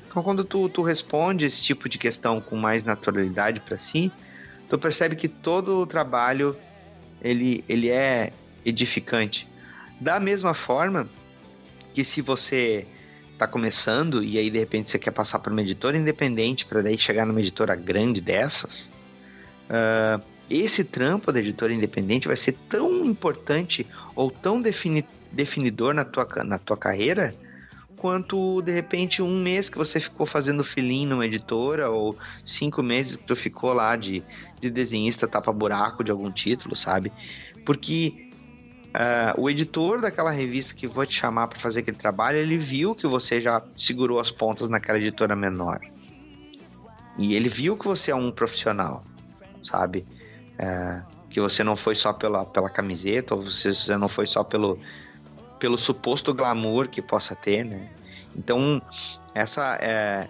Então, 0.07 0.23
quando 0.23 0.43
tu, 0.43 0.67
tu 0.69 0.82
responde 0.82 1.45
esse 1.45 1.61
tipo 1.61 1.88
de 1.88 1.97
questão 1.97 2.41
com 2.41 2.55
mais 2.55 2.84
naturalidade 2.84 3.59
para 3.59 3.78
si, 3.78 4.11
tu 4.69 4.78
percebe 4.80 5.15
que 5.15 5.28
todo 5.28 5.80
o 5.80 5.86
trabalho 5.86 6.55
ele, 7.21 7.63
ele 7.67 7.89
é 7.89 8.32
edificante. 8.65 9.47
Da 9.99 10.19
mesma 10.19 10.53
forma 10.53 11.07
que 11.93 12.03
se 12.03 12.21
você 12.21 12.88
está 13.38 13.47
começando 13.47 14.23
e 14.23 14.38
aí 14.39 14.49
de 14.49 14.57
repente 14.57 14.89
você 14.89 14.97
quer 14.97 15.11
passar 15.11 15.38
para 15.38 15.53
uma 15.53 15.61
editora 15.61 15.95
independente 15.95 16.65
para 16.65 16.81
daí 16.81 16.97
chegar 16.97 17.25
numa 17.25 17.39
editora 17.39 17.75
grande 17.75 18.19
dessas, 18.19 18.89
uh, 19.69 20.21
esse 20.49 20.83
trampo 20.83 21.31
da 21.31 21.39
editora 21.39 21.71
independente 21.71 22.27
vai 22.27 22.35
ser 22.35 22.53
tão 22.67 23.05
importante 23.05 23.85
ou 24.15 24.31
tão 24.31 24.61
defini 24.61 25.05
definidor 25.31 25.93
na 25.93 26.05
tua, 26.05 26.25
na 26.43 26.57
tua 26.57 26.77
carreira 26.77 27.35
quanto 27.97 28.61
de 28.61 28.71
repente 28.71 29.21
um 29.21 29.41
mês 29.41 29.69
que 29.69 29.77
você 29.77 29.99
ficou 29.99 30.25
fazendo 30.25 30.63
filim 30.63 31.05
numa 31.05 31.25
editora 31.25 31.89
ou 31.89 32.17
cinco 32.45 32.81
meses 32.81 33.17
que 33.17 33.23
tu 33.23 33.35
ficou 33.35 33.73
lá 33.73 33.95
de, 33.95 34.23
de 34.61 34.69
desenhista 34.69 35.27
tapa-buraco 35.27 36.03
de 36.03 36.11
algum 36.11 36.31
título, 36.31 36.75
sabe? 36.75 37.11
Porque 37.65 38.26
uh, 38.98 39.39
o 39.39 39.50
editor 39.50 40.02
daquela 40.02 40.32
revista 40.32 40.74
que 40.74 40.88
vou 40.88 41.06
te 41.06 41.14
chamar 41.14 41.48
para 41.48 41.60
fazer 41.60 41.82
aquele 41.82 41.98
trabalho, 41.98 42.38
ele 42.38 42.58
viu 42.58 42.95
que 42.95 43.06
você 43.06 43.39
já 43.39 43.62
segurou 43.78 44.20
as 44.20 44.32
pontas 44.32 44.68
naquela 44.68 44.98
editora 44.98 45.36
menor. 45.36 45.80
E 47.18 47.36
ele 47.36 47.50
viu 47.50 47.78
que 47.78 47.86
você 47.86 48.12
é 48.12 48.16
um 48.16 48.32
profissional, 48.32 49.04
sabe? 49.64 50.06
Uh, 50.60 51.18
que 51.30 51.39
você 51.39 51.64
não 51.64 51.76
foi 51.76 51.93
só 51.93 52.12
pela, 52.14 52.45
pela 52.45 52.70
camiseta, 52.70 53.36
ou 53.36 53.43
você, 53.43 53.95
não 53.98 54.10
foi 54.10 54.26
só 54.26 54.43
pelo, 54.43 54.80
pelo 55.60 55.78
suposto 55.78 56.34
glamour 56.34 56.88
que 56.88 57.02
possa 57.02 57.36
ter, 57.36 57.64
né? 57.64 57.89
Então, 58.36 58.82
essa, 59.34 59.78
é, 59.82 60.28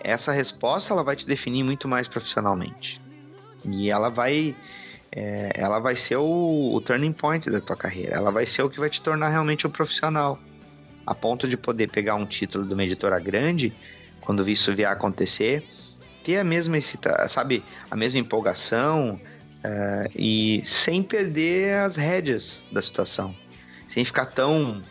essa 0.00 0.32
resposta 0.32 0.92
ela 0.92 1.02
vai 1.02 1.16
te 1.16 1.26
definir 1.26 1.62
muito 1.62 1.88
mais 1.88 2.06
profissionalmente. 2.06 3.00
E 3.64 3.90
ela 3.90 4.10
vai 4.10 4.54
é, 5.16 5.50
ela 5.54 5.78
vai 5.78 5.96
ser 5.96 6.16
o, 6.16 6.74
o, 6.74 6.80
turning 6.80 7.12
point 7.12 7.50
da 7.50 7.60
tua 7.60 7.74
carreira. 7.74 8.14
Ela 8.14 8.30
vai 8.30 8.46
ser 8.46 8.62
o 8.62 8.70
que 8.70 8.78
vai 8.78 8.90
te 8.90 9.00
tornar 9.00 9.30
realmente 9.30 9.66
um 9.66 9.70
profissional. 9.70 10.38
A 11.06 11.14
ponto 11.14 11.48
de 11.48 11.56
poder 11.56 11.90
pegar 11.90 12.14
um 12.16 12.26
título 12.26 12.66
de 12.66 12.74
uma 12.74 12.84
editora 12.84 13.18
grande, 13.18 13.72
quando 14.20 14.48
isso 14.48 14.74
vier 14.74 14.88
a 14.88 14.92
acontecer, 14.92 15.64
ter 16.22 16.38
a 16.38 16.44
mesma 16.44 16.76
sabe, 17.28 17.64
a 17.90 17.96
mesma 17.96 18.18
empolgação 18.18 19.18
é, 19.64 20.10
e 20.14 20.62
sem 20.64 21.02
perder 21.02 21.78
as 21.78 21.96
rédeas 21.96 22.62
da 22.70 22.82
situação 22.82 23.34
sem 23.96 24.04
ficar 24.04 24.26
tão 24.26 24.82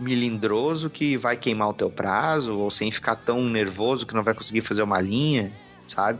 milindroso 0.00 0.90
que 0.90 1.16
vai 1.16 1.36
queimar 1.36 1.68
o 1.68 1.72
teu 1.72 1.88
prazo, 1.88 2.58
ou 2.58 2.72
sem 2.72 2.90
ficar 2.90 3.14
tão 3.14 3.44
nervoso 3.44 4.04
que 4.04 4.14
não 4.14 4.24
vai 4.24 4.34
conseguir 4.34 4.62
fazer 4.62 4.82
uma 4.82 5.00
linha, 5.00 5.52
sabe? 5.86 6.18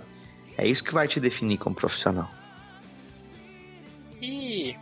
É 0.57 0.65
isso 0.65 0.85
que 0.85 0.95
vai 0.95 1.09
te 1.09 1.19
definir 1.19 1.59
como 1.59 1.75
profissional. 1.75 2.31
E 4.21 4.77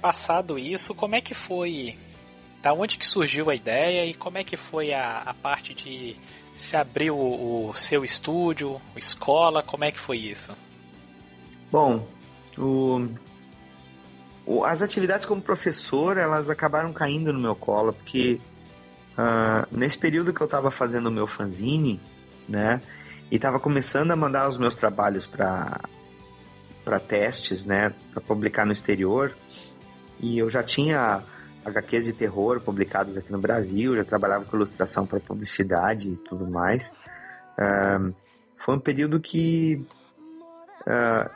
passado 0.00 0.58
isso, 0.58 0.94
como 0.94 1.14
é 1.14 1.20
que 1.20 1.34
foi? 1.34 1.98
Da 2.62 2.72
onde 2.72 2.98
que 2.98 3.06
surgiu 3.06 3.50
a 3.50 3.54
ideia 3.54 4.06
e 4.06 4.14
como 4.14 4.38
é 4.38 4.44
que 4.44 4.56
foi 4.56 4.92
a, 4.92 5.18
a 5.18 5.34
parte 5.34 5.74
de 5.74 6.16
se 6.56 6.76
abrir 6.76 7.10
o, 7.10 7.68
o 7.68 7.74
seu 7.74 8.04
estúdio, 8.04 8.80
escola, 8.96 9.62
como 9.62 9.84
é 9.84 9.92
que 9.92 9.98
foi 9.98 10.18
isso? 10.18 10.52
Bom, 11.70 12.06
o, 12.56 13.08
as 14.64 14.82
atividades 14.82 15.26
como 15.26 15.42
professor, 15.42 16.16
elas 16.16 16.50
acabaram 16.50 16.92
caindo 16.92 17.32
no 17.32 17.40
meu 17.40 17.56
colo, 17.56 17.92
porque 17.92 18.40
uh, 19.18 19.66
nesse 19.76 19.98
período 19.98 20.32
que 20.32 20.40
eu 20.40 20.46
estava 20.46 20.70
fazendo 20.70 21.08
o 21.08 21.12
meu 21.12 21.26
fanzine, 21.26 22.00
né, 22.48 22.80
e 23.30 23.36
estava 23.36 23.58
começando 23.58 24.10
a 24.10 24.16
mandar 24.16 24.48
os 24.48 24.58
meus 24.58 24.76
trabalhos 24.76 25.26
para 25.26 25.80
para 26.84 27.00
testes, 27.00 27.64
né, 27.64 27.92
para 28.12 28.20
publicar 28.20 28.66
no 28.66 28.72
exterior, 28.72 29.34
e 30.20 30.38
eu 30.38 30.48
já 30.50 30.62
tinha 30.62 31.22
HQs 31.64 32.04
de 32.06 32.12
terror 32.12 32.60
publicados 32.60 33.16
aqui 33.16 33.32
no 33.32 33.38
Brasil, 33.38 33.96
já 33.96 34.04
trabalhava 34.04 34.44
com 34.44 34.56
ilustração 34.56 35.06
para 35.06 35.18
publicidade 35.18 36.10
e 36.10 36.16
tudo 36.16 36.46
mais. 36.46 36.94
Uh, 37.58 38.14
foi 38.56 38.76
um 38.76 38.80
período 38.80 39.18
que 39.20 39.84
uh, 40.86 41.30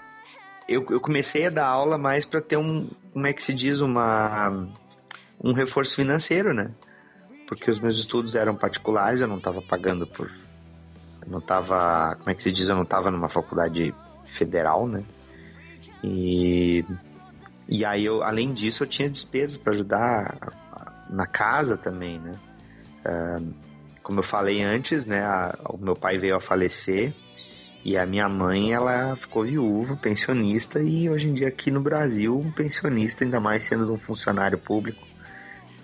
eu, 0.69 0.85
eu 0.91 1.01
comecei 1.01 1.47
a 1.47 1.51
dar 1.51 1.67
aula 1.67 1.97
mais 1.97 2.27
para 2.27 2.43
ter 2.43 2.59
um, 2.59 2.91
como 3.13 3.27
é 3.27 3.33
que 3.33 3.43
se 3.43 3.55
diz, 3.55 3.81
uma, 3.81 4.69
um 5.43 5.53
reforço 5.55 5.95
financeiro, 5.95 6.53
né? 6.53 6.71
Porque 7.47 7.71
os 7.71 7.81
meus 7.81 7.99
estudos 7.99 8.35
eram 8.35 8.55
particulares, 8.55 9.21
eu 9.21 9.27
não 9.27 9.39
estava 9.39 9.63
pagando 9.63 10.07
por. 10.07 10.31
Eu 11.23 11.31
não 11.31 11.39
estava, 11.39 12.17
como 12.17 12.31
é 12.31 12.35
que 12.35 12.43
se 12.43 12.53
diz, 12.53 12.69
eu 12.69 12.77
não 12.77 12.83
estava 12.83 13.11
numa 13.11 13.31
faculdade 13.31 13.95
federal, 14.27 14.87
né? 14.87 15.03
E, 16.03 16.85
e 17.69 17.85
aí, 17.85 18.05
eu, 18.05 18.23
além 18.23 18.53
disso, 18.53 18.85
eu 18.85 18.87
tinha 18.87 19.11
despesas 19.11 19.57
para 19.57 19.73
ajudar 19.73 20.39
na 21.11 21.27
casa 21.27 21.77
também, 21.77 22.19
né? 22.19 22.35
Uh, 23.05 23.55
como 24.03 24.21
eu 24.21 24.25
falei 24.25 24.63
antes, 24.63 25.07
né? 25.07 25.21
A, 25.21 25.59
o 25.71 25.79
meu 25.79 25.95
pai 25.95 26.19
veio 26.19 26.37
a 26.37 26.41
falecer 26.41 27.13
e 27.85 27.97
a 27.97 28.05
minha 28.05 28.29
mãe, 28.29 28.73
ela 28.73 29.15
ficou 29.17 29.45
viúva, 29.45 29.97
pensionista, 29.97 30.81
e 30.81 31.09
hoje 31.09 31.29
em 31.29 31.35
dia 31.35 31.49
aqui 31.49 31.71
no 31.71 31.81
Brasil, 31.81 32.37
um 32.39 32.51
pensionista, 32.51 33.25
ainda 33.25 33.41
mais 33.41 33.65
sendo 33.65 33.91
um 33.93 33.99
funcionário 33.99 34.59
público, 34.59 35.07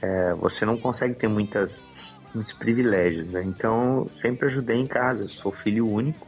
é, 0.02 0.34
você 0.34 0.66
não 0.66 0.76
consegue 0.76 1.14
ter 1.14 1.28
muitas, 1.28 2.18
muitos 2.34 2.52
privilégios, 2.52 3.28
né? 3.28 3.42
Então, 3.44 4.08
sempre 4.12 4.46
ajudei 4.46 4.76
em 4.76 4.86
casa, 4.86 5.24
eu 5.24 5.28
sou 5.28 5.52
filho 5.52 5.88
único, 5.88 6.26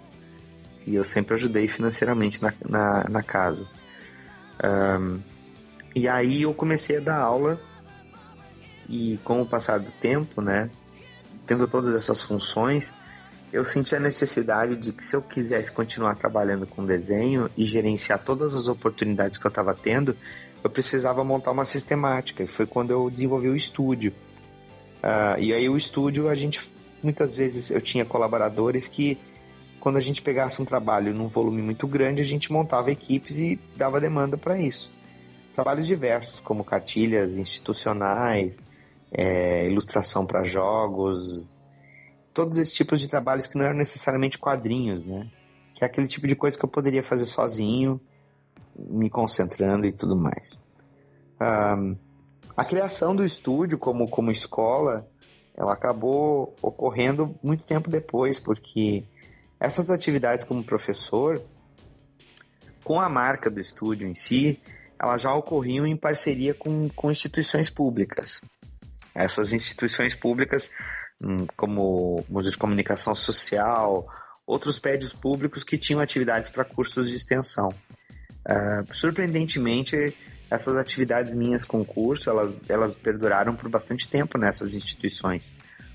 e 0.87 0.95
eu 0.95 1.05
sempre 1.05 1.35
ajudei 1.35 1.67
financeiramente 1.69 2.41
na, 2.43 2.53
na, 2.69 3.05
na 3.09 3.23
casa. 3.23 3.69
Um, 4.63 5.21
e 5.95 6.09
aí 6.09 6.43
eu 6.43 6.55
comecei 6.55 6.99
a 6.99 7.01
dar 7.01 7.19
aula, 7.19 7.61
e 8.89 9.19
com 9.25 9.43
o 9.43 9.47
passar 9.47 9.81
do 9.81 9.91
tempo, 9.91 10.41
né, 10.41 10.71
tendo 11.47 11.67
todas 11.67 11.95
essas 11.95 12.23
funções, 12.23 12.95
eu 13.53 13.65
senti 13.65 13.95
a 13.95 14.01
necessidade 14.01 14.77
de 14.77 14.93
que 14.93 15.03
se 15.03 15.17
eu 15.17 15.23
quisesse 15.23 15.73
continuar 15.73 16.15
trabalhando 16.15 16.67
com 16.67 16.85
desenho 16.85 17.51
e 17.57 17.65
gerenciar 17.65 18.23
todas 18.23 18.55
as 18.55 18.69
oportunidades 18.69 19.39
que 19.39 19.47
eu 19.47 19.49
estava 19.49 19.75
tendo, 19.75 20.17
eu 20.63 20.69
precisava 20.69 21.25
montar 21.25 21.53
uma 21.53 21.65
sistemática. 21.65 22.43
E 22.43 22.47
foi 22.47 22.67
quando 22.67 22.91
eu 22.91 23.09
desenvolvi 23.09 23.49
o 23.49 23.57
estúdio. 23.57 24.13
Uh, 25.03 25.41
e 25.41 25.53
aí 25.55 25.69
o 25.69 25.77
estúdio, 25.77 26.29
a 26.29 26.35
gente 26.35 26.71
muitas 27.03 27.37
vezes 27.37 27.71
eu 27.71 27.81
tinha 27.81 28.05
colaboradores 28.05 28.89
que 28.89 29.17
quando 29.81 29.97
a 29.97 30.01
gente 30.01 30.23
pegasse 30.23 30.61
um 30.61 30.65
trabalho 30.65 31.15
num 31.15 31.29
volume 31.29 31.63
muito 31.63 31.87
grande, 31.87 32.23
a 32.23 32.25
gente 32.25 32.53
montava 32.53 32.91
equipes 32.91 33.39
e 33.39 33.61
dava 33.77 34.01
demanda 34.01 34.37
para 34.37 34.59
isso. 34.59 34.91
Trabalhos 35.55 35.87
diversos, 35.87 36.41
como 36.41 36.65
cartilhas 36.65 37.37
institucionais, 37.37 38.63
é, 39.11 39.67
ilustração 39.67 40.27
para 40.27 40.43
jogos, 40.43 41.59
todos 42.35 42.59
esses 42.59 42.75
tipos 42.75 43.01
de 43.01 43.09
trabalhos 43.09 43.47
que 43.47 43.57
não 43.57 43.65
eram 43.65 43.77
necessariamente 43.77 44.39
quadrinhos, 44.39 45.05
né? 45.05 45.31
Que 45.75 45.85
é 45.85 45.87
aquele 45.87 46.07
tipo 46.07 46.27
de 46.27 46.37
coisa 46.37 46.59
que 46.59 46.65
eu 46.65 46.69
poderia 46.69 47.03
fazer 47.03 47.25
sozinho, 47.25 48.01
me 48.79 49.09
concentrando 49.09 49.87
e 49.87 49.93
tudo 49.93 50.15
mais. 50.15 50.59
Um, 51.41 51.97
a 52.55 52.65
criação 52.65 53.17
do 53.17 53.25
estúdio 53.25 53.79
como, 53.79 54.09
como 54.09 54.31
escola, 54.31 55.09
ela 55.57 55.73
acabou 55.73 56.55
ocorrendo 56.61 57.35
muito 57.43 57.65
tempo 57.65 57.89
depois, 57.89 58.39
porque 58.39 59.05
essas 59.59 59.91
atividades 59.91 60.45
como 60.45 60.65
professor, 60.65 61.43
com 62.85 63.01
a 63.01 63.09
marca 63.09 63.51
do 63.51 63.61
estúdio 63.61 64.09
em 64.09 64.15
si, 64.15 64.61
elas 65.01 65.23
já 65.23 65.35
ocorriam 65.35 65.87
em 65.87 65.97
parceria 65.97 66.55
com, 66.55 66.89
com 66.91 67.11
instituições 67.11 67.69
públicas. 67.69 68.41
Essas 69.15 69.53
instituições 69.53 70.15
públicas 70.15 70.71
Hum, 71.23 71.47
como 71.57 72.25
Museu 72.29 72.51
de 72.51 72.59
Comunicação 72.59 73.15
Social, 73.15 74.07
outros 74.47 74.79
prédios 74.79 75.15
públicos 75.15 75.65
que 75.65 75.79
tinham 75.79 76.01
atividades 76.01 76.51
para 76.51 76.65
cursos 76.65 77.09
de 77.09 77.17
extensão. 77.17 77.71
Uh, 78.47 78.95
surpreendentemente, 78.95 80.17
essas 80.51 80.77
atividades 80.77 81.35
minhas 81.35 81.65
com 81.65 81.85
curso, 81.85 82.29
elas, 82.29 82.61
elas 82.69 82.95
perduraram 82.95 83.57
por 83.57 83.69
bastante 83.69 84.07
tempo 84.07 84.39
nessas 84.39 84.75
instituições, 84.75 85.53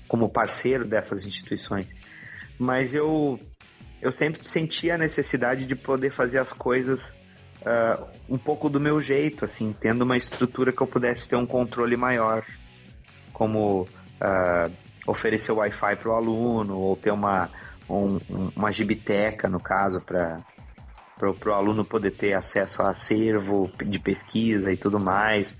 como 0.08 0.28
parceiro 0.28 0.84
dessas 0.84 1.24
instituições. 1.24 1.94
Mas 2.58 2.92
eu, 2.92 3.40
eu 4.02 4.10
sempre 4.10 4.44
senti 4.44 4.90
a 4.90 4.98
necessidade 4.98 5.64
de 5.64 5.76
poder 5.76 6.10
fazer 6.10 6.38
as 6.38 6.52
coisas 6.52 7.16
uh, 7.60 8.04
um 8.28 8.36
pouco 8.36 8.68
do 8.68 8.80
meu 8.80 9.00
jeito, 9.00 9.44
assim, 9.44 9.72
tendo 9.72 10.02
uma 10.02 10.16
estrutura 10.16 10.72
que 10.72 10.82
eu 10.82 10.86
pudesse 10.88 11.28
ter 11.28 11.36
um 11.36 11.46
controle 11.46 11.96
maior, 11.96 12.44
como 13.32 13.82
uh, 13.82 14.72
oferecer 15.06 15.52
Wi-Fi 15.52 15.94
para 15.94 16.08
o 16.08 16.14
aluno, 16.14 16.76
ou 16.76 16.96
ter 16.96 17.12
uma, 17.12 17.48
um, 17.88 18.18
uma 18.56 18.72
gibiteca, 18.72 19.48
no 19.48 19.60
caso, 19.60 20.00
para 20.00 20.42
o 21.46 21.52
aluno 21.52 21.84
poder 21.84 22.10
ter 22.10 22.32
acesso 22.32 22.82
a 22.82 22.90
acervo 22.90 23.70
de 23.86 24.00
pesquisa 24.00 24.72
e 24.72 24.76
tudo 24.76 24.98
mais, 24.98 25.56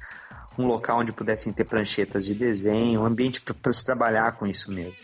um 0.58 0.66
local 0.66 0.98
onde 0.98 1.12
pudessem 1.12 1.52
ter 1.52 1.64
pranchetas 1.64 2.24
de 2.24 2.34
desenho, 2.34 3.02
um 3.02 3.04
ambiente 3.04 3.40
para 3.40 3.72
se 3.72 3.84
trabalhar 3.84 4.32
com 4.32 4.48
isso 4.48 4.72
mesmo. 4.72 4.96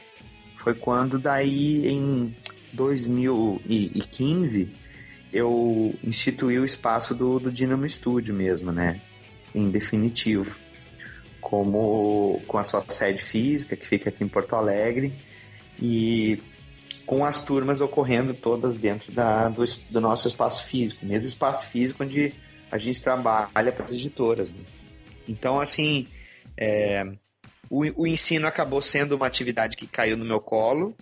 Foi 0.56 0.74
quando 0.74 1.20
daí 1.20 1.86
em 1.86 2.36
2015 2.72 4.70
eu 5.32 5.94
instituí 6.02 6.58
o 6.58 6.64
espaço 6.64 7.14
do, 7.14 7.38
do 7.38 7.52
Dynamo 7.52 7.88
Studio 7.88 8.34
mesmo, 8.34 8.72
né? 8.72 9.00
Em 9.54 9.70
definitivo 9.70 10.58
como 11.40 12.42
com 12.46 12.58
a 12.58 12.64
sua 12.64 12.84
sede 12.88 13.22
física, 13.22 13.76
que 13.76 13.86
fica 13.86 14.10
aqui 14.10 14.22
em 14.22 14.28
Porto 14.28 14.54
Alegre, 14.54 15.14
e 15.80 16.42
com 17.06 17.24
as 17.24 17.40
turmas 17.40 17.80
ocorrendo 17.80 18.34
todas 18.34 18.76
dentro 18.76 19.12
da, 19.12 19.48
do, 19.48 19.64
do 19.90 20.00
nosso 20.00 20.28
espaço 20.28 20.64
físico, 20.64 21.06
mesmo 21.06 21.26
espaço 21.28 21.66
físico 21.68 22.04
onde 22.04 22.34
a 22.70 22.76
gente 22.76 23.00
trabalha 23.00 23.72
para 23.72 23.84
as 23.86 23.92
editoras. 23.92 24.52
Né? 24.52 24.60
Então, 25.26 25.58
assim, 25.58 26.06
é, 26.54 27.02
o, 27.70 28.02
o 28.02 28.06
ensino 28.06 28.46
acabou 28.46 28.82
sendo 28.82 29.16
uma 29.16 29.26
atividade 29.26 29.74
que 29.74 29.86
caiu 29.86 30.18
no 30.18 30.24
meu 30.26 30.40
colo, 30.40 30.94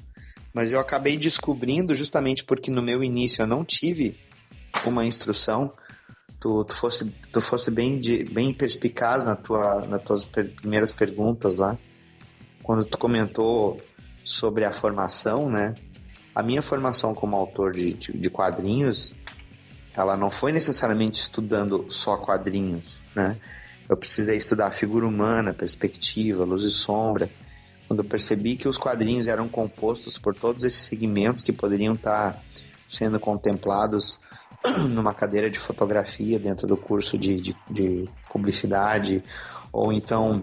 mas 0.57 0.73
eu 0.73 0.81
acabei 0.81 1.19
descobrindo 1.19 1.95
justamente 1.95 2.43
porque 2.43 2.71
no 2.71 2.81
meu 2.81 3.05
início 3.05 3.43
eu 3.43 3.47
não 3.47 3.63
tive 3.63 4.19
uma 4.87 5.05
instrução. 5.05 5.71
Tu, 6.41 6.65
tu 6.65 6.73
fosse, 6.73 7.05
tu 7.31 7.43
fosse 7.43 7.71
bem, 7.71 8.01
de, 8.01 8.25
bem 8.25 8.55
perspicaz 8.55 9.27
na 9.27 9.37
tua, 9.37 9.85
nas 9.85 10.03
tuas 10.03 10.25
per, 10.25 10.55
primeiras 10.55 10.95
perguntas 10.95 11.59
lá, 11.59 11.77
quando 12.63 12.87
tu 12.87 12.97
comentou 12.97 13.83
sobre 14.25 14.65
a 14.65 14.73
formação, 14.73 15.51
né? 15.51 15.75
A 16.35 16.43
minha 16.43 16.63
formação 16.63 17.15
como 17.15 17.37
autor 17.37 17.75
de, 17.75 17.93
de, 17.93 18.17
de 18.17 18.31
quadrinhos, 18.31 19.13
ela 19.93 20.17
não 20.17 20.31
foi 20.31 20.53
necessariamente 20.53 21.21
estudando 21.21 21.85
só 21.91 22.17
quadrinhos, 22.17 23.03
né? 23.15 23.37
Eu 23.87 23.97
precisei 23.99 24.39
estudar 24.39 24.71
figura 24.71 25.07
humana, 25.07 25.53
perspectiva, 25.53 26.47
luz 26.47 26.63
e 26.63 26.71
sombra. 26.71 27.29
Quando 27.87 28.01
eu 28.01 28.09
percebi 28.09 28.57
que 28.57 28.69
os 28.69 28.77
quadrinhos 28.77 29.29
eram 29.29 29.49
compostos 29.49 30.19
por 30.19 30.35
todos 30.35 30.65
esses 30.65 30.85
segmentos 30.85 31.43
que 31.43 31.53
poderiam 31.53 31.95
estar 31.95 32.43
sendo 32.87 33.19
contemplados 33.21 34.19
numa 34.91 35.15
cadeira 35.15 35.51
de 35.51 35.59
fotografia 35.59 36.39
dentro 36.39 36.67
do 36.67 36.77
curso 36.77 37.17
de, 37.17 37.41
de, 37.41 37.57
de 37.71 38.09
publicidade, 38.31 39.23
ou 39.73 39.93
então 39.93 40.43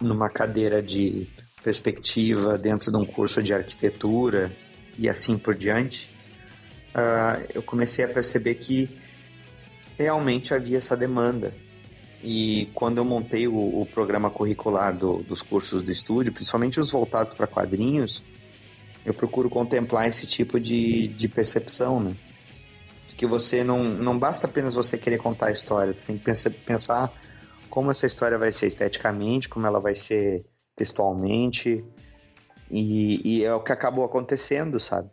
numa 0.00 0.28
cadeira 0.28 0.82
de 0.82 1.28
perspectiva 1.62 2.58
dentro 2.58 2.92
de 2.92 2.98
um 2.98 3.06
curso 3.06 3.42
de 3.42 3.54
arquitetura 3.54 4.52
e 4.98 5.08
assim 5.08 5.38
por 5.38 5.54
diante, 5.54 6.10
uh, 6.94 7.42
eu 7.54 7.62
comecei 7.62 8.04
a 8.04 8.08
perceber 8.08 8.56
que 8.56 9.00
realmente 9.96 10.52
havia 10.52 10.76
essa 10.76 10.96
demanda 10.96 11.54
e 12.24 12.70
quando 12.74 12.96
eu 12.96 13.04
montei 13.04 13.46
o, 13.46 13.80
o 13.80 13.84
programa 13.84 14.30
curricular 14.30 14.96
do, 14.96 15.18
dos 15.22 15.42
cursos 15.42 15.82
do 15.82 15.92
estúdio, 15.92 16.32
principalmente 16.32 16.80
os 16.80 16.90
voltados 16.90 17.34
para 17.34 17.46
quadrinhos, 17.46 18.22
eu 19.04 19.12
procuro 19.12 19.50
contemplar 19.50 20.08
esse 20.08 20.26
tipo 20.26 20.58
de, 20.58 21.08
de 21.08 21.28
percepção, 21.28 22.00
né? 22.00 22.16
Que 23.14 23.26
você 23.26 23.62
não, 23.62 23.84
não 23.84 24.18
basta 24.18 24.46
apenas 24.46 24.74
você 24.74 24.96
querer 24.96 25.18
contar 25.18 25.48
a 25.48 25.52
história, 25.52 25.94
você 25.94 26.06
tem 26.06 26.18
que 26.18 26.24
pensar, 26.24 26.50
pensar 26.50 27.12
como 27.68 27.90
essa 27.90 28.06
história 28.06 28.38
vai 28.38 28.50
ser 28.50 28.68
esteticamente, 28.68 29.46
como 29.46 29.66
ela 29.66 29.78
vai 29.78 29.94
ser 29.94 30.46
textualmente, 30.74 31.84
e, 32.70 33.20
e 33.22 33.44
é 33.44 33.54
o 33.54 33.62
que 33.62 33.70
acabou 33.70 34.02
acontecendo, 34.02 34.80
sabe? 34.80 35.10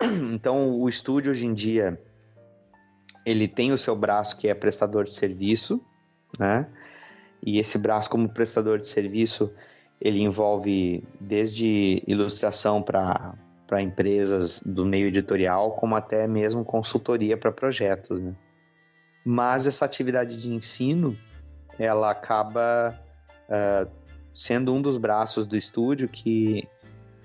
Então, 0.32 0.70
o 0.70 0.88
estúdio 0.88 1.32
hoje 1.32 1.44
em 1.44 1.52
dia, 1.52 2.00
ele 3.26 3.46
tem 3.46 3.72
o 3.72 3.78
seu 3.78 3.94
braço 3.94 4.38
que 4.38 4.48
é 4.48 4.54
prestador 4.54 5.04
de 5.04 5.12
serviço, 5.14 5.84
né? 6.38 6.68
E 7.42 7.58
esse 7.58 7.78
braço 7.78 8.10
como 8.10 8.28
prestador 8.28 8.78
de 8.78 8.86
serviço, 8.86 9.52
ele 10.00 10.20
envolve 10.20 11.06
desde 11.20 12.02
ilustração 12.06 12.82
para 12.82 13.34
para 13.66 13.82
empresas 13.82 14.62
do 14.62 14.86
meio 14.86 15.08
editorial, 15.08 15.72
como 15.72 15.96
até 15.96 16.28
mesmo 16.28 16.64
consultoria 16.64 17.36
para 17.36 17.50
projetos, 17.50 18.20
né? 18.20 18.34
Mas 19.24 19.66
essa 19.66 19.84
atividade 19.84 20.38
de 20.38 20.54
ensino, 20.54 21.18
ela 21.78 22.12
acaba 22.12 22.96
uh, 23.48 23.90
sendo 24.32 24.72
um 24.72 24.80
dos 24.80 24.96
braços 24.96 25.48
do 25.48 25.56
estúdio 25.56 26.08
que, 26.08 26.68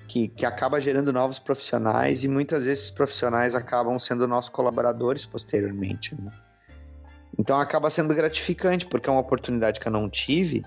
que, 0.08 0.30
que 0.30 0.46
acaba 0.46 0.82
gerando 0.82 1.14
novos 1.14 1.38
profissionais 1.38 2.24
e 2.24 2.28
muitas 2.28 2.66
vezes 2.66 2.86
esses 2.86 2.92
profissionais 2.92 3.54
acabam 3.54 4.00
sendo 4.00 4.28
nossos 4.28 4.50
colaboradores 4.50 5.26
posteriormente, 5.28 6.20
né? 6.20 6.32
Então 7.42 7.60
acaba 7.60 7.90
sendo 7.90 8.14
gratificante, 8.14 8.86
porque 8.86 9.10
é 9.10 9.12
uma 9.12 9.20
oportunidade 9.20 9.80
que 9.80 9.88
eu 9.88 9.92
não 9.92 10.08
tive, 10.08 10.64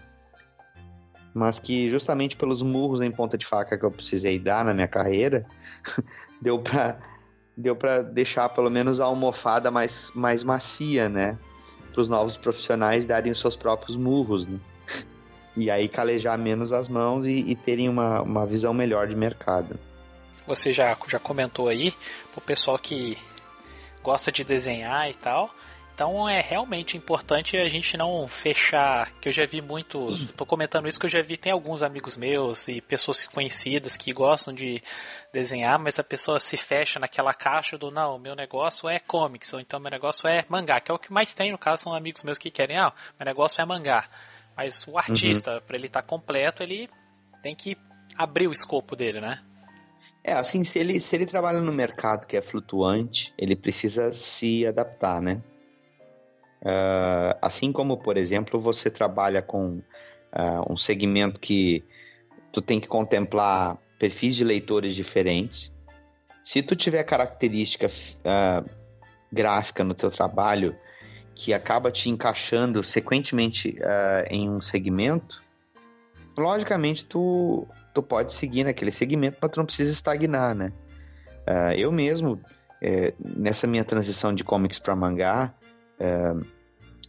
mas 1.33 1.61
que 1.61 1.89
justamente 1.89 2.37
pelos 2.37 2.62
murros 2.62 3.01
em 3.01 3.12
ponta 3.12 3.39
de 3.39 3.47
faca 3.47 3.79
que 3.79 3.85
eu 3.85 3.93
precisei 3.93 4.41
dar 4.41 4.64
na 4.64 4.75
minha 4.75 4.89
carreira, 4.89 5.47
deu 6.43 6.59
para 6.59 6.99
deu 7.57 7.77
para 7.77 8.03
deixar 8.03 8.49
pelo 8.49 8.68
menos 8.68 8.99
a 8.99 9.05
almofada 9.05 9.70
mais, 9.70 10.11
mais 10.16 10.43
macia, 10.43 11.09
né? 11.09 11.39
Para 11.93 12.01
os 12.01 12.09
novos 12.09 12.37
profissionais 12.37 13.07
darem 13.07 13.31
os 13.31 13.39
seus 13.39 13.55
próprios 13.55 13.95
murros, 13.95 14.45
né? 14.45 14.59
E 15.57 15.70
aí 15.70 15.87
calejar 15.87 16.37
menos 16.37 16.72
as 16.72 16.89
mãos 16.89 17.25
e, 17.25 17.45
e 17.47 17.55
terem 17.55 17.89
uma, 17.89 18.20
uma 18.22 18.45
visão 18.45 18.75
melhor 18.75 19.07
de 19.07 19.14
mercado. 19.14 19.79
Você 20.49 20.72
já, 20.72 20.97
já 21.07 21.20
comentou 21.20 21.68
aí, 21.68 21.95
o 22.35 22.41
pessoal 22.41 22.77
que 22.77 23.16
gosta 24.03 24.33
de 24.33 24.43
desenhar 24.43 25.09
e 25.09 25.14
tal, 25.14 25.55
então 25.95 26.28
é 26.28 26.40
realmente 26.40 26.97
importante 26.97 27.57
a 27.57 27.68
gente 27.68 27.97
não 27.97 28.26
fechar, 28.26 29.12
que 29.20 29.28
eu 29.28 29.32
já 29.32 29.47
vi 29.47 29.62
muitos, 29.62 30.26
tô 30.32 30.45
comentando 30.45 30.88
isso 30.88 30.99
que 30.99 31.07
eu 31.07 31.11
já 31.11 31.22
vi, 31.22 31.36
tem 31.36 31.53
alguns 31.53 31.84
amigos 31.84 32.16
meus 32.16 32.66
e 32.66 32.80
pessoas 32.80 33.22
conhecidas 33.22 33.97
que 33.97 34.12
gostam 34.12 34.53
de 34.53 34.82
desenhar, 35.32 35.78
mas 35.78 35.97
a 36.01 36.05
pessoa 36.05 36.40
se 36.40 36.57
fecha 36.57 36.99
naquela 36.99 37.32
caixa 37.32 37.78
do 37.78 37.92
não, 37.92 38.18
meu 38.18 38.34
negócio 38.34 38.88
é 38.88 38.99
comics, 38.99 39.53
ou 39.53 39.61
então 39.61 39.78
meu 39.78 39.90
negócio 39.90 40.28
é 40.28 40.45
mangá, 40.49 40.80
que 40.80 40.90
é 40.90 40.95
o 40.95 40.99
que 40.99 41.12
mais 41.12 41.32
tem, 41.32 41.53
no 41.53 41.59
caso 41.59 41.84
são 41.84 41.95
amigos 41.95 42.24
meus 42.24 42.38
que 42.38 42.51
querem, 42.51 42.76
ah, 42.76 42.92
meu 43.16 43.24
negócio 43.24 43.62
é 43.62 43.64
mangá. 43.64 44.09
Mas 44.57 44.86
o 44.88 44.99
artista, 44.99 45.55
uhum. 45.55 45.61
para 45.61 45.76
ele 45.76 45.86
estar 45.86 46.03
tá 46.03 46.09
completo, 46.09 46.62
ele 46.62 46.88
tem 47.40 47.55
que 47.55 47.76
abrir 48.16 48.49
o 48.49 48.53
escopo 48.53 48.97
dele, 48.97 49.20
né? 49.20 49.40
É, 50.24 50.32
assim, 50.32 50.64
se 50.64 50.78
ele, 50.78 51.01
se 51.01 51.14
ele 51.14 51.26
trabalha 51.26 51.61
no 51.61 51.72
mercado 51.72 52.26
que 52.26 52.36
é 52.36 52.42
flutuante, 52.42 53.32
ele 53.36 53.55
precisa 53.55 54.11
se 54.11 54.66
adaptar, 54.66 55.20
né? 55.20 55.42
Uh, 56.65 57.37
assim 57.43 57.71
como, 57.71 57.99
por 57.99 58.17
exemplo, 58.17 58.59
você 58.59 58.89
trabalha 58.91 59.43
com 59.43 59.77
uh, 59.77 60.73
um 60.73 60.79
segmento 60.79 61.39
que 61.39 61.85
tu 62.51 62.62
tem 62.62 62.81
que 62.81 62.89
contemplar 62.89 63.77
perfis 63.99 64.35
de 64.35 64.45
leitores 64.45 64.95
diferentes. 64.95 65.71
Se 66.43 66.62
tu 66.62 66.75
tiver 66.75 67.03
característica 67.05 67.87
uh, 67.87 68.69
gráfica 69.31 69.85
no 69.85 69.93
teu 69.93 70.11
trabalho 70.11 70.75
que 71.35 71.53
acaba 71.53 71.91
te 71.91 72.09
encaixando 72.09 72.83
sequentemente 72.85 73.75
em 74.31 74.49
um 74.49 74.61
segmento, 74.61 75.43
logicamente 76.39 77.05
tu, 77.05 77.67
tu 77.93 78.01
pode 78.01 78.33
seguir 78.33 78.62
naquele 78.62 78.93
segmento, 78.93 79.39
mas 79.43 79.51
tu 79.51 79.59
não 79.59 79.67
precisa 79.67 79.91
estagnar, 79.91 80.55
né? 80.55 80.73
eu 81.77 81.91
mesmo, 81.91 82.41
eh, 82.81 83.15
nessa 83.19 83.67
minha 83.67 83.83
transição 83.83 84.33
de 84.33 84.45
comics 84.45 84.79
para 84.79 84.95
mangá, 84.95 85.53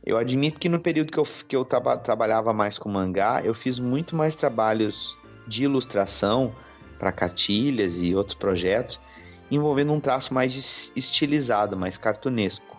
eu 0.06 0.18
admito 0.18 0.60
que 0.60 0.70
no 0.70 0.80
período 0.80 1.12
que 1.12 1.18
eu, 1.18 1.28
que 1.48 1.56
eu 1.56 1.66
traba, 1.66 1.98
trabalhava 1.98 2.54
mais 2.54 2.78
com 2.78 2.90
mangá, 2.90 3.42
eu 3.44 3.54
fiz 3.54 3.80
muito 3.80 4.16
mais 4.16 4.36
trabalhos 4.36 5.18
de 5.48 5.64
ilustração 5.64 6.54
para 7.00 7.12
cartilhas 7.12 8.02
e 8.02 8.14
outros 8.14 8.36
projetos, 8.36 9.02
envolvendo 9.50 9.92
um 9.92 10.00
traço 10.00 10.34
mais 10.34 10.92
estilizado, 10.96 11.76
mais 11.76 11.98
cartunesco. 11.98 12.78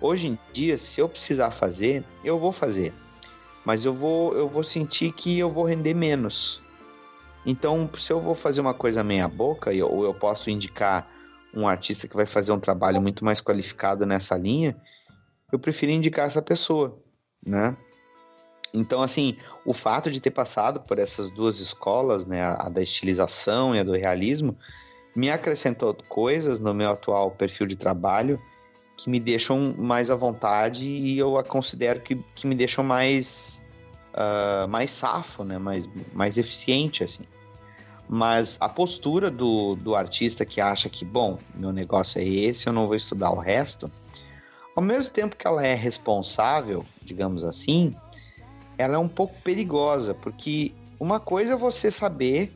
Hoje 0.00 0.28
em 0.28 0.38
dia, 0.52 0.78
se 0.78 1.00
eu 1.00 1.08
precisar 1.08 1.50
fazer, 1.50 2.04
eu 2.24 2.38
vou 2.38 2.52
fazer, 2.52 2.92
mas 3.64 3.84
eu 3.84 3.92
vou, 3.92 4.32
eu 4.34 4.48
vou 4.48 4.62
sentir 4.62 5.12
que 5.12 5.38
eu 5.38 5.50
vou 5.50 5.64
render 5.64 5.94
menos. 5.94 6.62
Então, 7.44 7.90
se 7.98 8.12
eu 8.12 8.20
vou 8.20 8.34
fazer 8.34 8.60
uma 8.60 8.74
coisa 8.74 9.02
meia 9.02 9.26
boca, 9.26 9.70
ou 9.84 10.04
eu 10.04 10.14
posso 10.14 10.48
indicar 10.48 11.08
um 11.54 11.66
artista 11.66 12.06
que 12.06 12.16
vai 12.16 12.26
fazer 12.26 12.52
um 12.52 12.58
trabalho 12.58 13.02
muito 13.02 13.24
mais 13.24 13.40
qualificado 13.40 14.06
nessa 14.06 14.36
linha, 14.36 14.76
eu 15.52 15.58
prefiro 15.58 15.92
indicar 15.92 16.26
essa 16.26 16.40
pessoa, 16.40 16.98
né? 17.46 17.76
Então, 18.74 19.02
assim, 19.02 19.36
o 19.66 19.74
fato 19.74 20.10
de 20.10 20.18
ter 20.18 20.30
passado 20.30 20.80
por 20.80 20.98
essas 20.98 21.30
duas 21.30 21.60
escolas, 21.60 22.24
né, 22.24 22.42
a, 22.42 22.70
da 22.70 22.80
estilização 22.80 23.76
e 23.76 23.78
a 23.78 23.84
do 23.84 23.92
realismo, 23.92 24.56
me 25.14 25.28
acrescentou 25.30 25.94
coisas 26.08 26.58
no 26.58 26.72
meu 26.72 26.90
atual 26.90 27.30
perfil 27.32 27.66
de 27.66 27.76
trabalho 27.76 28.40
que 28.96 29.10
me 29.10 29.20
deixam 29.20 29.74
mais 29.76 30.10
à 30.10 30.14
vontade 30.14 30.88
e 30.88 31.18
eu 31.18 31.36
a 31.36 31.44
considero 31.44 32.00
que, 32.00 32.14
que 32.34 32.46
me 32.46 32.54
deixam 32.54 32.82
mais, 32.82 33.62
uh, 34.14 34.66
mais 34.68 34.90
safo, 34.90 35.44
né, 35.44 35.58
mais, 35.58 35.86
mais 36.14 36.38
eficiente, 36.38 37.04
assim. 37.04 37.24
Mas 38.08 38.56
a 38.60 38.70
postura 38.70 39.30
do, 39.30 39.74
do 39.76 39.94
artista 39.94 40.46
que 40.46 40.60
acha 40.62 40.88
que, 40.88 41.04
bom, 41.04 41.38
meu 41.54 41.72
negócio 41.72 42.20
é 42.20 42.24
esse, 42.24 42.66
eu 42.66 42.72
não 42.72 42.86
vou 42.86 42.96
estudar 42.96 43.30
o 43.32 43.38
resto, 43.38 43.90
ao 44.74 44.82
mesmo 44.82 45.12
tempo 45.12 45.36
que 45.36 45.46
ela 45.46 45.64
é 45.64 45.74
responsável, 45.74 46.84
digamos 47.02 47.44
assim, 47.44 47.94
ela 48.78 48.94
é 48.94 48.98
um 48.98 49.08
pouco 49.08 49.34
perigosa, 49.42 50.14
porque 50.14 50.74
uma 50.98 51.20
coisa 51.20 51.54
é 51.54 51.56
você 51.56 51.90
saber 51.90 52.52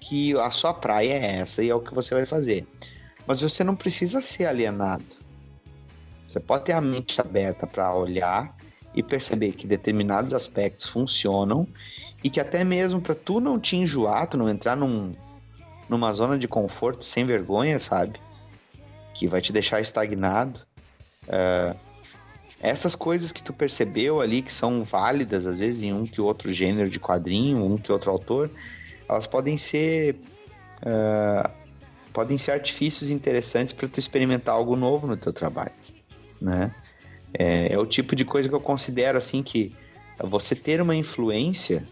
que 0.00 0.38
a 0.38 0.50
sua 0.50 0.72
praia 0.72 1.14
é 1.14 1.36
essa 1.40 1.62
e 1.62 1.68
é 1.68 1.74
o 1.74 1.80
que 1.80 1.94
você 1.94 2.14
vai 2.14 2.24
fazer. 2.24 2.66
Mas 3.26 3.40
você 3.40 3.64
não 3.64 3.74
precisa 3.74 4.20
ser 4.20 4.46
alienado. 4.46 5.04
Você 6.26 6.38
pode 6.38 6.64
ter 6.64 6.72
a 6.72 6.80
mente 6.80 7.20
aberta 7.20 7.66
para 7.66 7.94
olhar 7.94 8.56
e 8.94 9.02
perceber 9.02 9.52
que 9.52 9.66
determinados 9.66 10.32
aspectos 10.34 10.86
funcionam 10.86 11.66
e 12.22 12.30
que 12.30 12.40
até 12.40 12.64
mesmo 12.64 13.00
para 13.00 13.14
tu 13.14 13.40
não 13.40 13.58
te 13.58 13.76
enjoar, 13.76 14.26
tu 14.26 14.36
não 14.36 14.48
entrar 14.48 14.76
num, 14.76 15.14
numa 15.88 16.12
zona 16.12 16.38
de 16.38 16.46
conforto 16.46 17.04
sem 17.04 17.24
vergonha, 17.24 17.78
sabe? 17.80 18.20
Que 19.14 19.26
vai 19.26 19.40
te 19.40 19.52
deixar 19.52 19.80
estagnado. 19.80 20.60
Uh, 21.28 21.76
essas 22.60 22.96
coisas 22.96 23.30
que 23.30 23.42
tu 23.42 23.52
percebeu 23.52 24.20
ali, 24.20 24.42
que 24.42 24.52
são 24.52 24.82
válidas, 24.82 25.46
às 25.46 25.58
vezes, 25.58 25.82
em 25.82 25.92
um 25.92 26.06
que 26.06 26.20
outro 26.20 26.52
gênero 26.52 26.90
de 26.90 26.98
quadrinho, 26.98 27.64
um 27.64 27.78
que 27.78 27.92
outro 27.92 28.10
autor, 28.10 28.50
elas 29.08 29.26
podem 29.26 29.56
ser. 29.56 30.16
Uh, 30.80 31.48
podem 32.12 32.36
ser 32.36 32.52
artifícios 32.52 33.10
interessantes 33.10 33.72
para 33.72 33.86
tu 33.86 34.00
experimentar 34.00 34.54
algo 34.54 34.74
novo 34.74 35.06
no 35.06 35.16
teu 35.16 35.32
trabalho, 35.32 35.72
né? 36.40 36.74
É, 37.32 37.72
é, 37.72 37.78
o 37.78 37.86
tipo 37.86 38.16
de 38.16 38.24
coisa 38.24 38.48
que 38.48 38.54
eu 38.54 38.60
considero 38.60 39.18
assim 39.18 39.42
que 39.42 39.72
você 40.18 40.54
ter 40.56 40.80
uma 40.80 40.96
influência 40.96 41.86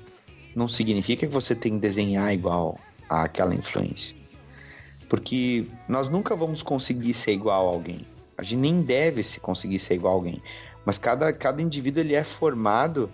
não 0.55 0.69
significa 0.69 1.27
que 1.27 1.33
você 1.33 1.55
tem 1.55 1.75
que 1.75 1.79
desenhar 1.79 2.33
igual 2.33 2.79
àquela 3.09 3.55
influência. 3.55 4.17
Porque 5.09 5.67
nós 5.89 6.09
nunca 6.09 6.35
vamos 6.35 6.63
conseguir 6.63 7.15
ser 7.15 7.33
igual 7.33 7.69
a 7.69 7.71
alguém. 7.71 8.01
A 8.37 8.43
gente 8.43 8.61
nem 8.61 8.83
deve 8.83 9.23
se 9.23 9.41
conseguir 9.41 9.79
ser 9.79 9.95
igual 9.95 10.15
a 10.15 10.17
alguém. 10.17 10.43
Mas 10.85 10.99
cada, 10.99 11.33
cada 11.33 11.61
indivíduo 11.63 12.01
ele 12.01 12.15
é 12.15 12.23
formado 12.23 13.11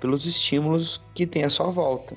pelos 0.00 0.24
estímulos 0.26 1.00
que 1.14 1.26
tem 1.26 1.44
à 1.44 1.50
sua 1.50 1.70
volta. 1.70 2.16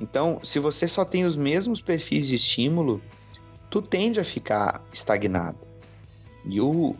Então, 0.00 0.40
se 0.42 0.58
você 0.58 0.86
só 0.86 1.04
tem 1.04 1.24
os 1.24 1.36
mesmos 1.36 1.80
perfis 1.80 2.26
de 2.26 2.34
estímulo, 2.34 3.02
tu 3.70 3.80
tende 3.80 4.20
a 4.20 4.24
ficar 4.24 4.82
estagnado. 4.92 5.58
E 6.44 6.60
o, 6.60 6.94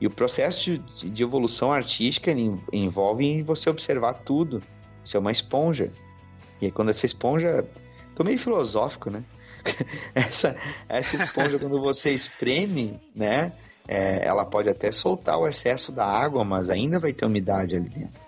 e 0.00 0.06
o 0.06 0.10
processo 0.10 0.78
de, 0.78 1.10
de 1.10 1.22
evolução 1.22 1.72
artística 1.72 2.30
envolve 2.72 3.42
você 3.42 3.68
observar 3.68 4.14
tudo. 4.14 4.62
Você 5.04 5.16
é 5.16 5.20
uma 5.20 5.32
esponja. 5.32 5.92
E 6.60 6.66
aí, 6.66 6.72
quando 6.72 6.90
essa 6.90 7.06
esponja. 7.06 7.66
Tô 8.14 8.22
meio 8.22 8.38
filosófico, 8.38 9.10
né? 9.10 9.24
essa, 10.14 10.56
essa 10.88 11.16
esponja, 11.16 11.58
quando 11.58 11.80
você 11.80 12.12
espreme, 12.12 13.00
né? 13.14 13.52
É, 13.86 14.26
ela 14.26 14.46
pode 14.46 14.68
até 14.68 14.90
soltar 14.90 15.38
o 15.38 15.46
excesso 15.46 15.92
da 15.92 16.06
água, 16.06 16.44
mas 16.44 16.70
ainda 16.70 16.98
vai 16.98 17.12
ter 17.12 17.26
umidade 17.26 17.76
ali 17.76 17.88
dentro. 17.88 18.20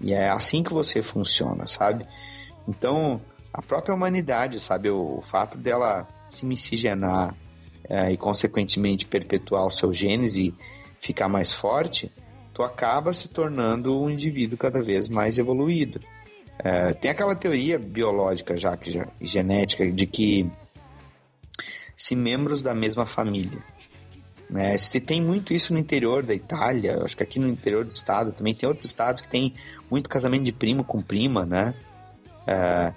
E 0.00 0.12
é 0.12 0.30
assim 0.30 0.62
que 0.62 0.72
você 0.72 1.02
funciona, 1.02 1.66
sabe? 1.66 2.06
Então, 2.66 3.20
a 3.52 3.60
própria 3.60 3.94
humanidade, 3.94 4.58
sabe? 4.58 4.88
O, 4.88 5.18
o 5.18 5.22
fato 5.22 5.58
dela 5.58 6.08
se 6.28 6.46
miscigenar 6.46 7.34
é, 7.88 8.10
e, 8.10 8.16
consequentemente, 8.16 9.06
perpetuar 9.06 9.66
o 9.66 9.70
seu 9.70 9.92
genes 9.92 10.36
e 10.36 10.54
ficar 11.00 11.28
mais 11.28 11.52
forte, 11.52 12.10
tu 12.54 12.62
acaba 12.62 13.12
se 13.12 13.28
tornando 13.28 14.00
um 14.00 14.08
indivíduo 14.08 14.56
cada 14.56 14.80
vez 14.80 15.08
mais 15.08 15.36
evoluído. 15.36 16.00
É, 16.58 16.92
tem 16.94 17.10
aquela 17.10 17.34
teoria 17.34 17.78
biológica 17.78 18.56
já, 18.56 18.76
que 18.76 18.90
já 18.90 19.06
genética, 19.20 19.90
de 19.90 20.06
que 20.06 20.50
se 21.96 22.16
membros 22.16 22.62
da 22.62 22.74
mesma 22.74 23.04
família 23.04 23.62
né? 24.50 24.76
Você 24.76 25.00
tem 25.00 25.22
muito 25.22 25.54
isso 25.54 25.72
no 25.72 25.78
interior 25.78 26.24
da 26.24 26.34
Itália, 26.34 27.02
acho 27.04 27.16
que 27.16 27.22
aqui 27.22 27.38
no 27.38 27.48
interior 27.48 27.84
do 27.84 27.90
estado 27.90 28.32
também 28.32 28.52
tem 28.52 28.68
outros 28.68 28.84
estados 28.84 29.22
que 29.22 29.28
tem 29.28 29.54
muito 29.88 30.08
casamento 30.08 30.44
de 30.44 30.52
primo 30.52 30.82
com 30.82 31.00
prima, 31.00 31.46
né? 31.46 31.74
É, 32.46 32.92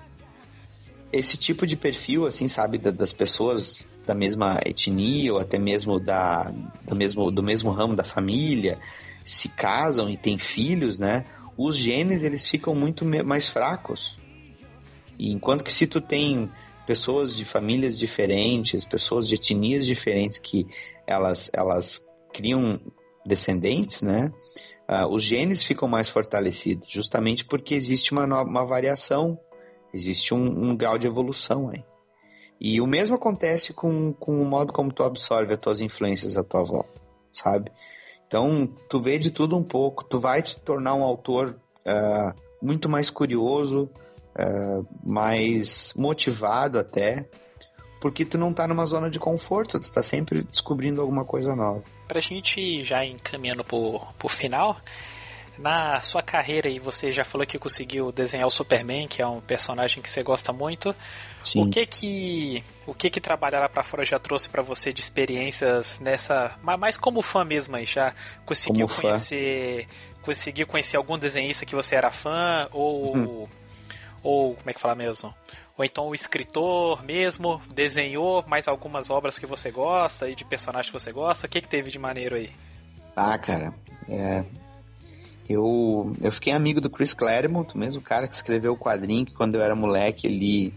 esse 1.12 1.38
tipo 1.38 1.68
de 1.68 1.78
perfil, 1.78 2.26
assim, 2.26 2.48
sabe, 2.48 2.80
das 2.80 3.14
pessoas 3.14 3.86
da 4.04 4.16
mesma 4.16 4.60
etnia 4.66 5.32
ou 5.32 5.40
até 5.40 5.60
mesmo 5.60 6.00
da, 6.00 6.52
do, 6.86 6.96
mesmo, 6.96 7.30
do 7.30 7.44
mesmo 7.44 7.70
ramo 7.70 7.96
da 7.96 8.04
família 8.04 8.80
se 9.24 9.48
casam 9.50 10.10
e 10.10 10.18
têm 10.18 10.38
filhos, 10.38 10.98
né? 10.98 11.24
Os 11.56 11.78
genes 11.78 12.24
eles 12.24 12.48
ficam 12.48 12.74
muito 12.74 13.06
mais 13.06 13.48
fracos. 13.48 14.18
E 15.20 15.32
enquanto 15.32 15.64
que 15.64 15.72
se 15.72 15.86
tu 15.86 16.02
tem 16.02 16.50
pessoas 16.86 17.36
de 17.36 17.46
famílias 17.46 17.98
diferentes, 17.98 18.86
pessoas 18.86 19.28
de 19.28 19.36
etnias 19.36 19.86
diferentes 19.86 20.40
que 20.40 20.68
elas, 21.08 21.50
elas 21.54 22.06
criam 22.34 22.80
descendentes, 23.26 24.02
né? 24.02 24.32
Uh, 24.90 25.08
os 25.08 25.24
genes 25.24 25.64
ficam 25.64 25.88
mais 25.88 26.10
fortalecidos, 26.10 26.88
justamente 26.90 27.46
porque 27.46 27.74
existe 27.74 28.12
uma, 28.12 28.26
uma 28.44 28.66
variação, 28.66 29.40
existe 29.94 30.34
um, 30.34 30.44
um 30.44 30.76
grau 30.76 30.98
de 30.98 31.08
evolução 31.08 31.70
aí. 31.70 31.84
E 32.60 32.80
o 32.82 32.88
mesmo 32.88 33.16
acontece 33.16 33.74
com, 33.74 34.14
com 34.14 34.42
o 34.42 34.46
modo 34.46 34.72
como 34.72 34.92
tu 34.92 35.04
absorve 35.04 35.54
as 35.54 35.60
tuas 35.60 35.82
influências 35.82 36.38
à 36.38 36.44
tua 36.44 36.64
volta, 36.64 37.02
sabe? 37.32 37.72
Então, 38.28 38.68
tu 38.90 39.00
vê 39.00 39.20
de 39.20 39.32
tudo 39.32 39.58
um 39.58 39.64
pouco, 39.64 40.04
tu 40.04 40.20
vai 40.20 40.42
te 40.42 40.60
tornar 40.60 40.96
um 40.96 41.04
autor 41.04 41.60
uh, 41.86 42.34
muito 42.62 42.90
mais 42.90 43.10
curioso, 43.10 43.90
uh, 44.36 44.88
mais 45.04 45.94
motivado 45.96 46.80
até, 46.80 47.30
porque 48.04 48.26
tu 48.26 48.38
não 48.38 48.54
tá 48.54 48.68
numa 48.68 48.86
zona 48.86 49.10
de 49.10 49.18
conforto, 49.18 49.80
tu 49.80 49.90
tá 49.90 50.04
sempre 50.04 50.44
descobrindo 50.44 51.00
alguma 51.00 51.24
coisa 51.24 51.56
nova. 51.56 51.82
Pra 52.06 52.20
gente 52.20 52.84
já 52.84 53.06
encaminhando 53.06 53.64
pro, 53.64 54.02
pro 54.20 54.28
final, 54.28 54.76
na 55.58 56.02
sua 56.02 56.22
carreira 56.22 56.68
aí 56.68 56.80
você 56.80 57.14
já 57.14 57.24
falou 57.24 57.48
que 57.48 57.58
conseguiu 57.58 58.12
desenhar 58.12 58.46
o 58.46 58.52
Superman, 58.52 59.08
que 59.08 59.22
é 59.22 59.26
um 59.26 59.40
personagem 59.40 60.04
que 60.04 60.10
você 60.10 60.22
gosta 60.22 60.52
muito. 60.52 60.94
Sim. 61.42 61.64
O 61.64 61.70
que 61.70 61.86
que 61.86 62.64
o 62.86 62.94
que 62.94 63.10
que 63.10 63.22
trabalhar 63.22 63.62
lá 63.62 63.70
para 63.70 63.84
fora 63.84 64.04
já 64.04 64.20
trouxe 64.20 64.50
para 64.50 64.62
você 64.62 64.92
de 64.92 65.00
experiências 65.00 65.98
nessa, 66.02 66.60
mais 66.62 66.98
como 66.98 67.22
fã 67.22 67.46
mesmo 67.46 67.78
aí, 67.78 67.86
já 67.86 68.14
conseguiu 68.46 68.86
como 68.86 69.00
conhecer, 69.00 69.86
fã. 69.86 70.24
conseguiu 70.24 70.68
conhecer 70.68 70.98
algum 70.98 71.18
desenhista 71.18 71.66
que 71.66 71.74
você 71.74 71.96
era 71.96 72.12
fã 72.12 72.68
ou 72.74 73.48
ou 74.22 74.56
como 74.56 74.70
é 74.70 74.74
que 74.74 74.80
fala 74.80 74.96
mesmo? 74.96 75.34
Ou 75.78 75.84
então 75.84 76.08
o 76.08 76.16
escritor 76.16 77.04
mesmo 77.04 77.60
desenhou 77.74 78.44
mais 78.48 78.68
algumas 78.68 79.10
obras 79.10 79.40
que 79.40 79.46
você 79.46 79.72
gosta 79.72 80.30
e 80.30 80.36
de 80.36 80.46
personagens 80.46 80.92
que 80.92 81.00
você 81.00 81.12
gosta? 81.12 81.48
O 81.48 81.50
que, 81.50 81.62
que 81.62 81.68
teve 81.68 81.90
de 81.90 81.98
maneiro 81.98 82.36
aí? 82.36 82.52
Ah, 83.16 83.38
cara, 83.38 83.74
é... 84.08 84.44
eu, 85.50 86.16
eu 86.22 86.32
fiquei 86.32 86.54
amigo 86.54 86.80
do 86.80 86.90
Chris 86.90 87.14
Claremont, 87.14 87.76
mesmo 87.76 88.02
cara 88.02 88.28
que 88.28 88.36
escreveu 88.36 88.74
o 88.74 88.78
quadrinho, 88.78 89.26
que 89.26 89.34
quando 89.34 89.56
eu 89.56 89.62
era 89.62 89.76
moleque 89.76 90.28
li 90.28 90.74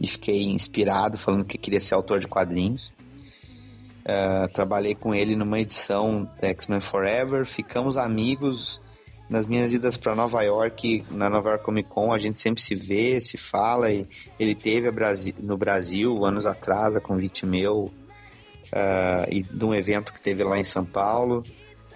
e 0.00 0.06
fiquei 0.06 0.44
inspirado, 0.44 1.18
falando 1.18 1.44
que 1.44 1.58
queria 1.58 1.80
ser 1.80 1.94
autor 1.94 2.20
de 2.20 2.28
quadrinhos. 2.28 2.92
Uh, 4.04 4.46
trabalhei 4.52 4.94
com 4.94 5.12
ele 5.12 5.34
numa 5.34 5.58
edição 5.58 6.30
X-Men 6.40 6.80
Forever, 6.80 7.44
ficamos 7.44 7.96
amigos 7.96 8.80
nas 9.28 9.46
minhas 9.46 9.72
idas 9.72 9.96
para 9.96 10.14
Nova 10.14 10.42
York, 10.42 11.04
na 11.10 11.28
Nova 11.28 11.50
York 11.50 11.64
Comic 11.64 11.88
Con, 11.88 12.12
a 12.12 12.18
gente 12.18 12.38
sempre 12.38 12.62
se 12.62 12.74
vê, 12.74 13.20
se 13.20 13.36
fala. 13.36 13.90
E 13.92 14.06
ele 14.38 14.54
teve 14.54 14.90
no 15.42 15.56
Brasil 15.56 16.24
anos 16.24 16.46
atrás, 16.46 16.94
a 16.94 17.00
convite 17.00 17.44
meu, 17.44 17.90
uh, 18.66 19.26
e 19.28 19.42
de 19.42 19.64
um 19.64 19.74
evento 19.74 20.12
que 20.12 20.20
teve 20.20 20.44
lá 20.44 20.58
em 20.58 20.64
São 20.64 20.84
Paulo. 20.84 21.44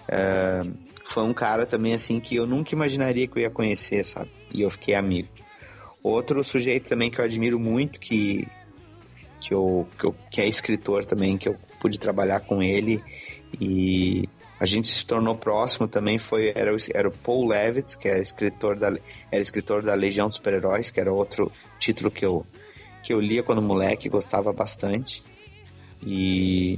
Uh, 0.09 0.73
foi 1.05 1.23
um 1.23 1.33
cara 1.33 1.65
também 1.65 1.93
assim 1.93 2.19
que 2.19 2.35
eu 2.35 2.45
nunca 2.45 2.75
imaginaria 2.75 3.27
que 3.27 3.37
eu 3.37 3.43
ia 3.43 3.49
conhecer, 3.49 4.05
sabe? 4.05 4.31
E 4.53 4.61
eu 4.61 4.69
fiquei 4.69 4.95
amigo. 4.95 5.29
Outro 6.03 6.43
sujeito 6.43 6.89
também 6.89 7.09
que 7.09 7.19
eu 7.19 7.25
admiro 7.25 7.59
muito, 7.59 7.99
que, 7.99 8.47
que, 9.39 9.53
eu, 9.53 9.87
que, 9.97 10.05
eu, 10.05 10.15
que 10.31 10.41
é 10.41 10.47
escritor 10.47 11.05
também, 11.05 11.37
que 11.37 11.47
eu 11.47 11.55
pude 11.79 11.99
trabalhar 11.99 12.41
com 12.41 12.61
ele 12.61 13.03
e 13.59 14.27
a 14.61 14.65
gente 14.67 14.87
se 14.89 15.03
tornou 15.03 15.33
próximo 15.33 15.87
também 15.87 16.19
foi 16.19 16.53
era, 16.53 16.71
era 16.93 17.09
o 17.09 17.11
Paul 17.11 17.47
Levitz, 17.47 17.95
que 17.95 18.07
era 18.07 18.19
é 18.19 18.21
escritor 18.21 18.77
da 18.77 18.89
era 19.31 19.41
escritor 19.41 19.81
da 19.81 19.95
Legião 19.95 20.27
dos 20.27 20.35
Super-Heróis, 20.37 20.91
que 20.91 20.99
era 20.99 21.11
outro 21.11 21.51
título 21.79 22.11
que 22.11 22.23
eu 22.23 22.45
que 23.01 23.11
eu 23.11 23.19
lia 23.19 23.41
quando 23.41 23.59
moleque, 23.59 24.07
gostava 24.07 24.53
bastante. 24.53 25.23
E 26.05 26.77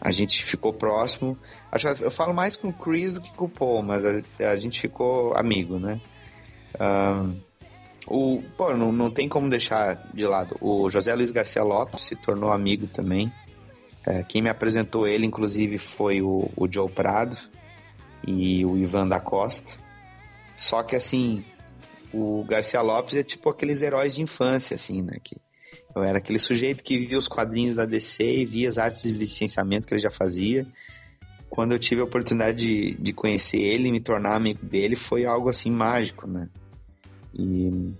a 0.00 0.10
gente 0.10 0.42
ficou 0.42 0.72
próximo. 0.72 1.36
Acho 1.70 1.88
eu 2.02 2.10
falo 2.10 2.32
mais 2.32 2.56
com 2.56 2.68
o 2.68 2.72
Chris 2.72 3.12
do 3.12 3.20
que 3.20 3.30
com 3.32 3.44
o 3.44 3.50
Paul, 3.50 3.82
mas 3.82 4.06
a, 4.06 4.22
a 4.50 4.56
gente 4.56 4.80
ficou 4.80 5.36
amigo, 5.36 5.78
né? 5.78 6.00
Um, 6.80 7.38
o, 8.06 8.42
pô, 8.56 8.74
não, 8.74 8.90
não 8.90 9.10
tem 9.10 9.28
como 9.28 9.50
deixar 9.50 10.08
de 10.14 10.26
lado. 10.26 10.56
O 10.62 10.88
José 10.88 11.14
Luiz 11.14 11.30
Garcia 11.30 11.62
Lopes 11.62 12.00
se 12.00 12.16
tornou 12.16 12.50
amigo 12.50 12.86
também. 12.86 13.30
É, 14.08 14.22
quem 14.22 14.40
me 14.40 14.48
apresentou 14.48 15.06
ele, 15.06 15.26
inclusive, 15.26 15.76
foi 15.76 16.22
o, 16.22 16.50
o 16.56 16.66
Joe 16.70 16.90
Prado 16.90 17.36
e 18.26 18.64
o 18.64 18.78
Ivan 18.78 19.06
da 19.06 19.20
Costa. 19.20 19.78
Só 20.56 20.82
que, 20.82 20.96
assim, 20.96 21.44
o 22.10 22.42
Garcia 22.44 22.80
Lopes 22.80 23.16
é 23.16 23.22
tipo 23.22 23.50
aqueles 23.50 23.82
heróis 23.82 24.14
de 24.14 24.22
infância, 24.22 24.76
assim, 24.76 25.02
né? 25.02 25.18
Que 25.22 25.36
eu 25.94 26.02
era 26.02 26.16
aquele 26.16 26.38
sujeito 26.38 26.82
que 26.82 26.98
via 26.98 27.18
os 27.18 27.28
quadrinhos 27.28 27.76
da 27.76 27.84
DC 27.84 28.24
e 28.24 28.46
via 28.46 28.70
as 28.70 28.78
artes 28.78 29.02
de 29.02 29.12
licenciamento 29.12 29.86
que 29.86 29.92
ele 29.92 30.00
já 30.00 30.10
fazia. 30.10 30.66
Quando 31.50 31.72
eu 31.72 31.78
tive 31.78 32.00
a 32.00 32.04
oportunidade 32.04 32.64
de, 32.64 32.94
de 32.94 33.12
conhecer 33.12 33.60
ele 33.60 33.88
e 33.88 33.92
me 33.92 34.00
tornar 34.00 34.36
amigo 34.36 34.64
dele, 34.64 34.96
foi 34.96 35.26
algo 35.26 35.50
assim 35.50 35.70
mágico, 35.70 36.26
né? 36.26 36.48
E 37.34 37.92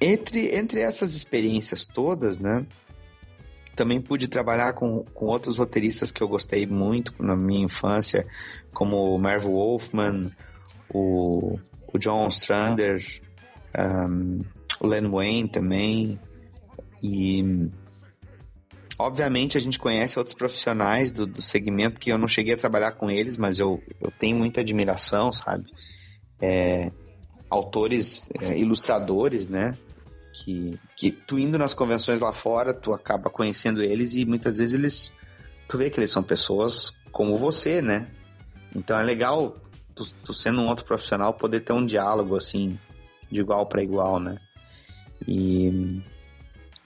entre, 0.00 0.56
entre 0.56 0.80
essas 0.80 1.14
experiências 1.14 1.86
todas, 1.86 2.38
né? 2.38 2.66
Também 3.74 4.00
pude 4.00 4.28
trabalhar 4.28 4.74
com, 4.74 5.04
com 5.14 5.26
outros 5.26 5.56
roteiristas 5.56 6.10
que 6.10 6.22
eu 6.22 6.28
gostei 6.28 6.66
muito 6.66 7.14
na 7.18 7.34
minha 7.34 7.64
infância, 7.64 8.26
como 8.72 9.14
o 9.14 9.18
Marvel 9.18 9.52
Wolfman, 9.52 10.30
o, 10.92 11.58
o 11.92 11.98
John 11.98 12.28
Strander, 12.28 13.02
um, 13.78 14.44
o 14.80 14.86
Len 14.86 15.08
Wayne 15.10 15.48
também. 15.48 16.20
E 17.02 17.70
obviamente 18.98 19.56
a 19.56 19.60
gente 19.60 19.78
conhece 19.78 20.18
outros 20.18 20.34
profissionais 20.34 21.10
do, 21.10 21.26
do 21.26 21.42
segmento 21.42 22.00
que 22.00 22.10
eu 22.10 22.18
não 22.18 22.28
cheguei 22.28 22.54
a 22.54 22.58
trabalhar 22.58 22.92
com 22.92 23.10
eles, 23.10 23.36
mas 23.36 23.58
eu, 23.58 23.82
eu 24.00 24.10
tenho 24.10 24.36
muita 24.36 24.60
admiração, 24.60 25.32
sabe? 25.32 25.64
É, 26.40 26.90
autores, 27.48 28.30
é, 28.40 28.58
ilustradores, 28.58 29.48
né? 29.48 29.76
Que, 30.32 30.78
que 30.96 31.10
tu 31.10 31.38
indo 31.38 31.58
nas 31.58 31.74
convenções 31.74 32.20
lá 32.20 32.32
fora, 32.32 32.72
tu 32.72 32.92
acaba 32.92 33.28
conhecendo 33.28 33.82
eles 33.82 34.14
e 34.14 34.24
muitas 34.24 34.58
vezes 34.58 34.74
eles. 34.74 35.18
Tu 35.68 35.76
vê 35.78 35.90
que 35.90 36.00
eles 36.00 36.10
são 36.10 36.22
pessoas 36.22 36.96
como 37.10 37.36
você, 37.36 37.82
né? 37.82 38.10
Então 38.74 38.98
é 38.98 39.02
legal, 39.02 39.56
tu, 39.94 40.04
tu 40.24 40.32
sendo 40.32 40.60
um 40.60 40.68
outro 40.68 40.84
profissional, 40.84 41.34
poder 41.34 41.60
ter 41.60 41.72
um 41.72 41.84
diálogo 41.84 42.36
assim, 42.36 42.78
de 43.30 43.40
igual 43.40 43.66
para 43.66 43.82
igual, 43.82 44.18
né? 44.18 44.38
E. 45.26 46.02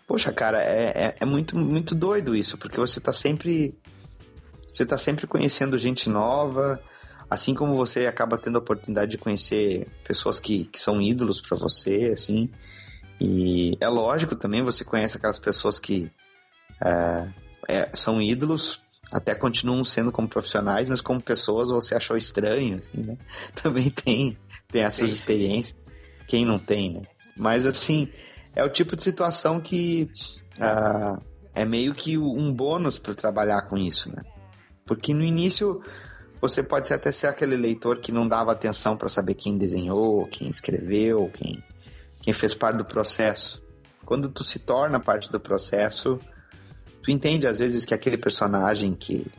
Poxa, 0.06 0.32
cara, 0.32 0.62
é, 0.62 0.92
é, 0.94 1.16
é, 1.20 1.24
muito, 1.24 1.56
muito 1.56 1.94
doido 1.94 2.34
isso, 2.34 2.56
porque 2.58 2.78
você 2.78 3.00
tá 3.00 3.12
sempre. 3.12 3.76
Você 4.68 4.84
tá 4.84 4.98
sempre 4.98 5.26
conhecendo 5.26 5.78
gente 5.78 6.08
nova, 6.08 6.80
assim 7.30 7.54
como 7.54 7.76
você 7.76 8.06
acaba 8.06 8.36
tendo 8.36 8.56
a 8.56 8.60
oportunidade 8.60 9.12
de 9.12 9.18
conhecer 9.18 9.88
pessoas 10.04 10.38
que, 10.38 10.66
que 10.66 10.80
são 10.80 11.00
ídolos 11.00 11.40
para 11.40 11.56
você, 11.56 12.10
assim. 12.12 12.50
E 13.20 13.76
é 13.80 13.88
lógico 13.88 14.36
também, 14.36 14.62
você 14.62 14.84
conhece 14.84 15.16
aquelas 15.16 15.38
pessoas 15.38 15.78
que 15.78 16.10
é, 16.82 17.28
é, 17.68 17.96
são 17.96 18.20
ídolos, 18.20 18.82
até 19.10 19.34
continuam 19.34 19.84
sendo 19.84 20.12
como 20.12 20.28
profissionais, 20.28 20.88
mas 20.88 21.00
como 21.00 21.20
pessoas 21.20 21.70
você 21.70 21.94
achou 21.94 22.16
estranho, 22.16 22.76
assim, 22.76 23.02
né? 23.02 23.16
Também 23.54 23.90
tem, 23.90 24.36
tem 24.68 24.82
essas 24.82 25.08
sim, 25.08 25.14
experiências. 25.14 25.78
Quem 26.26 26.44
não 26.44 26.58
tem, 26.58 26.92
né? 26.92 27.02
Mas, 27.36 27.66
assim, 27.66 28.08
é 28.54 28.64
o 28.64 28.68
tipo 28.68 28.96
de 28.96 29.02
situação 29.02 29.60
que 29.60 30.10
uh, 30.58 31.22
é 31.54 31.64
meio 31.64 31.94
que 31.94 32.18
um 32.18 32.52
bônus 32.52 32.98
para 32.98 33.14
trabalhar 33.14 33.62
com 33.62 33.76
isso, 33.76 34.08
né? 34.08 34.22
Porque 34.84 35.12
no 35.14 35.24
início 35.24 35.82
você 36.40 36.62
pode 36.62 36.92
até 36.92 37.10
ser 37.10 37.26
aquele 37.26 37.56
leitor 37.56 37.98
que 37.98 38.12
não 38.12 38.28
dava 38.28 38.52
atenção 38.52 38.96
para 38.96 39.08
saber 39.08 39.34
quem 39.34 39.56
desenhou, 39.56 40.26
quem 40.28 40.48
escreveu, 40.48 41.30
quem, 41.32 41.62
quem 42.26 42.32
fez 42.32 42.56
parte 42.56 42.76
do 42.76 42.84
processo. 42.84 43.62
Quando 44.04 44.28
tu 44.28 44.42
se 44.42 44.58
torna 44.58 44.98
parte 44.98 45.30
do 45.30 45.38
processo, 45.38 46.18
tu 47.00 47.12
entende 47.12 47.46
às 47.46 47.60
vezes 47.60 47.84
que 47.84 47.94
aquele 47.94 48.18
personagem 48.18 48.94
que 48.94 49.30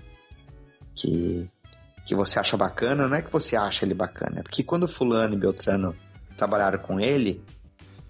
que 0.96 1.50
que 2.06 2.16
você 2.16 2.40
acha 2.40 2.56
bacana, 2.56 3.06
não 3.06 3.18
é 3.18 3.22
que 3.22 3.30
você 3.30 3.58
acha 3.58 3.84
ele 3.84 3.94
bacana, 3.94 4.40
é 4.40 4.42
porque 4.42 4.64
quando 4.64 4.88
fulano 4.88 5.34
e 5.34 5.38
Beltrano 5.38 5.94
trabalharam 6.38 6.80
com 6.80 6.98
ele, 6.98 7.44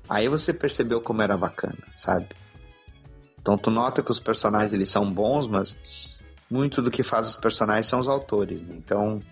aí 0.08 0.28
você 0.28 0.54
percebeu 0.54 1.02
como 1.02 1.24
era 1.24 1.36
bacana, 1.36 1.80
sabe? 1.96 2.28
Então 3.40 3.58
tu 3.58 3.72
nota 3.72 4.04
que 4.04 4.12
os 4.12 4.20
personagens 4.20 4.74
eles 4.74 4.90
são 4.90 5.12
bons, 5.12 5.48
mas 5.48 6.20
muito 6.48 6.84
do 6.84 6.92
que 6.92 7.02
faz 7.02 7.30
os 7.30 7.38
personagens 7.38 7.88
são 7.88 8.00
os 8.00 8.08
autores, 8.08 8.62
né? 8.62 8.76
Então, 8.78 9.24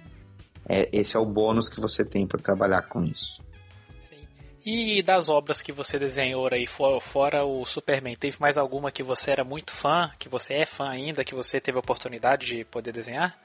é, 0.68 0.90
esse 0.92 1.16
é 1.16 1.20
o 1.20 1.26
bônus 1.26 1.70
que 1.70 1.80
você 1.80 2.04
tem 2.04 2.26
por 2.26 2.42
trabalhar 2.42 2.82
com 2.90 3.04
isso. 3.04 3.45
E 4.66 5.04
das 5.04 5.30
obras 5.30 5.62
que 5.62 5.72
você 5.72 6.00
desenhou 6.00 6.50
aí, 6.52 6.66
fora, 6.66 7.00
fora 7.00 7.46
o 7.46 7.64
Superman, 7.66 8.16
teve 8.16 8.38
mais 8.40 8.58
alguma 8.58 8.92
que 8.92 9.04
você 9.04 9.30
era 9.30 9.44
muito 9.44 9.72
fã, 9.72 10.10
que 10.18 10.28
você 10.28 10.56
é 10.56 10.66
fã 10.66 10.90
ainda, 10.90 11.24
que 11.24 11.36
você 11.36 11.62
teve 11.62 11.78
a 11.78 11.82
oportunidade 11.82 12.48
de 12.48 12.66
poder 12.66 12.92
desenhar? 12.92 13.38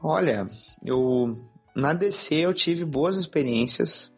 Olha, 0.00 0.46
eu 0.84 1.36
na 1.74 1.92
DC 1.92 2.36
eu 2.36 2.54
tive 2.54 2.84
boas 2.84 3.16
experiências. 3.16 4.14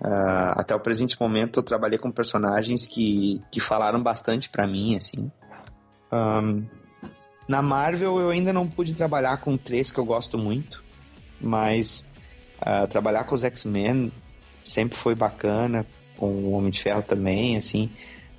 Uh, 0.00 0.54
até 0.54 0.74
o 0.74 0.80
presente 0.80 1.20
momento 1.20 1.58
eu 1.58 1.62
trabalhei 1.62 1.98
com 1.98 2.10
personagens 2.10 2.86
que, 2.86 3.42
que 3.52 3.60
falaram 3.60 4.02
bastante 4.02 4.48
para 4.48 4.66
mim, 4.66 4.96
assim. 4.96 5.30
Um, 6.10 6.66
na 7.46 7.60
Marvel 7.60 8.18
eu 8.18 8.30
ainda 8.30 8.50
não 8.50 8.66
pude 8.66 8.94
trabalhar 8.94 9.42
com 9.42 9.58
três 9.58 9.92
que 9.92 9.98
eu 9.98 10.06
gosto 10.06 10.38
muito, 10.38 10.82
mas 11.38 12.08
uh, 12.62 12.88
trabalhar 12.88 13.24
com 13.24 13.34
os 13.34 13.44
X-Men 13.44 14.10
sempre 14.68 14.96
foi 14.96 15.14
bacana, 15.14 15.86
com 16.16 16.30
o 16.30 16.52
Homem 16.52 16.70
de 16.70 16.80
Ferro 16.80 17.02
também, 17.02 17.56
assim. 17.56 17.90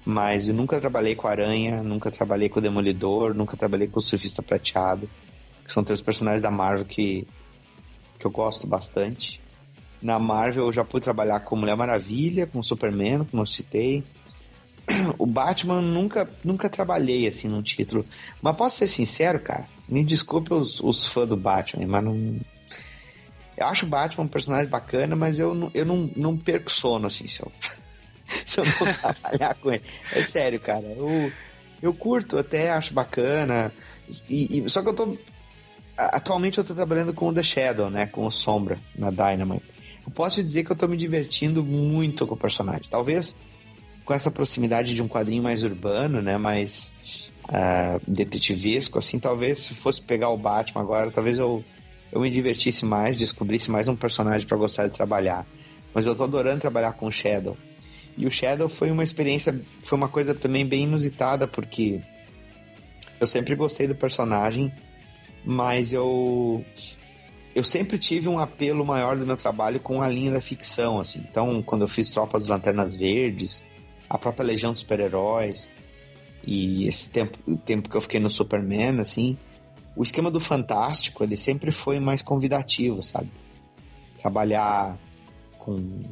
Mas 0.06 0.50
eu 0.50 0.56
nunca 0.56 0.80
trabalhei 0.80 1.16
com 1.16 1.28
Aranha, 1.28 1.84
nunca 1.84 2.10
trabalhei 2.10 2.50
com 2.50 2.60
o 2.60 2.62
Demolidor, 2.62 3.34
nunca 3.34 3.58
trabalhei 3.58 3.88
com 3.88 4.00
o 4.00 4.02
Surfista 4.02 4.42
Prateado, 4.42 5.10
que 5.66 5.72
são 5.72 5.84
três 5.84 6.02
personagens 6.02 6.42
da 6.42 6.50
Marvel 6.50 6.86
que, 6.86 7.28
que 8.18 8.26
eu 8.26 8.32
gosto 8.32 8.66
bastante. 8.66 9.42
Na 10.02 10.18
Marvel 10.18 10.66
eu 10.66 10.74
já 10.74 10.84
pude 10.84 11.04
trabalhar 11.04 11.42
com 11.42 11.56
Mulher 11.56 11.76
Maravilha, 11.76 12.48
com 12.48 12.64
Superman, 12.64 13.26
como 13.26 13.44
eu 13.44 13.46
citei, 13.46 14.04
o 15.18 15.26
Batman 15.26 15.82
nunca, 15.82 16.30
nunca 16.44 16.70
trabalhei 16.70 17.28
assim 17.28 17.48
num 17.48 17.62
título. 17.62 18.06
Mas 18.42 18.56
posso 18.56 18.78
ser 18.78 18.88
sincero, 18.88 19.40
cara? 19.40 19.68
Me 19.88 20.04
desculpe 20.04 20.54
os, 20.54 20.80
os 20.80 21.08
fãs 21.08 21.28
do 21.28 21.38
Batman, 21.38 21.88
mas 21.88 22.04
não. 22.04 22.40
Eu 23.60 23.68
acho 23.68 23.86
o 23.86 23.90
Batman 23.90 24.24
um 24.24 24.28
personagem 24.28 24.70
bacana, 24.70 25.16
mas 25.16 25.38
eu 25.38 25.54
não, 25.54 25.70
eu 25.74 25.86
não, 25.86 26.10
não 26.16 26.38
perco 26.38 26.72
sono 26.72 27.08
assim 27.08 27.28
se 27.28 27.42
eu, 27.42 27.52
se 27.60 28.60
eu 28.60 28.66
não 28.66 28.94
trabalhar 28.94 29.56
com 29.56 29.72
ele. 29.72 29.84
É 30.14 30.24
sério, 30.24 30.60
cara. 30.60 30.86
Eu, 30.86 31.32
eu 31.82 31.94
curto, 31.94 32.38
até 32.38 32.72
acho 32.72 32.94
bacana. 32.94 33.74
E, 34.30 34.64
e, 34.64 34.70
só 34.70 34.82
que 34.82 34.88
eu 34.88 34.96
tô. 34.96 35.18
Atualmente 35.98 36.58
eu 36.58 36.64
tô 36.64 36.74
trabalhando 36.74 37.14
com 37.14 37.28
o 37.28 37.34
The 37.34 37.44
Shadow, 37.44 37.90
né? 37.90 38.06
Com 38.06 38.26
o 38.26 38.32
Sombra 38.32 38.80
na 38.98 39.12
Dynamite. 39.12 39.66
Eu 40.06 40.12
posso 40.12 40.42
dizer 40.42 40.64
que 40.64 40.72
eu 40.72 40.76
tô 40.76 40.88
me 40.88 40.96
divertindo 40.96 41.62
muito 41.62 42.26
com 42.26 42.36
o 42.36 42.38
personagem. 42.38 42.88
Talvez 42.90 43.42
com 44.06 44.14
essa 44.14 44.32
proximidade 44.32 44.96
de 44.96 45.04
um 45.04 45.08
quadrinho 45.08 45.44
mais 45.44 45.64
urbano, 45.64 46.20
né, 46.20 46.36
mais 46.36 47.30
uh, 47.48 48.02
detetivesco, 48.08 48.98
assim, 48.98 49.20
talvez 49.20 49.60
se 49.60 49.76
fosse 49.76 50.02
pegar 50.02 50.30
o 50.30 50.38
Batman 50.38 50.82
agora, 50.82 51.12
talvez 51.12 51.38
eu, 51.38 51.64
eu 52.12 52.22
me 52.22 52.30
divertisse 52.30 52.86
mais, 52.86 53.18
descobrisse 53.18 53.70
mais 53.70 53.88
um 53.88 53.96
personagem 53.96 54.48
para 54.48 54.58
gostar 54.58 54.88
de 54.88 54.94
trabalhar. 54.94 55.46
Mas 55.94 56.06
eu 56.06 56.16
tô 56.16 56.24
adorando 56.24 56.62
trabalhar 56.62 56.94
com 56.94 57.08
o 57.08 57.12
Shadow. 57.12 57.58
E 58.18 58.26
o 58.26 58.32
Shadow 58.32 58.68
foi 58.68 58.92
uma 58.92 59.04
experiência, 59.04 59.62
foi 59.82 59.98
uma 59.98 60.10
coisa 60.10 60.34
também 60.34 60.66
bem 60.66 60.84
inusitada, 60.84 61.48
porque 61.48 62.02
eu 63.20 63.28
sempre 63.28 63.56
gostei 63.56 63.88
do 63.88 63.96
personagem, 63.96 64.72
mas 65.46 65.94
eu 65.94 66.64
eu 67.56 67.64
sempre 67.64 67.98
tive 67.98 68.28
um 68.28 68.40
apelo 68.40 68.86
maior 68.86 69.18
do 69.18 69.26
meu 69.26 69.36
trabalho 69.36 69.80
com 69.80 70.02
a 70.02 70.08
linha 70.08 70.32
da 70.32 70.42
ficção, 70.42 71.00
assim. 71.00 71.26
Então, 71.30 71.62
quando 71.64 71.82
eu 71.82 71.88
fiz 71.88 72.12
Tropas 72.12 72.44
das 72.44 72.50
Lanternas 72.50 72.96
Verdes, 72.96 73.64
a 74.10 74.18
própria 74.18 74.46
Legião 74.46 74.72
dos 74.72 74.82
Super-Heróis 74.82 75.68
e 76.46 76.88
esse 76.88 77.12
tempo, 77.12 77.38
o 77.48 77.58
tempo 77.58 77.90
que 77.90 77.98
eu 77.98 78.02
fiquei 78.02 78.20
no 78.20 78.30
Superman, 78.30 79.00
assim, 79.00 79.38
o 80.00 80.04
esquema 80.04 80.32
do 80.32 80.40
Fantástico, 80.40 81.26
ele 81.26 81.36
sempre 81.36 81.72
foi 81.72 82.00
mais 82.00 82.22
convidativo, 82.22 83.04
sabe? 83.04 83.30
Trabalhar 84.18 84.98
com, 85.58 86.04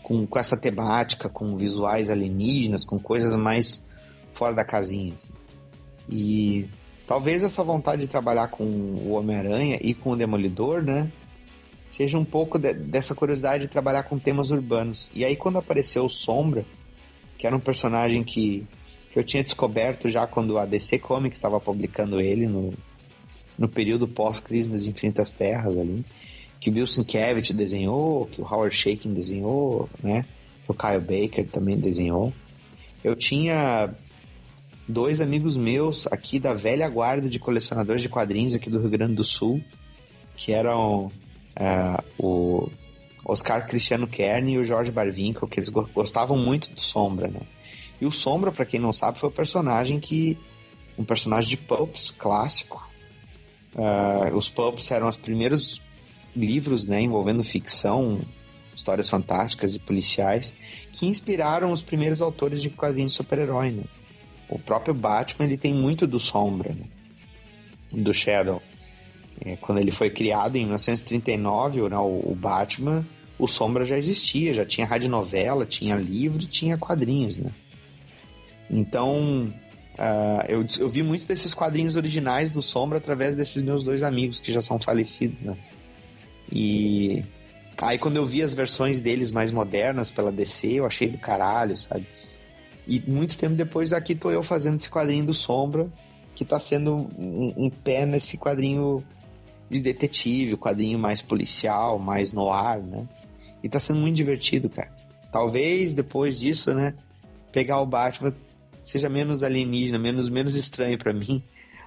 com, 0.00 0.24
com 0.24 0.38
essa 0.38 0.56
temática, 0.56 1.28
com 1.28 1.56
visuais 1.56 2.08
alienígenas, 2.08 2.84
com 2.84 2.96
coisas 2.96 3.34
mais 3.34 3.88
fora 4.32 4.54
da 4.54 4.64
casinha. 4.64 5.12
Assim. 5.12 5.28
E 6.08 6.68
talvez 7.04 7.42
essa 7.42 7.64
vontade 7.64 8.02
de 8.02 8.06
trabalhar 8.06 8.46
com 8.46 8.62
o 8.62 9.14
Homem-Aranha 9.14 9.80
e 9.82 9.92
com 9.92 10.10
o 10.10 10.16
Demolidor, 10.16 10.80
né? 10.80 11.10
Seja 11.88 12.16
um 12.16 12.24
pouco 12.24 12.60
de, 12.60 12.74
dessa 12.74 13.12
curiosidade 13.12 13.64
de 13.64 13.68
trabalhar 13.68 14.04
com 14.04 14.20
temas 14.20 14.52
urbanos. 14.52 15.10
E 15.12 15.24
aí, 15.24 15.34
quando 15.34 15.58
apareceu 15.58 16.04
o 16.04 16.08
Sombra, 16.08 16.64
que 17.36 17.44
era 17.44 17.56
um 17.56 17.60
personagem 17.60 18.22
que, 18.22 18.64
que 19.14 19.20
eu 19.20 19.22
tinha 19.22 19.44
descoberto 19.44 20.08
já 20.08 20.26
quando 20.26 20.58
a 20.58 20.66
DC 20.66 20.98
Comics 20.98 21.38
estava 21.38 21.60
publicando 21.60 22.20
ele 22.20 22.48
no, 22.48 22.74
no 23.56 23.68
período 23.68 24.08
pós-crise 24.08 24.68
das 24.68 24.86
Infinitas 24.86 25.30
Terras 25.30 25.78
ali, 25.78 26.04
que 26.58 26.68
o 26.68 26.72
Bill 26.72 26.84
Sienkiewicz 26.84 27.52
desenhou, 27.52 28.26
que 28.26 28.40
o 28.40 28.44
Howard 28.44 28.74
Shakin 28.74 29.14
desenhou, 29.14 29.88
né? 30.02 30.26
Que 30.64 30.72
o 30.72 30.74
Kyle 30.74 30.98
Baker 30.98 31.46
também 31.46 31.78
desenhou. 31.78 32.32
Eu 33.04 33.14
tinha 33.14 33.94
dois 34.88 35.20
amigos 35.20 35.56
meus 35.56 36.08
aqui 36.08 36.40
da 36.40 36.52
velha 36.52 36.88
guarda 36.88 37.28
de 37.28 37.38
colecionadores 37.38 38.02
de 38.02 38.08
quadrinhos 38.08 38.56
aqui 38.56 38.68
do 38.68 38.80
Rio 38.80 38.90
Grande 38.90 39.14
do 39.14 39.22
Sul, 39.22 39.62
que 40.34 40.50
eram 40.50 41.04
uh, 41.06 42.04
o 42.18 42.68
Oscar 43.24 43.68
Cristiano 43.68 44.08
Kern 44.08 44.54
e 44.54 44.58
o 44.58 44.64
Jorge 44.64 44.90
Barvinkel, 44.90 45.46
que 45.46 45.60
eles 45.60 45.68
gostavam 45.68 46.36
muito 46.36 46.68
do 46.70 46.80
Sombra, 46.80 47.28
né? 47.28 47.42
E 48.04 48.06
o 48.06 48.12
Sombra, 48.12 48.52
para 48.52 48.66
quem 48.66 48.78
não 48.78 48.92
sabe, 48.92 49.18
foi 49.18 49.30
o 49.30 49.32
personagem 49.32 49.98
que. 49.98 50.38
um 50.98 51.04
personagem 51.04 51.48
de 51.48 51.56
Pulps 51.56 52.10
clássico. 52.10 52.86
Uh, 53.74 54.36
os 54.36 54.50
Pulps 54.50 54.90
eram 54.90 55.08
os 55.08 55.16
primeiros 55.16 55.80
livros 56.36 56.84
né, 56.84 57.00
envolvendo 57.00 57.42
ficção, 57.42 58.20
histórias 58.76 59.08
fantásticas 59.08 59.74
e 59.74 59.78
policiais, 59.78 60.54
que 60.92 61.06
inspiraram 61.06 61.72
os 61.72 61.80
primeiros 61.80 62.20
autores 62.20 62.60
de 62.60 62.68
quadrinhos 62.68 63.12
de 63.12 63.16
super-herói. 63.16 63.70
Né? 63.70 63.84
O 64.50 64.58
próprio 64.58 64.92
Batman 64.92 65.46
ele 65.46 65.56
tem 65.56 65.72
muito 65.72 66.06
do 66.06 66.20
Sombra, 66.20 66.74
né? 66.74 66.84
do 67.90 68.12
Shadow. 68.12 68.60
É, 69.40 69.56
quando 69.56 69.78
ele 69.78 69.90
foi 69.90 70.10
criado 70.10 70.56
em 70.56 70.64
1939, 70.64 71.88
né, 71.88 71.96
o, 71.96 72.32
o 72.32 72.36
Batman, 72.38 73.06
o 73.38 73.48
Sombra 73.48 73.86
já 73.86 73.96
existia, 73.96 74.52
já 74.52 74.66
tinha 74.66 74.86
novela, 75.08 75.64
tinha 75.64 75.96
livro, 75.96 76.46
tinha 76.46 76.76
quadrinhos, 76.76 77.38
né? 77.38 77.50
Então, 78.70 79.52
Uh, 79.94 80.42
eu, 80.48 80.66
eu 80.80 80.88
vi 80.88 81.04
muitos 81.04 81.24
desses 81.24 81.54
quadrinhos 81.54 81.94
originais 81.94 82.50
do 82.50 82.60
Sombra 82.60 82.98
através 82.98 83.36
desses 83.36 83.62
meus 83.62 83.84
dois 83.84 84.02
amigos 84.02 84.40
que 84.40 84.52
já 84.52 84.60
são 84.60 84.76
falecidos, 84.76 85.42
né? 85.42 85.56
E 86.50 87.24
aí 87.80 87.96
quando 87.96 88.16
eu 88.16 88.26
vi 88.26 88.42
as 88.42 88.52
versões 88.52 89.00
deles 89.00 89.30
mais 89.30 89.52
modernas 89.52 90.10
pela 90.10 90.32
DC, 90.32 90.80
eu 90.80 90.86
achei 90.86 91.08
do 91.08 91.18
caralho, 91.18 91.76
sabe? 91.76 92.08
E 92.88 93.00
muito 93.06 93.38
tempo 93.38 93.54
depois 93.54 93.92
aqui 93.92 94.16
tô 94.16 94.32
eu 94.32 94.42
fazendo 94.42 94.74
esse 94.74 94.90
quadrinho 94.90 95.26
do 95.26 95.32
Sombra, 95.32 95.88
que 96.34 96.44
tá 96.44 96.58
sendo 96.58 97.08
um, 97.16 97.54
um 97.56 97.70
pé 97.70 98.04
nesse 98.04 98.36
quadrinho 98.36 99.04
de 99.70 99.80
detetive, 99.80 100.56
quadrinho 100.56 100.98
mais 100.98 101.22
policial, 101.22 102.00
mais 102.00 102.32
no 102.32 102.50
ar, 102.50 102.80
né? 102.80 103.06
E 103.62 103.68
tá 103.68 103.78
sendo 103.78 104.00
muito 104.00 104.16
divertido, 104.16 104.68
cara. 104.68 104.92
Talvez 105.30 105.94
depois 105.94 106.38
disso, 106.38 106.74
né, 106.74 106.94
pegar 107.52 107.80
o 107.80 107.86
Batman 107.86 108.34
seja 108.84 109.08
menos 109.08 109.42
alienígena, 109.42 109.98
menos, 109.98 110.28
menos 110.28 110.54
estranho 110.54 110.96
para 110.96 111.12
mim. 111.12 111.42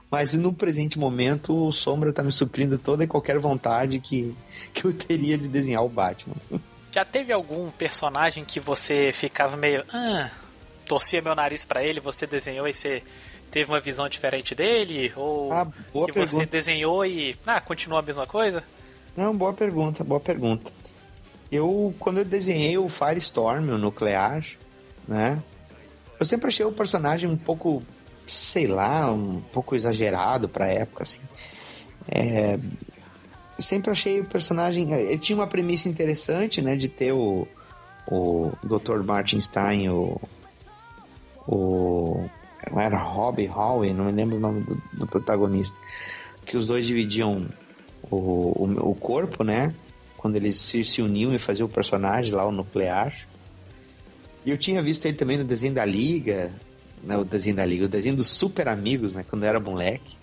Mas 0.10 0.34
no 0.34 0.54
presente 0.54 0.98
momento, 0.98 1.68
o 1.68 1.72
Sombra 1.72 2.14
tá 2.14 2.24
me 2.24 2.32
suprindo 2.32 2.78
toda 2.78 3.04
e 3.04 3.08
qualquer 3.08 3.38
vontade 3.40 4.00
que, 4.00 4.36
que 4.74 4.86
eu 4.86 4.94
teria 4.94 5.38
de 5.38 5.48
desenhar 5.48 5.84
o 5.84 5.90
Batman. 5.90 6.36
Já 6.92 7.06
teve 7.06 7.32
algum 7.32 7.70
personagem 7.70 8.44
que 8.44 8.60
você 8.60 9.12
ficava 9.14 9.56
meio. 9.56 9.84
Ah, 9.94 10.32
torcia 10.86 11.22
meu 11.22 11.36
nariz 11.36 11.64
para 11.64 11.84
ele, 11.84 12.00
você 12.00 12.26
desenhou 12.26 12.68
e 12.68 12.74
você 12.74 13.04
teve 13.52 13.70
uma 13.70 13.80
visão 13.80 14.08
diferente 14.08 14.56
dele? 14.56 15.12
Ou 15.16 15.52
ah, 15.52 15.66
que 15.66 16.14
pergunta. 16.14 16.26
você 16.26 16.46
desenhou 16.46 17.06
e. 17.06 17.38
Ah, 17.46 17.62
continua 17.62 18.00
a 18.00 18.02
mesma 18.02 18.26
coisa? 18.26 18.64
Não, 19.16 19.36
boa 19.36 19.54
pergunta, 19.54 20.04
boa 20.04 20.20
pergunta. 20.20 20.72
Eu, 21.52 21.94
quando 22.00 22.20
eu 22.20 22.26
desenhei 22.26 22.78
o 22.78 22.90
Firestorm, 22.90 23.70
o 23.70 23.78
nuclear, 23.78 24.44
né? 25.08 25.44
Eu 26.20 26.26
sempre 26.26 26.48
achei 26.48 26.66
o 26.66 26.72
personagem 26.72 27.30
um 27.30 27.38
pouco, 27.38 27.84
sei 28.26 28.68
lá, 28.68 29.12
um 29.12 29.40
pouco 29.42 29.76
exagerado 29.76 30.50
pra 30.50 30.68
época, 30.68 31.04
assim. 31.04 31.22
É, 32.10 32.58
sempre 33.60 33.92
achei 33.92 34.22
o 34.22 34.26
personagem. 34.26 34.92
Ele 34.92 35.20
tinha 35.20 35.38
uma 35.38 35.48
premissa 35.48 35.90
interessante, 35.90 36.62
né? 36.62 36.76
De 36.76 36.88
ter 36.88 37.12
o, 37.12 37.48
o 38.08 38.52
Dr. 38.64 39.04
Martin 39.04 39.40
Stein, 39.40 39.90
o. 39.90 40.20
O. 41.48 42.30
Era 42.76 42.98
Robbie 42.98 43.48
Howe, 43.48 43.94
não 43.94 44.06
me 44.06 44.12
lembro 44.12 44.36
o 44.36 44.40
nome 44.40 44.62
do, 44.62 44.82
do 44.94 45.08
protagonista. 45.08 45.80
Que 46.46 46.58
os 46.58 46.66
dois 46.66 46.86
dividiam 46.86 47.48
o, 48.10 48.16
o, 48.16 48.90
o, 48.92 48.96
corpo, 48.96 49.44
né? 49.44 49.74
Quando 50.18 50.36
eles 50.36 50.58
se, 50.58 50.84
se 50.84 51.02
uniam 51.02 51.34
e 51.34 51.40
faziam 51.40 51.68
o 51.68 51.72
personagem 51.72 52.34
lá, 52.34 52.46
o 52.46 52.52
nuclear. 52.52 53.14
E 54.48 54.50
eu 54.50 54.58
tinha 54.58 54.82
visto 54.82 55.06
ele 55.06 55.18
também 55.18 55.38
no 55.38 55.44
desenho 55.44 55.74
da 55.74 55.84
Liga, 55.84 56.56
não, 57.04 57.18
né, 57.18 57.22
o 57.22 57.26
desenho 57.26 57.58
da 57.58 57.66
Liga, 57.66 57.84
o 57.84 57.90
desenho 57.90 58.16
dos 58.16 58.28
Super 58.28 58.70
Amigos, 58.70 59.12
né, 59.12 59.26
quando 59.30 59.44
eu 59.44 59.50
era 59.50 59.60
moleque. 59.60 60.16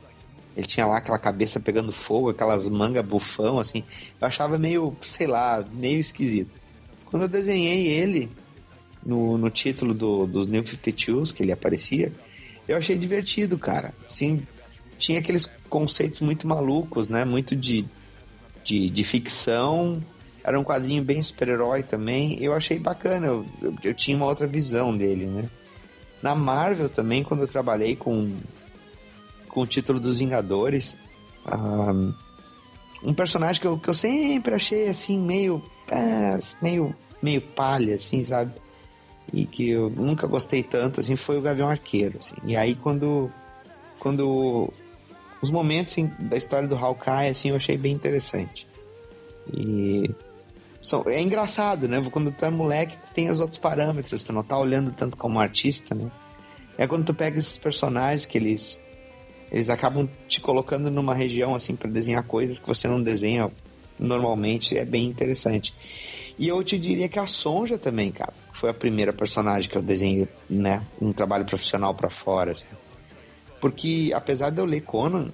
Ele 0.57 0.67
tinha 0.67 0.87
lá 0.87 0.97
aquela 0.97 1.19
cabeça 1.19 1.61
pegando 1.61 1.93
fogo, 1.93 2.31
aquelas 2.31 2.67
mangas 2.71 3.05
bufão, 3.05 3.59
assim. 3.59 3.85
Eu 4.19 4.27
achava 4.27 4.59
meio, 4.59 4.97
sei 5.03 5.27
lá, 5.27 5.63
meio 5.75 6.01
esquisito. 6.01 6.59
Quando 7.05 7.25
eu 7.25 7.29
desenhei 7.29 7.87
ele 7.89 8.31
no, 9.05 9.37
no 9.37 9.51
título 9.51 9.93
do, 9.93 10.27
dos 10.27 10.47
New 10.47 10.63
52s, 10.63 11.31
que 11.31 11.43
ele 11.43 11.53
aparecia, 11.53 12.11
eu 12.67 12.79
achei 12.79 12.97
divertido, 12.97 13.59
cara. 13.59 13.93
Assim, 14.09 14.47
tinha 14.97 15.19
aqueles 15.19 15.45
conceitos 15.69 16.21
muito 16.21 16.49
malucos, 16.49 17.11
né? 17.11 17.27
Muito 17.27 17.55
de, 17.55 17.85
de, 18.65 18.89
de 18.89 19.05
ficção 19.05 20.03
era 20.45 20.61
um 20.61 20.63
quadrinho 20.63 21.03
bem 21.03 21.23
super-herói 21.23 21.83
também. 21.83 22.39
Eu 22.43 22.53
achei 22.53 22.79
bacana, 22.79 23.27
eu, 23.27 23.47
eu, 23.63 23.75
eu, 23.83 23.95
tinha 23.95 24.15
uma 24.15 24.27
outra 24.27 24.47
visão 24.47 24.95
dele, 24.95 25.25
né? 25.25 25.49
Na 26.23 26.35
Marvel 26.35 26.91
também, 26.91 27.25
quando 27.25 27.41
eu 27.41 27.47
trabalhei 27.47 27.97
com, 27.97 28.37
com 29.49 29.63
o 29.63 29.67
título 29.67 29.99
dos 29.99 30.19
Vingadores, 30.19 30.97
um, 31.47 32.13
um 33.03 33.15
personagem 33.15 33.61
que 33.61 33.67
eu, 33.67 33.79
que 33.79 33.89
eu 33.89 33.95
sempre 33.95 34.55
achei 34.55 34.87
assim, 34.87 35.19
meio. 35.19 35.63
É, 35.91 36.39
meio. 36.63 36.95
meio 37.23 37.41
palha, 37.41 37.95
assim, 37.95 38.23
sabe? 38.23 38.53
E 39.33 39.47
que 39.47 39.71
eu 39.71 39.89
nunca 39.89 40.27
gostei 40.27 40.63
tanto, 40.63 41.01
assim, 41.01 41.17
foi 41.17 41.39
o 41.39 41.43
Gavião 41.43 41.69
Arqueiro, 41.71 42.19
assim. 42.19 42.37
E 42.45 42.55
aí 42.55 42.75
quando. 42.75 43.31
Quando. 43.99 44.71
Os 45.41 45.51
momentos 45.51 45.93
assim, 45.93 46.11
da 46.19 46.37
história 46.37 46.67
do 46.69 46.75
Hawkeye, 46.75 47.29
assim, 47.31 47.51
eu 47.51 47.57
achei 47.57 47.77
bem 47.77 47.93
interessante. 47.93 48.67
E 49.53 50.11
são, 50.85 51.03
é 51.07 51.21
engraçado, 51.21 51.89
né? 51.89 52.01
Quando 52.11 52.31
tu 52.31 52.45
é 52.45 52.51
moleque, 52.51 52.99
tu 52.99 53.13
tem 53.13 53.31
os 53.31 53.41
outros 53.41 53.59
parâmetros, 53.59 54.23
tu 54.23 54.33
não 54.33 54.45
tá 54.45 54.59
olhando 54.59 54.93
tanto 54.93 55.17
como 55.17 55.41
artista, 55.41 55.95
né? 55.95 56.11
É 56.77 56.87
quando 56.87 57.07
tu 57.07 57.15
pega 57.15 57.39
esses 57.39 57.57
personagens 57.57 58.27
que 58.27 58.37
eles 58.37 58.85
eles 59.51 59.71
acabam 59.71 60.09
te 60.27 60.41
colocando 60.41 60.91
numa 60.91 61.15
região 61.15 61.55
assim 61.55 61.77
para 61.77 61.89
desenhar 61.89 62.27
coisas 62.27 62.59
que 62.59 62.67
você 62.67 62.89
não 62.89 63.01
desenha 63.01 63.51
normalmente, 63.99 64.77
é 64.77 64.85
bem 64.85 65.07
interessante. 65.07 65.75
E 66.37 66.49
eu 66.49 66.63
te 66.65 66.77
diria 66.79 67.09
que 67.09 67.19
a 67.19 67.27
Sonja 67.27 67.79
também, 67.79 68.11
cara, 68.11 68.33
foi 68.53 68.71
a 68.71 68.75
primeira 68.75 69.13
personagem 69.13 69.71
que 69.71 69.79
eu 69.79 69.83
desenhei, 69.83 70.29
né, 70.51 70.83
um 71.01 71.13
trabalho 71.13 71.45
profissional 71.45 71.95
para 71.95 72.11
fora, 72.11 72.53
assim. 72.53 72.67
Porque 73.61 74.11
apesar 74.13 74.51
de 74.51 74.61
eu 74.61 74.65
ler 74.65 74.81
Conan, 74.81 75.31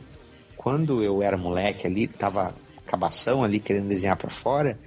quando 0.56 1.02
eu 1.02 1.22
era 1.22 1.38
moleque 1.38 1.86
ali, 1.86 2.06
tava 2.06 2.54
cabação 2.84 3.42
ali 3.42 3.58
querendo 3.58 3.88
desenhar 3.88 4.16
para 4.16 4.28
fora, 4.28 4.78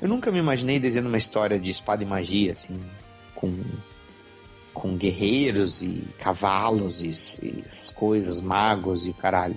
eu 0.00 0.08
nunca 0.08 0.30
me 0.30 0.38
imaginei 0.38 0.78
desenhando 0.78 1.08
uma 1.08 1.18
história 1.18 1.58
de 1.58 1.70
espada 1.70 2.02
e 2.02 2.06
magia, 2.06 2.52
assim, 2.52 2.80
com, 3.34 3.52
com 4.72 4.96
guerreiros 4.96 5.82
e 5.82 6.06
cavalos 6.18 7.02
e, 7.02 7.46
e 7.46 7.60
essas 7.60 7.90
coisas, 7.90 8.40
magos 8.40 9.06
e 9.06 9.10
o 9.10 9.14
caralho. 9.14 9.56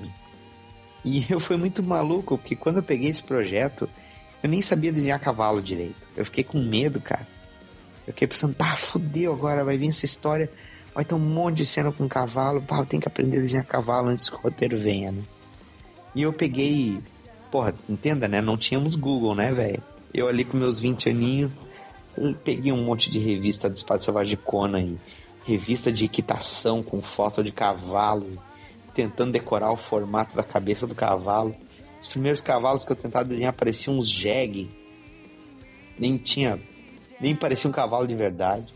E 1.06 1.26
eu 1.30 1.40
fui 1.40 1.58
muito 1.58 1.84
maluco, 1.84 2.38
porque 2.38 2.56
quando 2.56 2.78
eu 2.78 2.84
peguei 2.84 3.10
esse 3.10 3.24
projeto, 3.24 3.88
eu 4.42 4.50
nem 4.50 4.62
sabia 4.62 4.92
desenhar 4.92 5.20
cavalo 5.20 5.62
direito. 5.62 6.08
Eu 6.18 6.26
fiquei 6.26 6.44
com 6.44 6.60
medo, 6.60 7.00
cara. 7.00 7.28
Eu 8.08 8.14
fiquei 8.14 8.28
pensando, 8.28 8.56
pá, 8.56 8.76
fodeu 8.76 9.34
agora, 9.34 9.64
vai 9.64 9.78
vir 9.78 9.90
essa 9.90 10.06
história, 10.06 10.50
vai 10.94 11.06
ter 11.06 11.14
um 11.14 11.20
monte 11.20 11.58
de 11.58 11.66
cena 11.68 11.92
com 11.92 12.08
cavalo, 12.10 12.62
pá, 12.64 12.80
eu 12.80 12.86
tenho 12.86 13.02
que 13.02 13.08
aprender 13.08 13.38
a 13.38 13.42
desenhar 13.42 13.66
cavalo 13.66 14.10
antes 14.10 14.28
que 14.28 14.36
o 14.36 14.40
roteiro 14.40 14.80
venha, 14.80 15.12
né? 15.12 15.22
E 16.16 16.24
eu 16.24 16.34
peguei, 16.34 17.00
porra, 17.52 17.76
entenda, 17.88 18.28
né? 18.28 18.42
Não 18.42 18.58
tínhamos 18.58 18.96
Google, 18.96 19.36
né, 19.36 19.52
velho? 19.52 19.91
Eu 20.14 20.28
ali 20.28 20.44
com 20.44 20.58
meus 20.58 20.80
20 20.80 21.10
aninhos, 21.10 21.52
peguei 22.44 22.72
um 22.72 22.84
monte 22.84 23.10
de 23.10 23.20
revista 23.20 23.70
do 23.70 23.76
Espaço 23.76 24.06
Selvagem 24.06 24.32
de 24.32 24.44
Conan 24.44 24.82
e 24.82 25.00
revista 25.46 25.92
de 25.92 26.06
equitação 26.06 26.84
com 26.84 27.02
foto 27.02 27.44
de 27.44 27.52
cavalo, 27.52 28.42
tentando 28.94 29.32
decorar 29.32 29.72
o 29.72 29.78
formato 29.78 30.36
da 30.36 30.44
cabeça 30.44 30.86
do 30.86 30.94
cavalo. 30.94 31.56
Os 32.02 32.08
primeiros 32.08 32.42
cavalos 32.42 32.84
que 32.84 32.92
eu 32.92 32.96
tentava 32.96 33.26
desenhar 33.26 33.54
pareciam 33.54 33.98
uns 33.98 34.10
jegue. 34.10 34.70
Nem 35.98 36.18
tinha. 36.18 36.60
Nem 37.20 37.36
parecia 37.36 37.70
um 37.70 37.74
cavalo 37.74 38.08
de 38.08 38.16
verdade. 38.16 38.74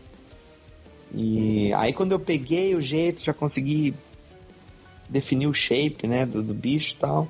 E 1.12 1.72
aí 1.74 1.92
quando 1.92 2.12
eu 2.12 2.20
peguei 2.20 2.74
o 2.74 2.80
jeito, 2.80 3.22
já 3.22 3.34
consegui 3.34 3.94
definir 5.08 5.46
o 5.46 5.54
shape, 5.54 6.06
né, 6.06 6.24
do, 6.24 6.42
do 6.42 6.54
bicho 6.54 6.94
e 6.94 6.96
tal. 6.96 7.28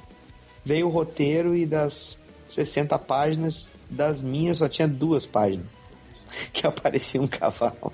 Veio 0.64 0.86
o 0.86 0.90
roteiro 0.90 1.54
e 1.54 1.66
das 1.66 2.25
60 2.46 2.98
páginas, 3.00 3.76
das 3.90 4.22
minhas 4.22 4.58
só 4.58 4.68
tinha 4.68 4.86
duas 4.86 5.26
páginas 5.26 5.66
que 6.52 6.66
aparecia 6.66 7.20
um 7.20 7.26
cavalo. 7.26 7.92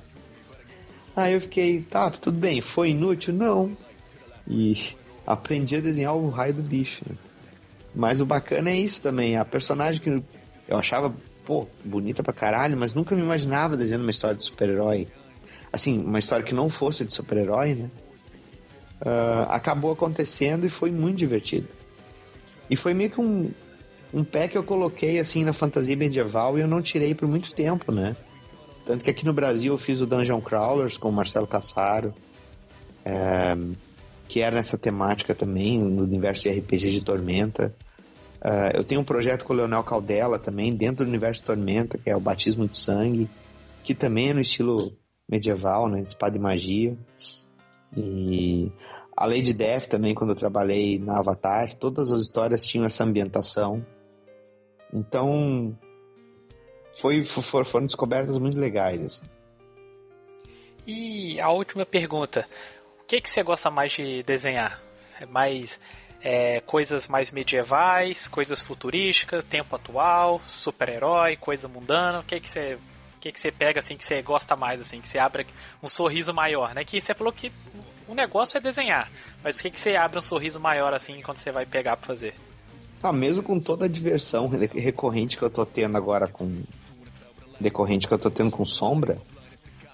Aí 1.15 1.35
eu 1.35 1.41
fiquei, 1.41 1.83
tá, 1.83 2.11
tudo 2.11 2.39
bem, 2.39 2.61
foi 2.61 2.91
inútil? 2.91 3.35
Não. 3.35 3.77
E 4.49 4.97
aprendi 5.27 5.77
a 5.77 5.81
desenhar 5.81 6.17
o 6.17 6.31
raio 6.31 6.55
do 6.55 6.63
bicho. 6.63 7.03
Né? 7.09 7.17
Mas 7.95 8.21
o 8.21 8.27
bacana 8.27 8.71
é 8.71 8.77
isso 8.77 9.03
também, 9.03 9.37
a 9.37 9.45
personagem 9.45 10.01
que 10.01 10.23
eu 10.69 10.79
achava, 10.79 11.15
pô, 11.45 11.67
bonita 11.85 12.23
pra 12.23 12.33
caralho, 12.33 12.77
mas 12.77 12.95
nunca 12.95 13.15
me 13.15 13.23
imaginava 13.23 13.77
desenhando 13.77 14.03
uma 14.03 14.11
história 14.11 14.37
de 14.37 14.45
super-herói. 14.45 15.09
Assim, 15.73 16.03
uma 16.03 16.19
história 16.19 16.45
que 16.45 16.55
não 16.55 16.69
fosse 16.69 17.05
de 17.05 17.13
super-herói, 17.13 17.75
né? 17.75 17.91
Uh, 19.05 19.49
acabou 19.49 19.93
acontecendo 19.93 20.65
e 20.65 20.69
foi 20.69 20.91
muito 20.91 21.19
divertido. 21.19 21.69
E 22.71 22.77
foi 22.77 22.95
meio 22.95 23.11
que 23.11 23.21
um, 23.21 23.51
um 24.13 24.25
pé 24.25 24.49
que 24.49 24.59
eu 24.59 24.63
coloquei 24.63 25.19
assim 25.19 25.45
na 25.45 25.53
fantasia 25.53 25.97
medieval 25.97 26.59
e 26.59 26.61
eu 26.61 26.69
não 26.69 26.83
tirei 26.83 27.15
por 27.15 27.27
muito 27.27 27.55
tempo, 27.55 27.91
né? 27.91 28.17
Tanto 28.85 29.05
que 29.05 29.11
aqui 29.11 29.25
no 29.25 29.33
Brasil 29.33 29.73
eu 29.73 29.79
fiz 29.79 30.01
o 30.01 30.07
Dungeon 30.07 30.41
Crawlers 30.41 30.97
com 30.97 31.09
o 31.09 31.13
Marcelo 31.13 31.47
Cassaro, 31.47 32.13
é, 33.05 33.57
que 34.29 34.41
era 34.41 34.57
nessa 34.57 34.77
temática 34.77 35.35
também, 35.35 35.79
no 35.79 36.03
universo 36.03 36.43
de 36.43 36.51
RPG 36.51 36.91
de 36.91 37.01
Tormenta. 37.03 37.75
Uh, 38.45 38.77
eu 38.77 38.83
tenho 38.83 39.01
um 39.01 39.05
projeto 39.05 39.45
com 39.45 39.53
o 39.53 39.57
Leonel 39.57 39.85
Caldela 39.85 40.37
também, 40.37 40.75
dentro 40.75 41.05
do 41.05 41.09
universo 41.09 41.43
de 41.43 41.47
Tormenta, 41.47 41.97
que 41.97 42.11
é 42.11 42.17
o 42.17 42.21
Batismo 42.21 42.67
de 42.67 42.75
Sangue, 42.75 43.31
que 43.85 43.95
também 43.95 44.31
é 44.31 44.35
no 44.35 44.41
estilo 44.41 44.93
medieval, 45.29 45.89
né, 45.89 46.03
de 46.03 46.09
espada 46.09 46.37
e 46.37 46.41
magia. 46.41 46.97
E 47.97 48.73
a 49.17 49.27
Lady 49.27 49.53
Death 49.53 49.87
também, 49.87 50.15
quando 50.15 50.31
eu 50.31 50.37
trabalhei 50.37 50.99
na 50.99 51.19
Avatar, 51.19 51.73
todas 51.75 52.11
as 52.11 52.21
histórias 52.21 52.67
tinham 52.67 52.85
essa 52.85 53.05
ambientação. 53.05 53.85
Então, 54.93 55.77
foi, 56.99 57.25
for, 57.25 57.65
foram 57.65 57.87
descobertas 57.87 58.37
muito 58.39 58.59
legais. 58.59 59.03
Assim. 59.05 59.27
E 60.87 61.41
a 61.41 61.51
última 61.51 61.87
pergunta. 61.87 62.47
o 63.01 63.05
que, 63.07 63.21
que 63.21 63.31
você 63.31 63.43
gosta 63.43 63.71
mais 63.71 63.93
de 63.93 64.23
desenhar? 64.23 64.83
É 65.21 65.27
mais 65.27 65.81
é, 66.21 66.61
coisas 66.61 67.09
mais 67.09 67.31
medievais, 67.31 68.29
coisas 68.29 68.61
futurísticas, 68.61 69.45
tempo 69.45 69.75
atual, 69.75 70.41
super-herói, 70.47 71.37
coisa 71.37 71.69
mundana? 71.69 72.21
O 72.21 72.25
que, 72.25 72.41
que 72.41 72.49
você 72.49 72.79
o 73.17 73.21
que, 73.23 73.31
que 73.31 73.41
você 73.41 73.53
pega 73.53 73.79
assim 73.79 73.97
que 73.97 74.05
você 74.05 74.21
gosta 74.21 74.57
mais 74.57 74.81
assim, 74.81 75.01
que 75.01 75.09
você 75.09 75.17
abre 75.17 75.47
um 75.81 75.89
sorriso 75.89 76.35
maior, 76.35 76.75
né? 76.75 76.85
Que 76.85 77.01
você 77.01 77.15
falou 77.15 77.33
que 77.33 77.53
o 78.09 78.15
negócio 78.15 78.59
é 78.59 78.61
desenhar, 78.61 79.09
mas 79.45 79.59
o 79.59 79.63
que, 79.63 79.71
que 79.71 79.79
você 79.79 79.95
abre 79.95 80.19
um 80.19 80.23
sorriso 80.23 80.59
maior 80.59 80.93
assim 80.93 81.23
quando 81.23 81.39
você 81.39 81.53
vai 81.53 81.65
pegar 81.65 81.97
para 81.97 82.07
fazer? 82.07 82.35
Ah, 83.03 83.13
mesmo 83.13 83.43
com 83.43 83.59
toda 83.59 83.87
a 83.87 83.89
diversão 83.89 84.49
recorrente 84.49 85.37
que 85.37 85.43
eu 85.43 85.51
tô 85.51 85.67
tendo 85.67 85.97
agora 85.97 86.29
com 86.29 86.63
decorrente 87.59 88.07
que 88.07 88.15
eu 88.15 88.19
tô 88.19 88.31
tendo 88.31 88.51
com 88.51 88.65
sombra, 88.65 89.19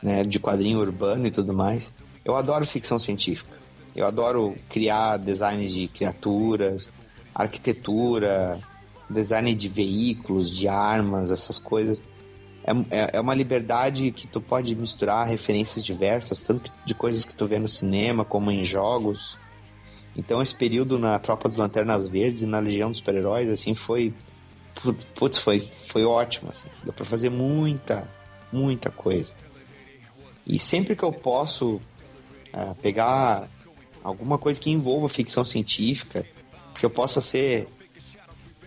né, 0.02 0.24
de 0.24 0.38
quadrinho 0.38 0.78
urbano 0.78 1.26
e 1.26 1.30
tudo 1.30 1.52
mais, 1.52 1.90
eu 2.24 2.36
adoro 2.36 2.66
ficção 2.66 2.98
científica. 2.98 3.56
Eu 3.96 4.06
adoro 4.06 4.54
criar 4.68 5.16
designs 5.16 5.72
de 5.72 5.88
criaturas, 5.88 6.90
arquitetura, 7.34 8.60
design 9.08 9.54
de 9.54 9.68
veículos, 9.68 10.54
de 10.54 10.68
armas, 10.68 11.30
essas 11.30 11.58
coisas. 11.58 12.04
É, 12.62 12.72
é, 12.90 13.10
é 13.14 13.20
uma 13.20 13.34
liberdade 13.34 14.10
que 14.10 14.26
tu 14.26 14.40
pode 14.40 14.74
misturar 14.76 15.26
referências 15.26 15.82
diversas, 15.82 16.42
tanto 16.42 16.70
de 16.84 16.94
coisas 16.94 17.24
que 17.24 17.34
tu 17.34 17.46
vê 17.46 17.58
no 17.58 17.68
cinema 17.68 18.24
como 18.24 18.50
em 18.50 18.62
jogos. 18.64 19.38
Então 20.18 20.42
esse 20.42 20.54
período 20.54 20.98
na 20.98 21.16
Tropa 21.20 21.48
das 21.48 21.56
Lanternas 21.56 22.08
Verdes 22.08 22.42
e 22.42 22.46
na 22.46 22.58
Legião 22.58 22.90
dos 22.90 22.98
Super-Heróis, 22.98 23.48
assim, 23.48 23.72
foi... 23.72 24.12
Putz, 25.14 25.38
foi, 25.38 25.60
foi 25.60 26.04
ótimo, 26.04 26.50
assim. 26.50 26.68
Deu 26.82 26.92
pra 26.92 27.04
fazer 27.04 27.30
muita, 27.30 28.10
muita 28.52 28.90
coisa. 28.90 29.32
E 30.46 30.58
sempre 30.58 30.96
que 30.96 31.04
eu 31.04 31.12
posso 31.12 31.76
uh, 31.76 32.74
pegar 32.82 33.48
alguma 34.02 34.38
coisa 34.38 34.60
que 34.60 34.70
envolva 34.70 35.08
ficção 35.08 35.44
científica, 35.44 36.26
que 36.74 36.84
eu 36.84 36.90
possa 36.90 37.20
ser 37.20 37.68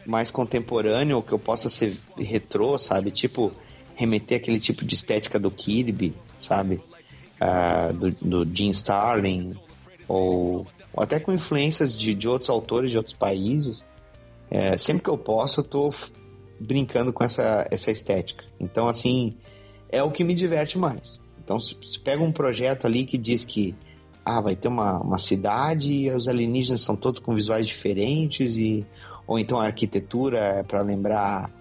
mais 0.05 0.31
contemporâneo, 0.31 1.17
ou 1.17 1.23
que 1.23 1.31
eu 1.31 1.39
possa 1.39 1.69
ser 1.69 1.97
retrô, 2.17 2.77
sabe? 2.77 3.11
Tipo, 3.11 3.51
remeter 3.95 4.37
aquele 4.37 4.59
tipo 4.59 4.85
de 4.85 4.95
estética 4.95 5.39
do 5.39 5.51
Kirby, 5.51 6.13
sabe? 6.37 6.81
Uh, 7.41 7.93
do, 7.93 8.11
do 8.43 8.55
Jim 8.55 8.69
Starlin, 8.69 9.53
ou, 10.07 10.67
ou, 10.93 11.03
até 11.03 11.19
com 11.19 11.31
influências 11.31 11.93
de, 11.93 12.13
de 12.13 12.27
outros 12.27 12.49
autores 12.49 12.91
de 12.91 12.97
outros 12.97 13.15
países. 13.15 13.85
É, 14.49 14.77
sempre 14.77 15.03
que 15.03 15.09
eu 15.09 15.17
posso, 15.17 15.61
eu 15.61 15.63
tô 15.63 15.93
brincando 16.59 17.13
com 17.13 17.23
essa, 17.23 17.67
essa 17.71 17.91
estética. 17.91 18.43
Então, 18.59 18.87
assim, 18.87 19.37
é 19.89 20.03
o 20.03 20.11
que 20.11 20.23
me 20.23 20.35
diverte 20.35 20.77
mais. 20.77 21.19
Então, 21.43 21.59
se, 21.59 21.75
se 21.83 21.99
pega 21.99 22.21
um 22.21 22.31
projeto 22.31 22.85
ali 22.85 23.05
que 23.05 23.17
diz 23.17 23.45
que 23.45 23.75
ah, 24.23 24.39
vai 24.39 24.55
ter 24.55 24.67
uma, 24.67 24.99
uma 25.01 25.17
cidade 25.17 25.91
e 25.91 26.09
os 26.11 26.27
alienígenas 26.27 26.81
são 26.81 26.95
todos 26.95 27.19
com 27.19 27.33
visuais 27.33 27.65
diferentes 27.65 28.57
e 28.57 28.85
ou 29.25 29.39
então 29.39 29.59
a 29.59 29.65
arquitetura 29.65 30.37
é 30.37 30.63
para 30.63 30.81
lembrar 30.81 31.51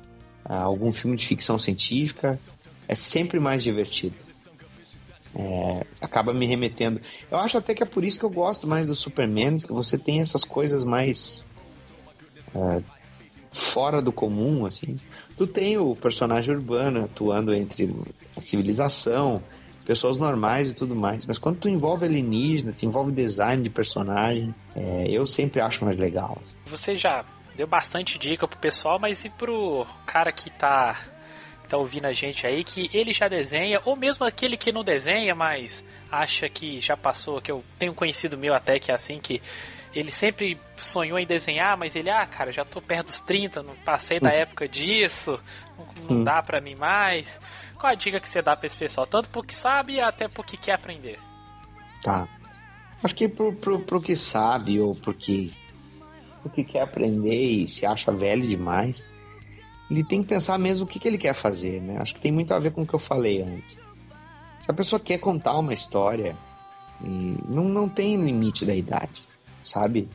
ah, 0.45 0.63
algum 0.63 0.93
filme 0.93 1.17
de 1.17 1.27
ficção 1.27 1.59
científica 1.59 2.39
é 2.87 2.95
sempre 2.95 3.41
mais 3.41 3.63
divertido 3.63 4.15
é, 5.37 5.85
acaba 6.01 6.33
me 6.33 6.47
remetendo 6.47 7.01
eu 7.31 7.39
acho 7.39 7.59
até 7.59 7.75
que 7.75 7.83
é 7.83 7.87
por 7.87 8.05
isso 8.05 8.19
que 8.19 8.25
eu 8.25 8.31
gosto 8.31 8.67
mais 8.67 8.87
do 8.87 8.95
Superman 8.95 9.59
que 9.59 9.73
você 9.73 9.97
tem 9.97 10.21
essas 10.21 10.45
coisas 10.45 10.85
mais 10.85 11.45
é, 12.55 12.83
fora 13.51 14.03
do 14.03 14.13
comum 14.13 14.67
assim 14.67 14.97
tu 15.37 15.47
tem 15.47 15.79
o 15.79 15.95
personagem 15.95 16.55
urbano 16.55 17.05
atuando 17.05 17.55
entre 17.55 17.95
a 18.37 18.41
civilização 18.41 19.43
pessoas 19.91 20.19
normais 20.19 20.71
e 20.71 20.75
tudo 20.75 20.95
mais. 20.95 21.27
Mas 21.27 21.37
quando 21.37 21.59
tu 21.59 21.69
envolve 21.69 22.05
alienígena, 22.05 22.73
tu 22.73 22.87
envolve 22.87 23.11
design 23.11 23.61
de 23.61 23.69
personagem, 23.69 24.55
é, 24.77 25.07
eu 25.09 25.27
sempre 25.27 25.61
acho 25.61 25.85
mais 25.85 25.99
legal. 25.99 26.41
Você 26.67 26.95
já 26.95 27.25
deu 27.57 27.67
bastante 27.67 28.17
dica 28.17 28.47
pro 28.47 28.57
pessoal, 28.59 29.01
mas 29.01 29.25
e 29.25 29.31
pro 29.31 29.85
cara 30.07 30.31
que 30.31 30.49
tá, 30.49 30.97
tá 31.71 31.77
ouvindo 31.77 32.07
a 32.07 32.13
gente 32.13 32.45
aí, 32.49 32.65
que 32.65 32.91
ele 32.93 33.13
já 33.13 33.29
desenha, 33.29 33.81
ou 33.85 33.95
mesmo 33.95 34.27
aquele 34.27 34.57
que 34.57 34.73
não 34.73 34.83
desenha, 34.83 35.37
mas 35.37 35.85
acha 36.11 36.49
que 36.49 36.81
já 36.81 36.97
passou, 36.97 37.41
que 37.41 37.53
eu 37.53 37.65
tenho 37.79 37.95
conhecido 37.95 38.37
meu 38.37 38.53
até 38.53 38.81
que 38.81 38.91
é 38.91 38.95
assim, 38.95 39.21
que 39.21 39.41
ele 39.95 40.11
sempre 40.11 40.59
sonhou 40.77 41.17
em 41.17 41.27
desenhar, 41.27 41.79
mas 41.79 41.95
ele, 41.95 42.11
ah, 42.11 42.27
cara, 42.27 42.51
já 42.51 42.65
tô 42.65 42.83
perto 42.83 43.07
dos 43.07 43.21
30, 43.21 43.63
não 43.63 43.77
passei 43.77 44.19
da 44.19 44.31
hum. 44.31 44.33
época 44.33 44.67
disso, 44.67 45.41
não, 45.79 46.17
não 46.17 46.25
dá 46.25 46.43
pra 46.43 46.61
mim 46.61 46.75
mais. 46.75 47.41
Qual 47.79 47.93
a 47.93 47.95
dica 47.95 48.19
que 48.19 48.29
você 48.29 48.43
dá 48.43 48.57
pra 48.57 48.67
esse 48.67 48.77
pessoal? 48.77 49.07
Tanto 49.07 49.29
pro 49.29 49.43
que 49.43 49.55
sabe 49.55 50.01
até 50.01 50.27
pro 50.27 50.43
que 50.43 50.57
quer 50.57 50.73
aprender. 50.73 51.21
Tá. 52.03 52.29
Acho 53.03 53.15
que 53.15 53.29
pro, 53.29 53.55
pro, 53.55 53.79
pro 53.81 54.03
que 54.03 54.17
sabe 54.17 54.81
ou 54.81 54.93
pro 54.95 55.15
que, 55.15 55.55
pro 56.43 56.51
que 56.51 56.65
quer 56.65 56.83
aprender 56.83 57.43
e 57.43 57.69
se 57.69 57.87
acha 57.87 58.11
velho 58.11 58.47
demais, 58.47 59.07
ele 59.91 60.05
tem 60.05 60.23
que 60.23 60.29
pensar 60.29 60.59
mesmo 60.59 60.85
o 60.85 60.89
que, 60.89 60.99
que 60.99 61.09
ele 61.09 61.19
quer 61.19 61.35
fazer, 61.35 61.83
né? 61.83 61.99
Acho 61.99 62.15
que 62.15 62.21
tem 62.21 62.31
muito 62.31 62.55
a 62.55 62.59
ver 62.59 62.71
com 62.71 62.83
o 62.83 62.87
que 62.87 62.95
eu 62.95 62.99
falei 62.99 63.43
antes. 63.43 63.79
Se 64.61 64.71
a 64.71 64.75
pessoa 64.75 65.01
quer 65.01 65.19
contar 65.19 65.59
uma 65.59 65.75
história, 65.75 66.37
não, 67.01 67.65
não 67.65 67.89
tem 67.89 68.23
limite 68.23 68.65
da 68.65 68.75
idade, 68.75 69.23
sabe? 69.65 70.09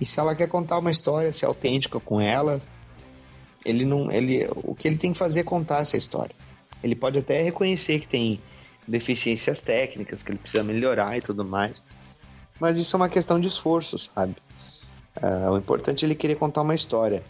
E 0.00 0.06
se 0.06 0.18
ela 0.18 0.34
quer 0.34 0.48
contar 0.48 0.78
uma 0.78 0.90
história, 0.90 1.32
ser 1.32 1.46
autêntica 1.46 2.00
com 2.00 2.20
ela, 2.20 2.62
ele 3.64 3.84
não, 3.84 4.10
ele, 4.10 4.48
o 4.56 4.74
que 4.74 4.88
ele 4.88 4.96
tem 4.96 5.12
que 5.12 5.18
fazer 5.18 5.40
é 5.40 5.44
contar 5.44 5.80
essa 5.80 5.96
história. 5.96 6.34
Ele 6.82 6.94
pode 6.94 7.18
até 7.18 7.42
reconhecer 7.42 8.00
que 8.00 8.08
tem 8.08 8.40
deficiências 8.86 9.60
técnicas, 9.60 10.22
que 10.22 10.30
ele 10.30 10.38
precisa 10.38 10.62
melhorar 10.62 11.16
e 11.16 11.20
tudo 11.20 11.44
mais. 11.44 11.82
Mas 12.60 12.78
isso 12.78 12.94
é 12.94 12.98
uma 12.98 13.08
questão 13.08 13.40
de 13.40 13.48
esforço, 13.48 13.98
sabe? 13.98 14.36
Uh, 15.16 15.52
o 15.52 15.58
importante 15.58 16.04
é 16.04 16.08
ele 16.08 16.14
querer 16.14 16.36
contar 16.36 16.62
uma 16.62 16.74
história. 16.74 17.22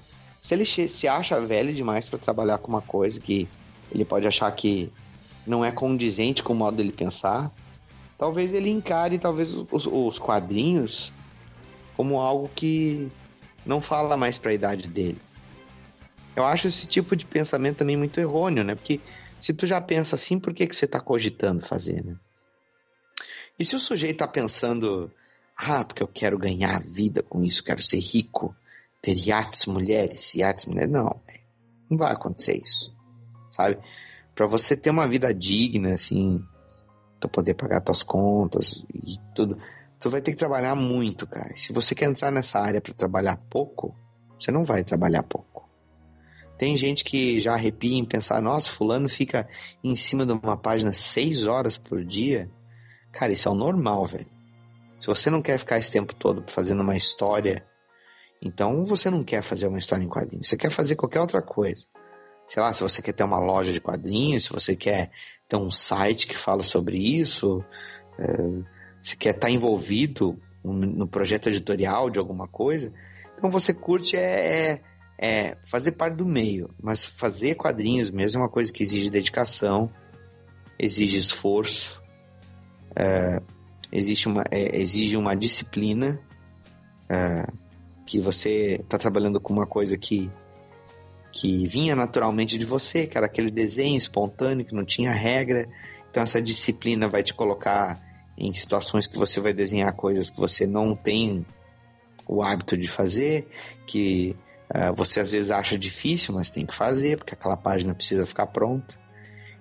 Se 0.44 0.52
ele 0.52 0.66
se 0.66 1.08
acha 1.08 1.40
velho 1.40 1.72
demais 1.72 2.06
para 2.06 2.18
trabalhar 2.18 2.58
com 2.58 2.68
uma 2.68 2.82
coisa 2.82 3.18
que 3.18 3.48
ele 3.90 4.04
pode 4.04 4.26
achar 4.26 4.52
que 4.52 4.92
não 5.46 5.64
é 5.64 5.72
condizente 5.72 6.42
com 6.42 6.52
o 6.52 6.56
modo 6.56 6.76
dele 6.76 6.92
pensar, 6.92 7.50
talvez 8.18 8.52
ele 8.52 8.68
encare 8.68 9.18
talvez 9.18 9.54
os, 9.54 9.86
os 9.86 10.18
quadrinhos 10.18 11.14
como 11.96 12.20
algo 12.20 12.50
que 12.54 13.10
não 13.64 13.80
fala 13.80 14.18
mais 14.18 14.36
para 14.36 14.50
a 14.50 14.54
idade 14.54 14.86
dele. 14.86 15.16
Eu 16.36 16.44
acho 16.44 16.68
esse 16.68 16.86
tipo 16.86 17.16
de 17.16 17.24
pensamento 17.24 17.78
também 17.78 17.96
muito 17.96 18.20
errôneo, 18.20 18.62
né? 18.62 18.74
Porque 18.74 19.00
se 19.40 19.54
tu 19.54 19.66
já 19.66 19.80
pensa 19.80 20.14
assim, 20.14 20.38
por 20.38 20.52
que, 20.52 20.66
que 20.66 20.76
você 20.76 20.84
está 20.84 21.00
cogitando 21.00 21.64
fazer, 21.64 22.04
né? 22.04 22.16
E 23.58 23.64
se 23.64 23.74
o 23.74 23.80
sujeito 23.80 24.16
está 24.16 24.28
pensando, 24.28 25.10
ah, 25.56 25.82
porque 25.82 26.02
eu 26.02 26.08
quero 26.08 26.36
ganhar 26.36 26.82
vida 26.82 27.22
com 27.22 27.42
isso, 27.42 27.64
quero 27.64 27.80
ser 27.80 27.98
rico, 27.98 28.54
ter 29.04 29.14
iates 29.26 29.66
mulheres, 29.66 30.34
iates 30.34 30.64
mulheres, 30.64 30.90
não, 30.90 31.20
não 31.90 31.98
vai 31.98 32.10
acontecer 32.10 32.56
isso, 32.56 32.96
sabe? 33.50 33.78
Para 34.34 34.46
você 34.46 34.74
ter 34.74 34.88
uma 34.88 35.06
vida 35.06 35.32
digna, 35.34 35.92
assim, 35.92 36.38
tu 37.20 37.28
poder 37.28 37.52
pagar 37.52 37.82
tuas 37.82 38.02
contas 38.02 38.86
e 38.94 39.18
tudo, 39.34 39.58
tu 40.00 40.08
vai 40.08 40.22
ter 40.22 40.30
que 40.30 40.38
trabalhar 40.38 40.74
muito, 40.74 41.26
cara. 41.26 41.54
Se 41.54 41.70
você 41.70 41.94
quer 41.94 42.06
entrar 42.06 42.30
nessa 42.30 42.58
área 42.58 42.80
para 42.80 42.94
trabalhar 42.94 43.36
pouco, 43.50 43.94
você 44.38 44.50
não 44.50 44.64
vai 44.64 44.82
trabalhar 44.82 45.22
pouco. 45.22 45.68
Tem 46.56 46.74
gente 46.74 47.04
que 47.04 47.38
já 47.38 47.52
arrepia 47.52 47.98
em 47.98 48.06
pensar, 48.06 48.40
nossa, 48.40 48.70
fulano 48.70 49.06
fica 49.06 49.46
em 49.82 49.94
cima 49.94 50.24
de 50.24 50.32
uma 50.32 50.56
página 50.56 50.94
seis 50.94 51.46
horas 51.46 51.76
por 51.76 52.02
dia. 52.02 52.50
Cara, 53.12 53.32
isso 53.32 53.50
é 53.50 53.52
o 53.52 53.54
normal, 53.54 54.06
velho. 54.06 54.32
Se 54.98 55.08
você 55.08 55.28
não 55.28 55.42
quer 55.42 55.58
ficar 55.58 55.78
esse 55.78 55.92
tempo 55.92 56.14
todo 56.14 56.42
fazendo 56.46 56.80
uma 56.80 56.96
história, 56.96 57.66
então 58.44 58.84
você 58.84 59.10
não 59.10 59.24
quer 59.24 59.42
fazer 59.42 59.66
uma 59.66 59.78
história 59.78 60.04
em 60.04 60.08
quadrinhos. 60.08 60.48
Você 60.48 60.56
quer 60.56 60.70
fazer 60.70 60.96
qualquer 60.96 61.20
outra 61.20 61.42
coisa. 61.42 61.84
Sei 62.46 62.62
lá, 62.62 62.72
se 62.72 62.82
você 62.82 63.00
quer 63.00 63.14
ter 63.14 63.24
uma 63.24 63.38
loja 63.38 63.72
de 63.72 63.80
quadrinhos, 63.80 64.44
se 64.44 64.50
você 64.50 64.76
quer 64.76 65.10
ter 65.48 65.56
um 65.56 65.70
site 65.70 66.26
que 66.26 66.36
fala 66.36 66.62
sobre 66.62 66.98
isso, 66.98 67.64
é, 68.18 68.26
se 69.02 69.16
quer 69.16 69.34
estar 69.34 69.50
envolvido 69.50 70.38
no 70.62 71.06
projeto 71.06 71.48
editorial 71.48 72.08
de 72.08 72.18
alguma 72.18 72.48
coisa, 72.48 72.92
então 73.36 73.50
você 73.50 73.74
curte 73.74 74.16
é, 74.16 74.72
é 74.72 74.80
é 75.18 75.56
fazer 75.64 75.92
parte 75.92 76.16
do 76.16 76.26
meio, 76.26 76.70
mas 76.82 77.04
fazer 77.04 77.54
quadrinhos 77.54 78.10
mesmo 78.10 78.40
é 78.40 78.44
uma 78.44 78.50
coisa 78.50 78.72
que 78.72 78.82
exige 78.82 79.10
dedicação, 79.10 79.90
exige 80.78 81.16
esforço, 81.16 82.02
é, 82.96 83.40
exige, 83.92 84.26
uma, 84.28 84.44
é, 84.50 84.80
exige 84.80 85.16
uma 85.16 85.36
disciplina, 85.36 86.20
é, 87.08 87.46
que 88.06 88.20
você 88.20 88.76
está 88.80 88.98
trabalhando 88.98 89.40
com 89.40 89.52
uma 89.52 89.66
coisa 89.66 89.96
que, 89.96 90.30
que 91.32 91.66
vinha 91.66 91.96
naturalmente 91.96 92.58
de 92.58 92.64
você, 92.66 93.06
que 93.06 93.16
era 93.16 93.26
aquele 93.26 93.50
desenho 93.50 93.96
espontâneo 93.96 94.64
que 94.64 94.74
não 94.74 94.84
tinha 94.84 95.10
regra, 95.10 95.68
então 96.10 96.22
essa 96.22 96.40
disciplina 96.40 97.08
vai 97.08 97.22
te 97.22 97.34
colocar 97.34 98.00
em 98.36 98.52
situações 98.52 99.06
que 99.06 99.18
você 99.18 99.40
vai 99.40 99.52
desenhar 99.52 99.94
coisas 99.94 100.30
que 100.30 100.40
você 100.40 100.66
não 100.66 100.94
tem 100.94 101.46
o 102.26 102.42
hábito 102.42 102.76
de 102.76 102.88
fazer, 102.88 103.48
que 103.86 104.36
Uh, 104.74 104.94
você 104.96 105.20
às 105.20 105.30
vezes 105.30 105.50
acha 105.50 105.78
difícil, 105.78 106.34
mas 106.34 106.50
tem 106.50 106.64
que 106.64 106.74
fazer, 106.74 107.16
porque 107.16 107.34
aquela 107.34 107.56
página 107.56 107.94
precisa 107.94 108.26
ficar 108.26 108.46
pronta. 108.46 108.98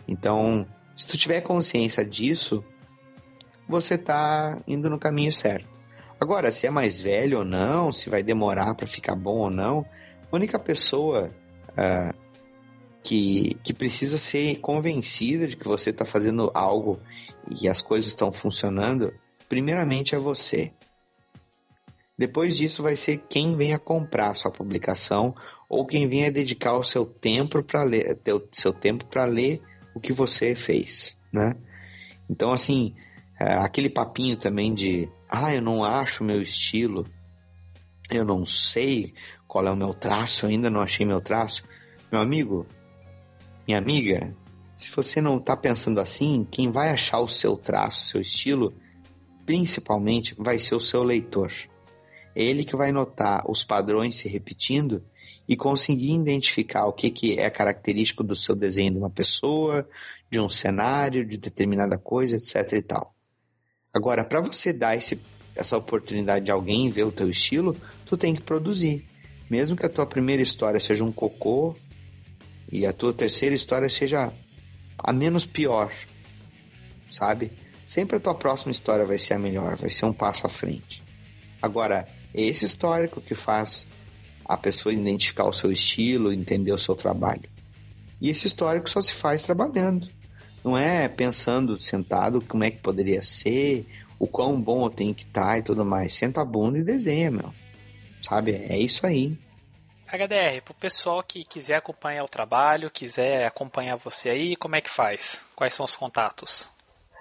Então, 0.08 0.66
se 0.96 1.08
tu 1.08 1.18
tiver 1.18 1.42
consciência 1.42 2.06
disso, 2.06 2.64
você 3.68 3.98
tá 3.98 4.60
indo 4.68 4.90
no 4.90 4.98
caminho 4.98 5.32
certo. 5.32 5.73
Agora, 6.24 6.54
se 6.54 6.66
é 6.66 6.70
mais 6.70 7.02
velho 7.02 7.40
ou 7.40 7.44
não, 7.44 7.92
se 7.92 8.10
vai 8.10 8.24
demorar 8.24 8.76
para 8.76 8.88
ficar 8.88 9.14
bom 9.14 9.40
ou 9.40 9.50
não, 9.50 9.86
a 10.32 10.34
única 10.34 10.58
pessoa 10.58 11.30
uh, 11.72 12.18
que, 13.04 13.56
que 13.62 13.74
precisa 13.74 14.18
ser 14.18 14.56
convencida 14.60 15.46
de 15.46 15.58
que 15.58 15.68
você 15.68 15.90
está 15.90 16.06
fazendo 16.06 16.50
algo 16.54 16.98
e 17.60 17.68
as 17.68 17.82
coisas 17.82 18.10
estão 18.10 18.32
funcionando, 18.32 19.14
primeiramente 19.50 20.16
é 20.16 20.18
você. 20.18 20.72
Depois 22.18 22.56
disso 22.56 22.82
vai 22.82 22.96
ser 22.96 23.18
quem 23.28 23.58
venha 23.58 23.78
comprar 23.78 24.34
sua 24.34 24.50
publicação 24.50 25.36
ou 25.68 25.86
quem 25.86 26.08
venha 26.08 26.32
dedicar 26.32 26.78
o 26.78 26.86
seu 26.86 27.06
tempo 27.06 27.62
para 27.62 27.84
ler, 27.84 28.18
seu 28.50 28.72
tempo 28.72 29.04
para 29.08 29.26
ler 29.26 29.62
o 29.94 30.00
que 30.00 30.14
você 30.14 30.56
fez, 30.56 31.18
né? 31.34 31.58
Então 32.30 32.50
assim, 32.54 32.96
é, 33.38 33.56
aquele 33.56 33.90
papinho 33.90 34.38
também 34.38 34.74
de, 34.74 35.10
ah, 35.36 35.52
eu 35.52 35.64
não 35.64 35.84
acho 35.84 36.24
meu 36.24 36.44
estilo, 36.44 37.08
eu 38.12 38.24
não 38.24 38.46
sei 38.46 39.16
qual 39.48 39.66
é 39.66 39.72
o 39.72 39.76
meu 39.76 39.92
traço, 39.92 40.46
eu 40.46 40.52
ainda 40.52 40.70
não 40.70 40.80
achei 40.80 41.08
meu 41.08 41.20
traço. 41.20 41.64
Meu 42.12 42.22
amigo, 42.22 42.68
minha 43.66 43.80
amiga, 43.80 44.38
se 44.78 44.92
você 44.92 45.20
não 45.20 45.38
está 45.38 45.58
pensando 45.58 46.00
assim, 46.00 46.48
quem 46.52 46.72
vai 46.72 46.90
achar 46.90 47.20
o 47.20 47.28
seu 47.28 47.58
traço, 47.58 48.10
seu 48.10 48.22
estilo, 48.22 48.76
principalmente 49.44 50.36
vai 50.38 50.60
ser 50.60 50.76
o 50.76 50.80
seu 50.80 51.02
leitor. 51.02 51.52
É 52.36 52.44
ele 52.44 52.64
que 52.64 52.76
vai 52.76 52.92
notar 52.92 53.42
os 53.50 53.64
padrões 53.64 54.16
se 54.18 54.30
repetindo 54.30 55.04
e 55.50 55.58
conseguir 55.58 56.14
identificar 56.14 56.86
o 56.86 56.94
que, 56.94 57.10
que 57.10 57.40
é 57.40 57.50
característico 57.50 58.24
do 58.24 58.36
seu 58.36 58.56
desenho 58.56 58.92
de 58.92 58.98
uma 59.00 59.10
pessoa, 59.10 59.90
de 60.30 60.40
um 60.40 60.48
cenário, 60.48 61.26
de 61.26 61.38
determinada 61.38 61.98
coisa, 61.98 62.38
etc 62.38 62.74
e 62.74 62.82
tal. 62.84 63.16
Agora, 63.94 64.24
para 64.24 64.42
você 64.42 64.74
dar 64.74 64.98
esse, 64.98 65.20
essa 65.56 65.78
oportunidade 65.78 66.46
de 66.46 66.52
alguém 66.52 66.90
ver 66.90 67.04
o 67.04 67.12
teu 67.12 67.30
estilo, 67.30 67.78
tu 68.06 68.18
tem 68.18 68.34
que 68.34 68.42
produzir. 68.42 69.06
Mesmo 69.48 69.78
que 69.78 69.86
a 69.86 69.90
tua 69.90 70.06
primeira 70.06 70.42
história 70.42 70.80
seja 70.80 71.04
um 71.04 71.12
cocô 71.12 71.76
e 72.72 72.88
a 72.88 72.92
tua 72.92 73.14
terceira 73.14 73.54
história 73.54 73.88
seja 73.88 74.34
a 74.98 75.14
menos 75.14 75.46
pior, 75.46 75.92
sabe? 77.12 77.52
Sempre 77.86 78.18
a 78.18 78.20
tua 78.20 78.34
próxima 78.34 78.72
história 78.72 79.06
vai 79.06 79.20
ser 79.20 79.36
a 79.36 79.40
melhor, 79.40 79.76
vai 79.76 79.92
ser 79.92 80.06
um 80.06 80.14
passo 80.14 80.48
à 80.48 80.50
frente. 80.50 81.04
Agora, 81.62 82.08
esse 82.34 82.66
histórico 82.66 83.22
que 83.22 83.36
faz 83.36 83.86
a 84.44 84.58
pessoa 84.58 84.92
identificar 84.92 85.46
o 85.46 85.54
seu 85.54 85.72
estilo, 85.72 86.34
entender 86.34 86.72
o 86.72 86.80
seu 86.80 86.96
trabalho. 86.96 87.48
E 88.20 88.30
esse 88.30 88.48
histórico 88.48 88.90
só 88.90 89.02
se 89.02 89.14
faz 89.14 89.44
trabalhando. 89.44 90.08
Não 90.64 90.78
é 90.78 91.08
pensando 91.10 91.80
sentado 91.80 92.42
como 92.42 92.64
é 92.64 92.72
que 92.72 92.78
poderia 92.78 93.22
ser, 93.22 93.86
o 94.18 94.28
quão 94.28 94.62
bom 94.62 94.86
eu 94.86 94.90
tenho 94.90 95.14
que 95.14 95.24
estar 95.24 95.48
tá 95.48 95.58
e 95.58 95.64
tudo 95.64 95.84
mais. 95.84 96.14
Senta 96.14 96.42
a 96.42 96.46
bunda 96.46 96.80
e 96.80 96.84
desenha, 96.84 97.30
meu. 97.30 97.54
Sabe? 98.22 98.54
É 98.54 98.78
isso 98.78 99.06
aí. 99.06 99.38
HDR, 100.08 100.62
pro 100.64 100.74
pessoal 100.76 101.24
que 101.24 101.44
quiser 101.44 101.76
acompanhar 101.76 102.24
o 102.24 102.28
trabalho, 102.28 102.92
quiser 102.92 103.46
acompanhar 103.46 103.98
você 103.98 104.30
aí, 104.30 104.56
como 104.56 104.76
é 104.76 104.82
que 104.82 104.90
faz? 104.90 105.42
Quais 105.56 105.74
são 105.74 105.84
os 105.84 105.96
contatos? 105.96 106.68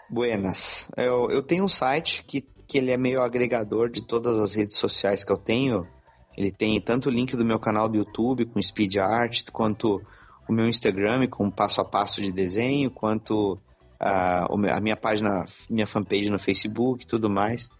Buenas. 0.08 0.86
Eu, 0.94 1.30
eu 1.30 1.42
tenho 1.42 1.64
um 1.64 1.68
site 1.68 2.22
que, 2.22 2.42
que 2.42 2.76
ele 2.76 2.90
é 2.90 2.98
meio 2.98 3.22
agregador 3.22 3.88
de 3.88 4.06
todas 4.06 4.38
as 4.38 4.54
redes 4.54 4.76
sociais 4.76 5.24
que 5.24 5.32
eu 5.32 5.38
tenho. 5.38 5.88
Ele 6.36 6.52
tem 6.52 6.78
tanto 6.80 7.08
o 7.08 7.12
link 7.12 7.34
do 7.34 7.44
meu 7.44 7.58
canal 7.58 7.88
do 7.88 7.96
YouTube 7.96 8.44
com 8.44 8.62
Speed 8.62 8.96
Art, 8.96 9.50
quanto 9.50 10.02
o 10.52 10.54
meu 10.54 10.68
Instagram 10.68 11.26
com 11.28 11.50
passo 11.50 11.80
a 11.80 11.84
passo 11.84 12.20
de 12.20 12.30
desenho, 12.30 12.90
quanto 12.90 13.54
uh, 14.00 14.70
a 14.70 14.80
minha 14.80 14.96
página, 14.96 15.46
minha 15.68 15.86
fanpage 15.86 16.30
no 16.30 16.38
Facebook 16.38 17.04
e 17.04 17.06
tudo 17.06 17.30
mais. 17.30 17.70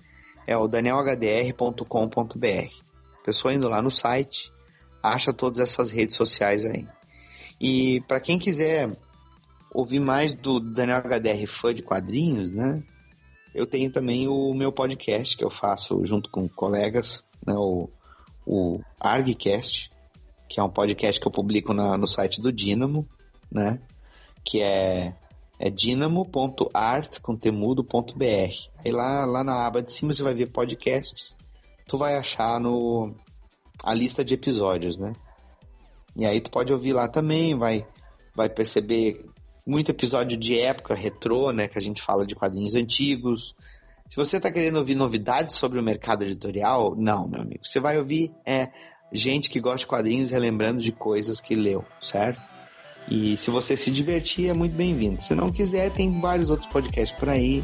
É 0.47 0.57
o 0.57 0.67
danielhdr.com.br. 0.67 1.87
Pessoa 3.25 3.55
indo 3.55 3.69
lá 3.69 3.81
no 3.81 3.91
site, 3.91 4.51
acha 5.03 5.33
todas 5.33 5.61
essas 5.61 5.93
redes 5.93 6.17
sociais 6.17 6.65
aí. 6.65 6.89
E 7.61 8.01
para 8.09 8.19
quem 8.19 8.39
quiser 8.39 8.91
ouvir 9.73 10.01
mais 10.01 10.35
do 10.35 10.59
Daniel 10.59 11.03
HDR 11.03 11.47
fã 11.47 11.73
de 11.73 11.83
quadrinhos, 11.83 12.51
né? 12.51 12.83
Eu 13.55 13.67
tenho 13.67 13.93
também 13.93 14.27
o 14.27 14.55
meu 14.55 14.73
podcast 14.73 15.37
que 15.37 15.45
eu 15.45 15.51
faço 15.51 16.05
junto 16.05 16.31
com 16.31 16.49
colegas, 16.49 17.29
né? 17.47 17.55
O, 17.55 17.89
o 18.47 18.81
ArgCast, 18.99 19.91
que 20.53 20.61
é 20.61 20.63
um 20.63 20.69
podcast 20.69 21.19
que 21.19 21.27
eu 21.27 21.33
publico 21.33 21.73
na, 21.73 21.97
no 21.97 22.07
site 22.07 22.43
do 22.43 22.53
Dynamo, 22.53 23.09
né? 23.51 23.81
Que 24.45 24.61
é, 24.61 25.17
é. 25.59 25.71
Aí 28.85 28.93
lá, 28.93 29.25
lá 29.25 29.43
na 29.43 29.67
aba 29.67 29.83
de 29.83 29.91
cima 29.91 30.13
você 30.13 30.23
vai 30.23 30.35
ver 30.35 30.51
podcasts, 30.51 31.35
tu 31.87 31.97
vai 31.97 32.17
achar 32.17 32.61
no 32.61 33.15
a 33.83 33.95
lista 33.95 34.23
de 34.23 34.35
episódios, 34.35 34.99
né? 34.99 35.15
E 36.19 36.27
aí 36.27 36.39
tu 36.39 36.51
pode 36.51 36.71
ouvir 36.71 36.93
lá 36.93 37.09
também, 37.09 37.57
vai, 37.57 37.87
vai 38.37 38.51
perceber 38.51 39.25
muito 39.67 39.91
episódio 39.91 40.37
de 40.37 40.59
época 40.59 40.95
retrô, 40.95 41.51
né? 41.51 41.67
Que 41.67 41.79
a 41.79 41.83
gente 41.83 42.03
fala 42.03 42.27
de 42.27 42.35
quadrinhos 42.35 42.75
antigos. 42.75 43.55
Se 44.07 44.17
você 44.17 44.37
está 44.37 44.53
querendo 44.53 44.77
ouvir 44.77 44.97
novidades 44.97 45.55
sobre 45.55 45.81
o 45.81 45.83
mercado 45.83 46.25
editorial, 46.25 46.95
não, 46.95 47.27
meu 47.27 47.41
amigo. 47.41 47.65
Você 47.65 47.81
vai 47.81 47.99
ouvir 47.99 48.31
é, 48.45 48.71
gente 49.13 49.51
que 49.51 49.61
gosta 49.61 49.79
de 49.79 49.87
quadrinhos 49.87 50.31
relembrando 50.31 50.81
de 50.81 50.93
coisas 50.93 51.41
que 51.41 51.55
leu, 51.55 51.85
certo? 52.01 52.41
E 53.09 53.37
se 53.37 53.51
você 53.51 53.77
se 53.77 53.91
divertir, 53.91 54.49
é 54.49 54.53
muito 54.53 54.75
bem-vindo. 54.75 55.21
Se 55.21 55.35
não 55.35 55.51
quiser, 55.51 55.91
tem 55.91 56.21
vários 56.21 56.51
outros 56.51 56.71
podcasts 56.71 57.19
por 57.19 57.29
aí. 57.29 57.63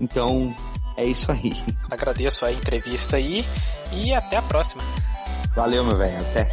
Então, 0.00 0.54
é 0.96 1.04
isso 1.04 1.30
aí. 1.30 1.52
Agradeço 1.90 2.44
a 2.44 2.52
entrevista 2.52 3.16
aí 3.16 3.44
e 3.92 4.12
até 4.12 4.36
a 4.36 4.42
próxima. 4.42 4.82
Valeu, 5.54 5.84
meu 5.84 5.96
velho. 5.96 6.18
Até. 6.18 6.50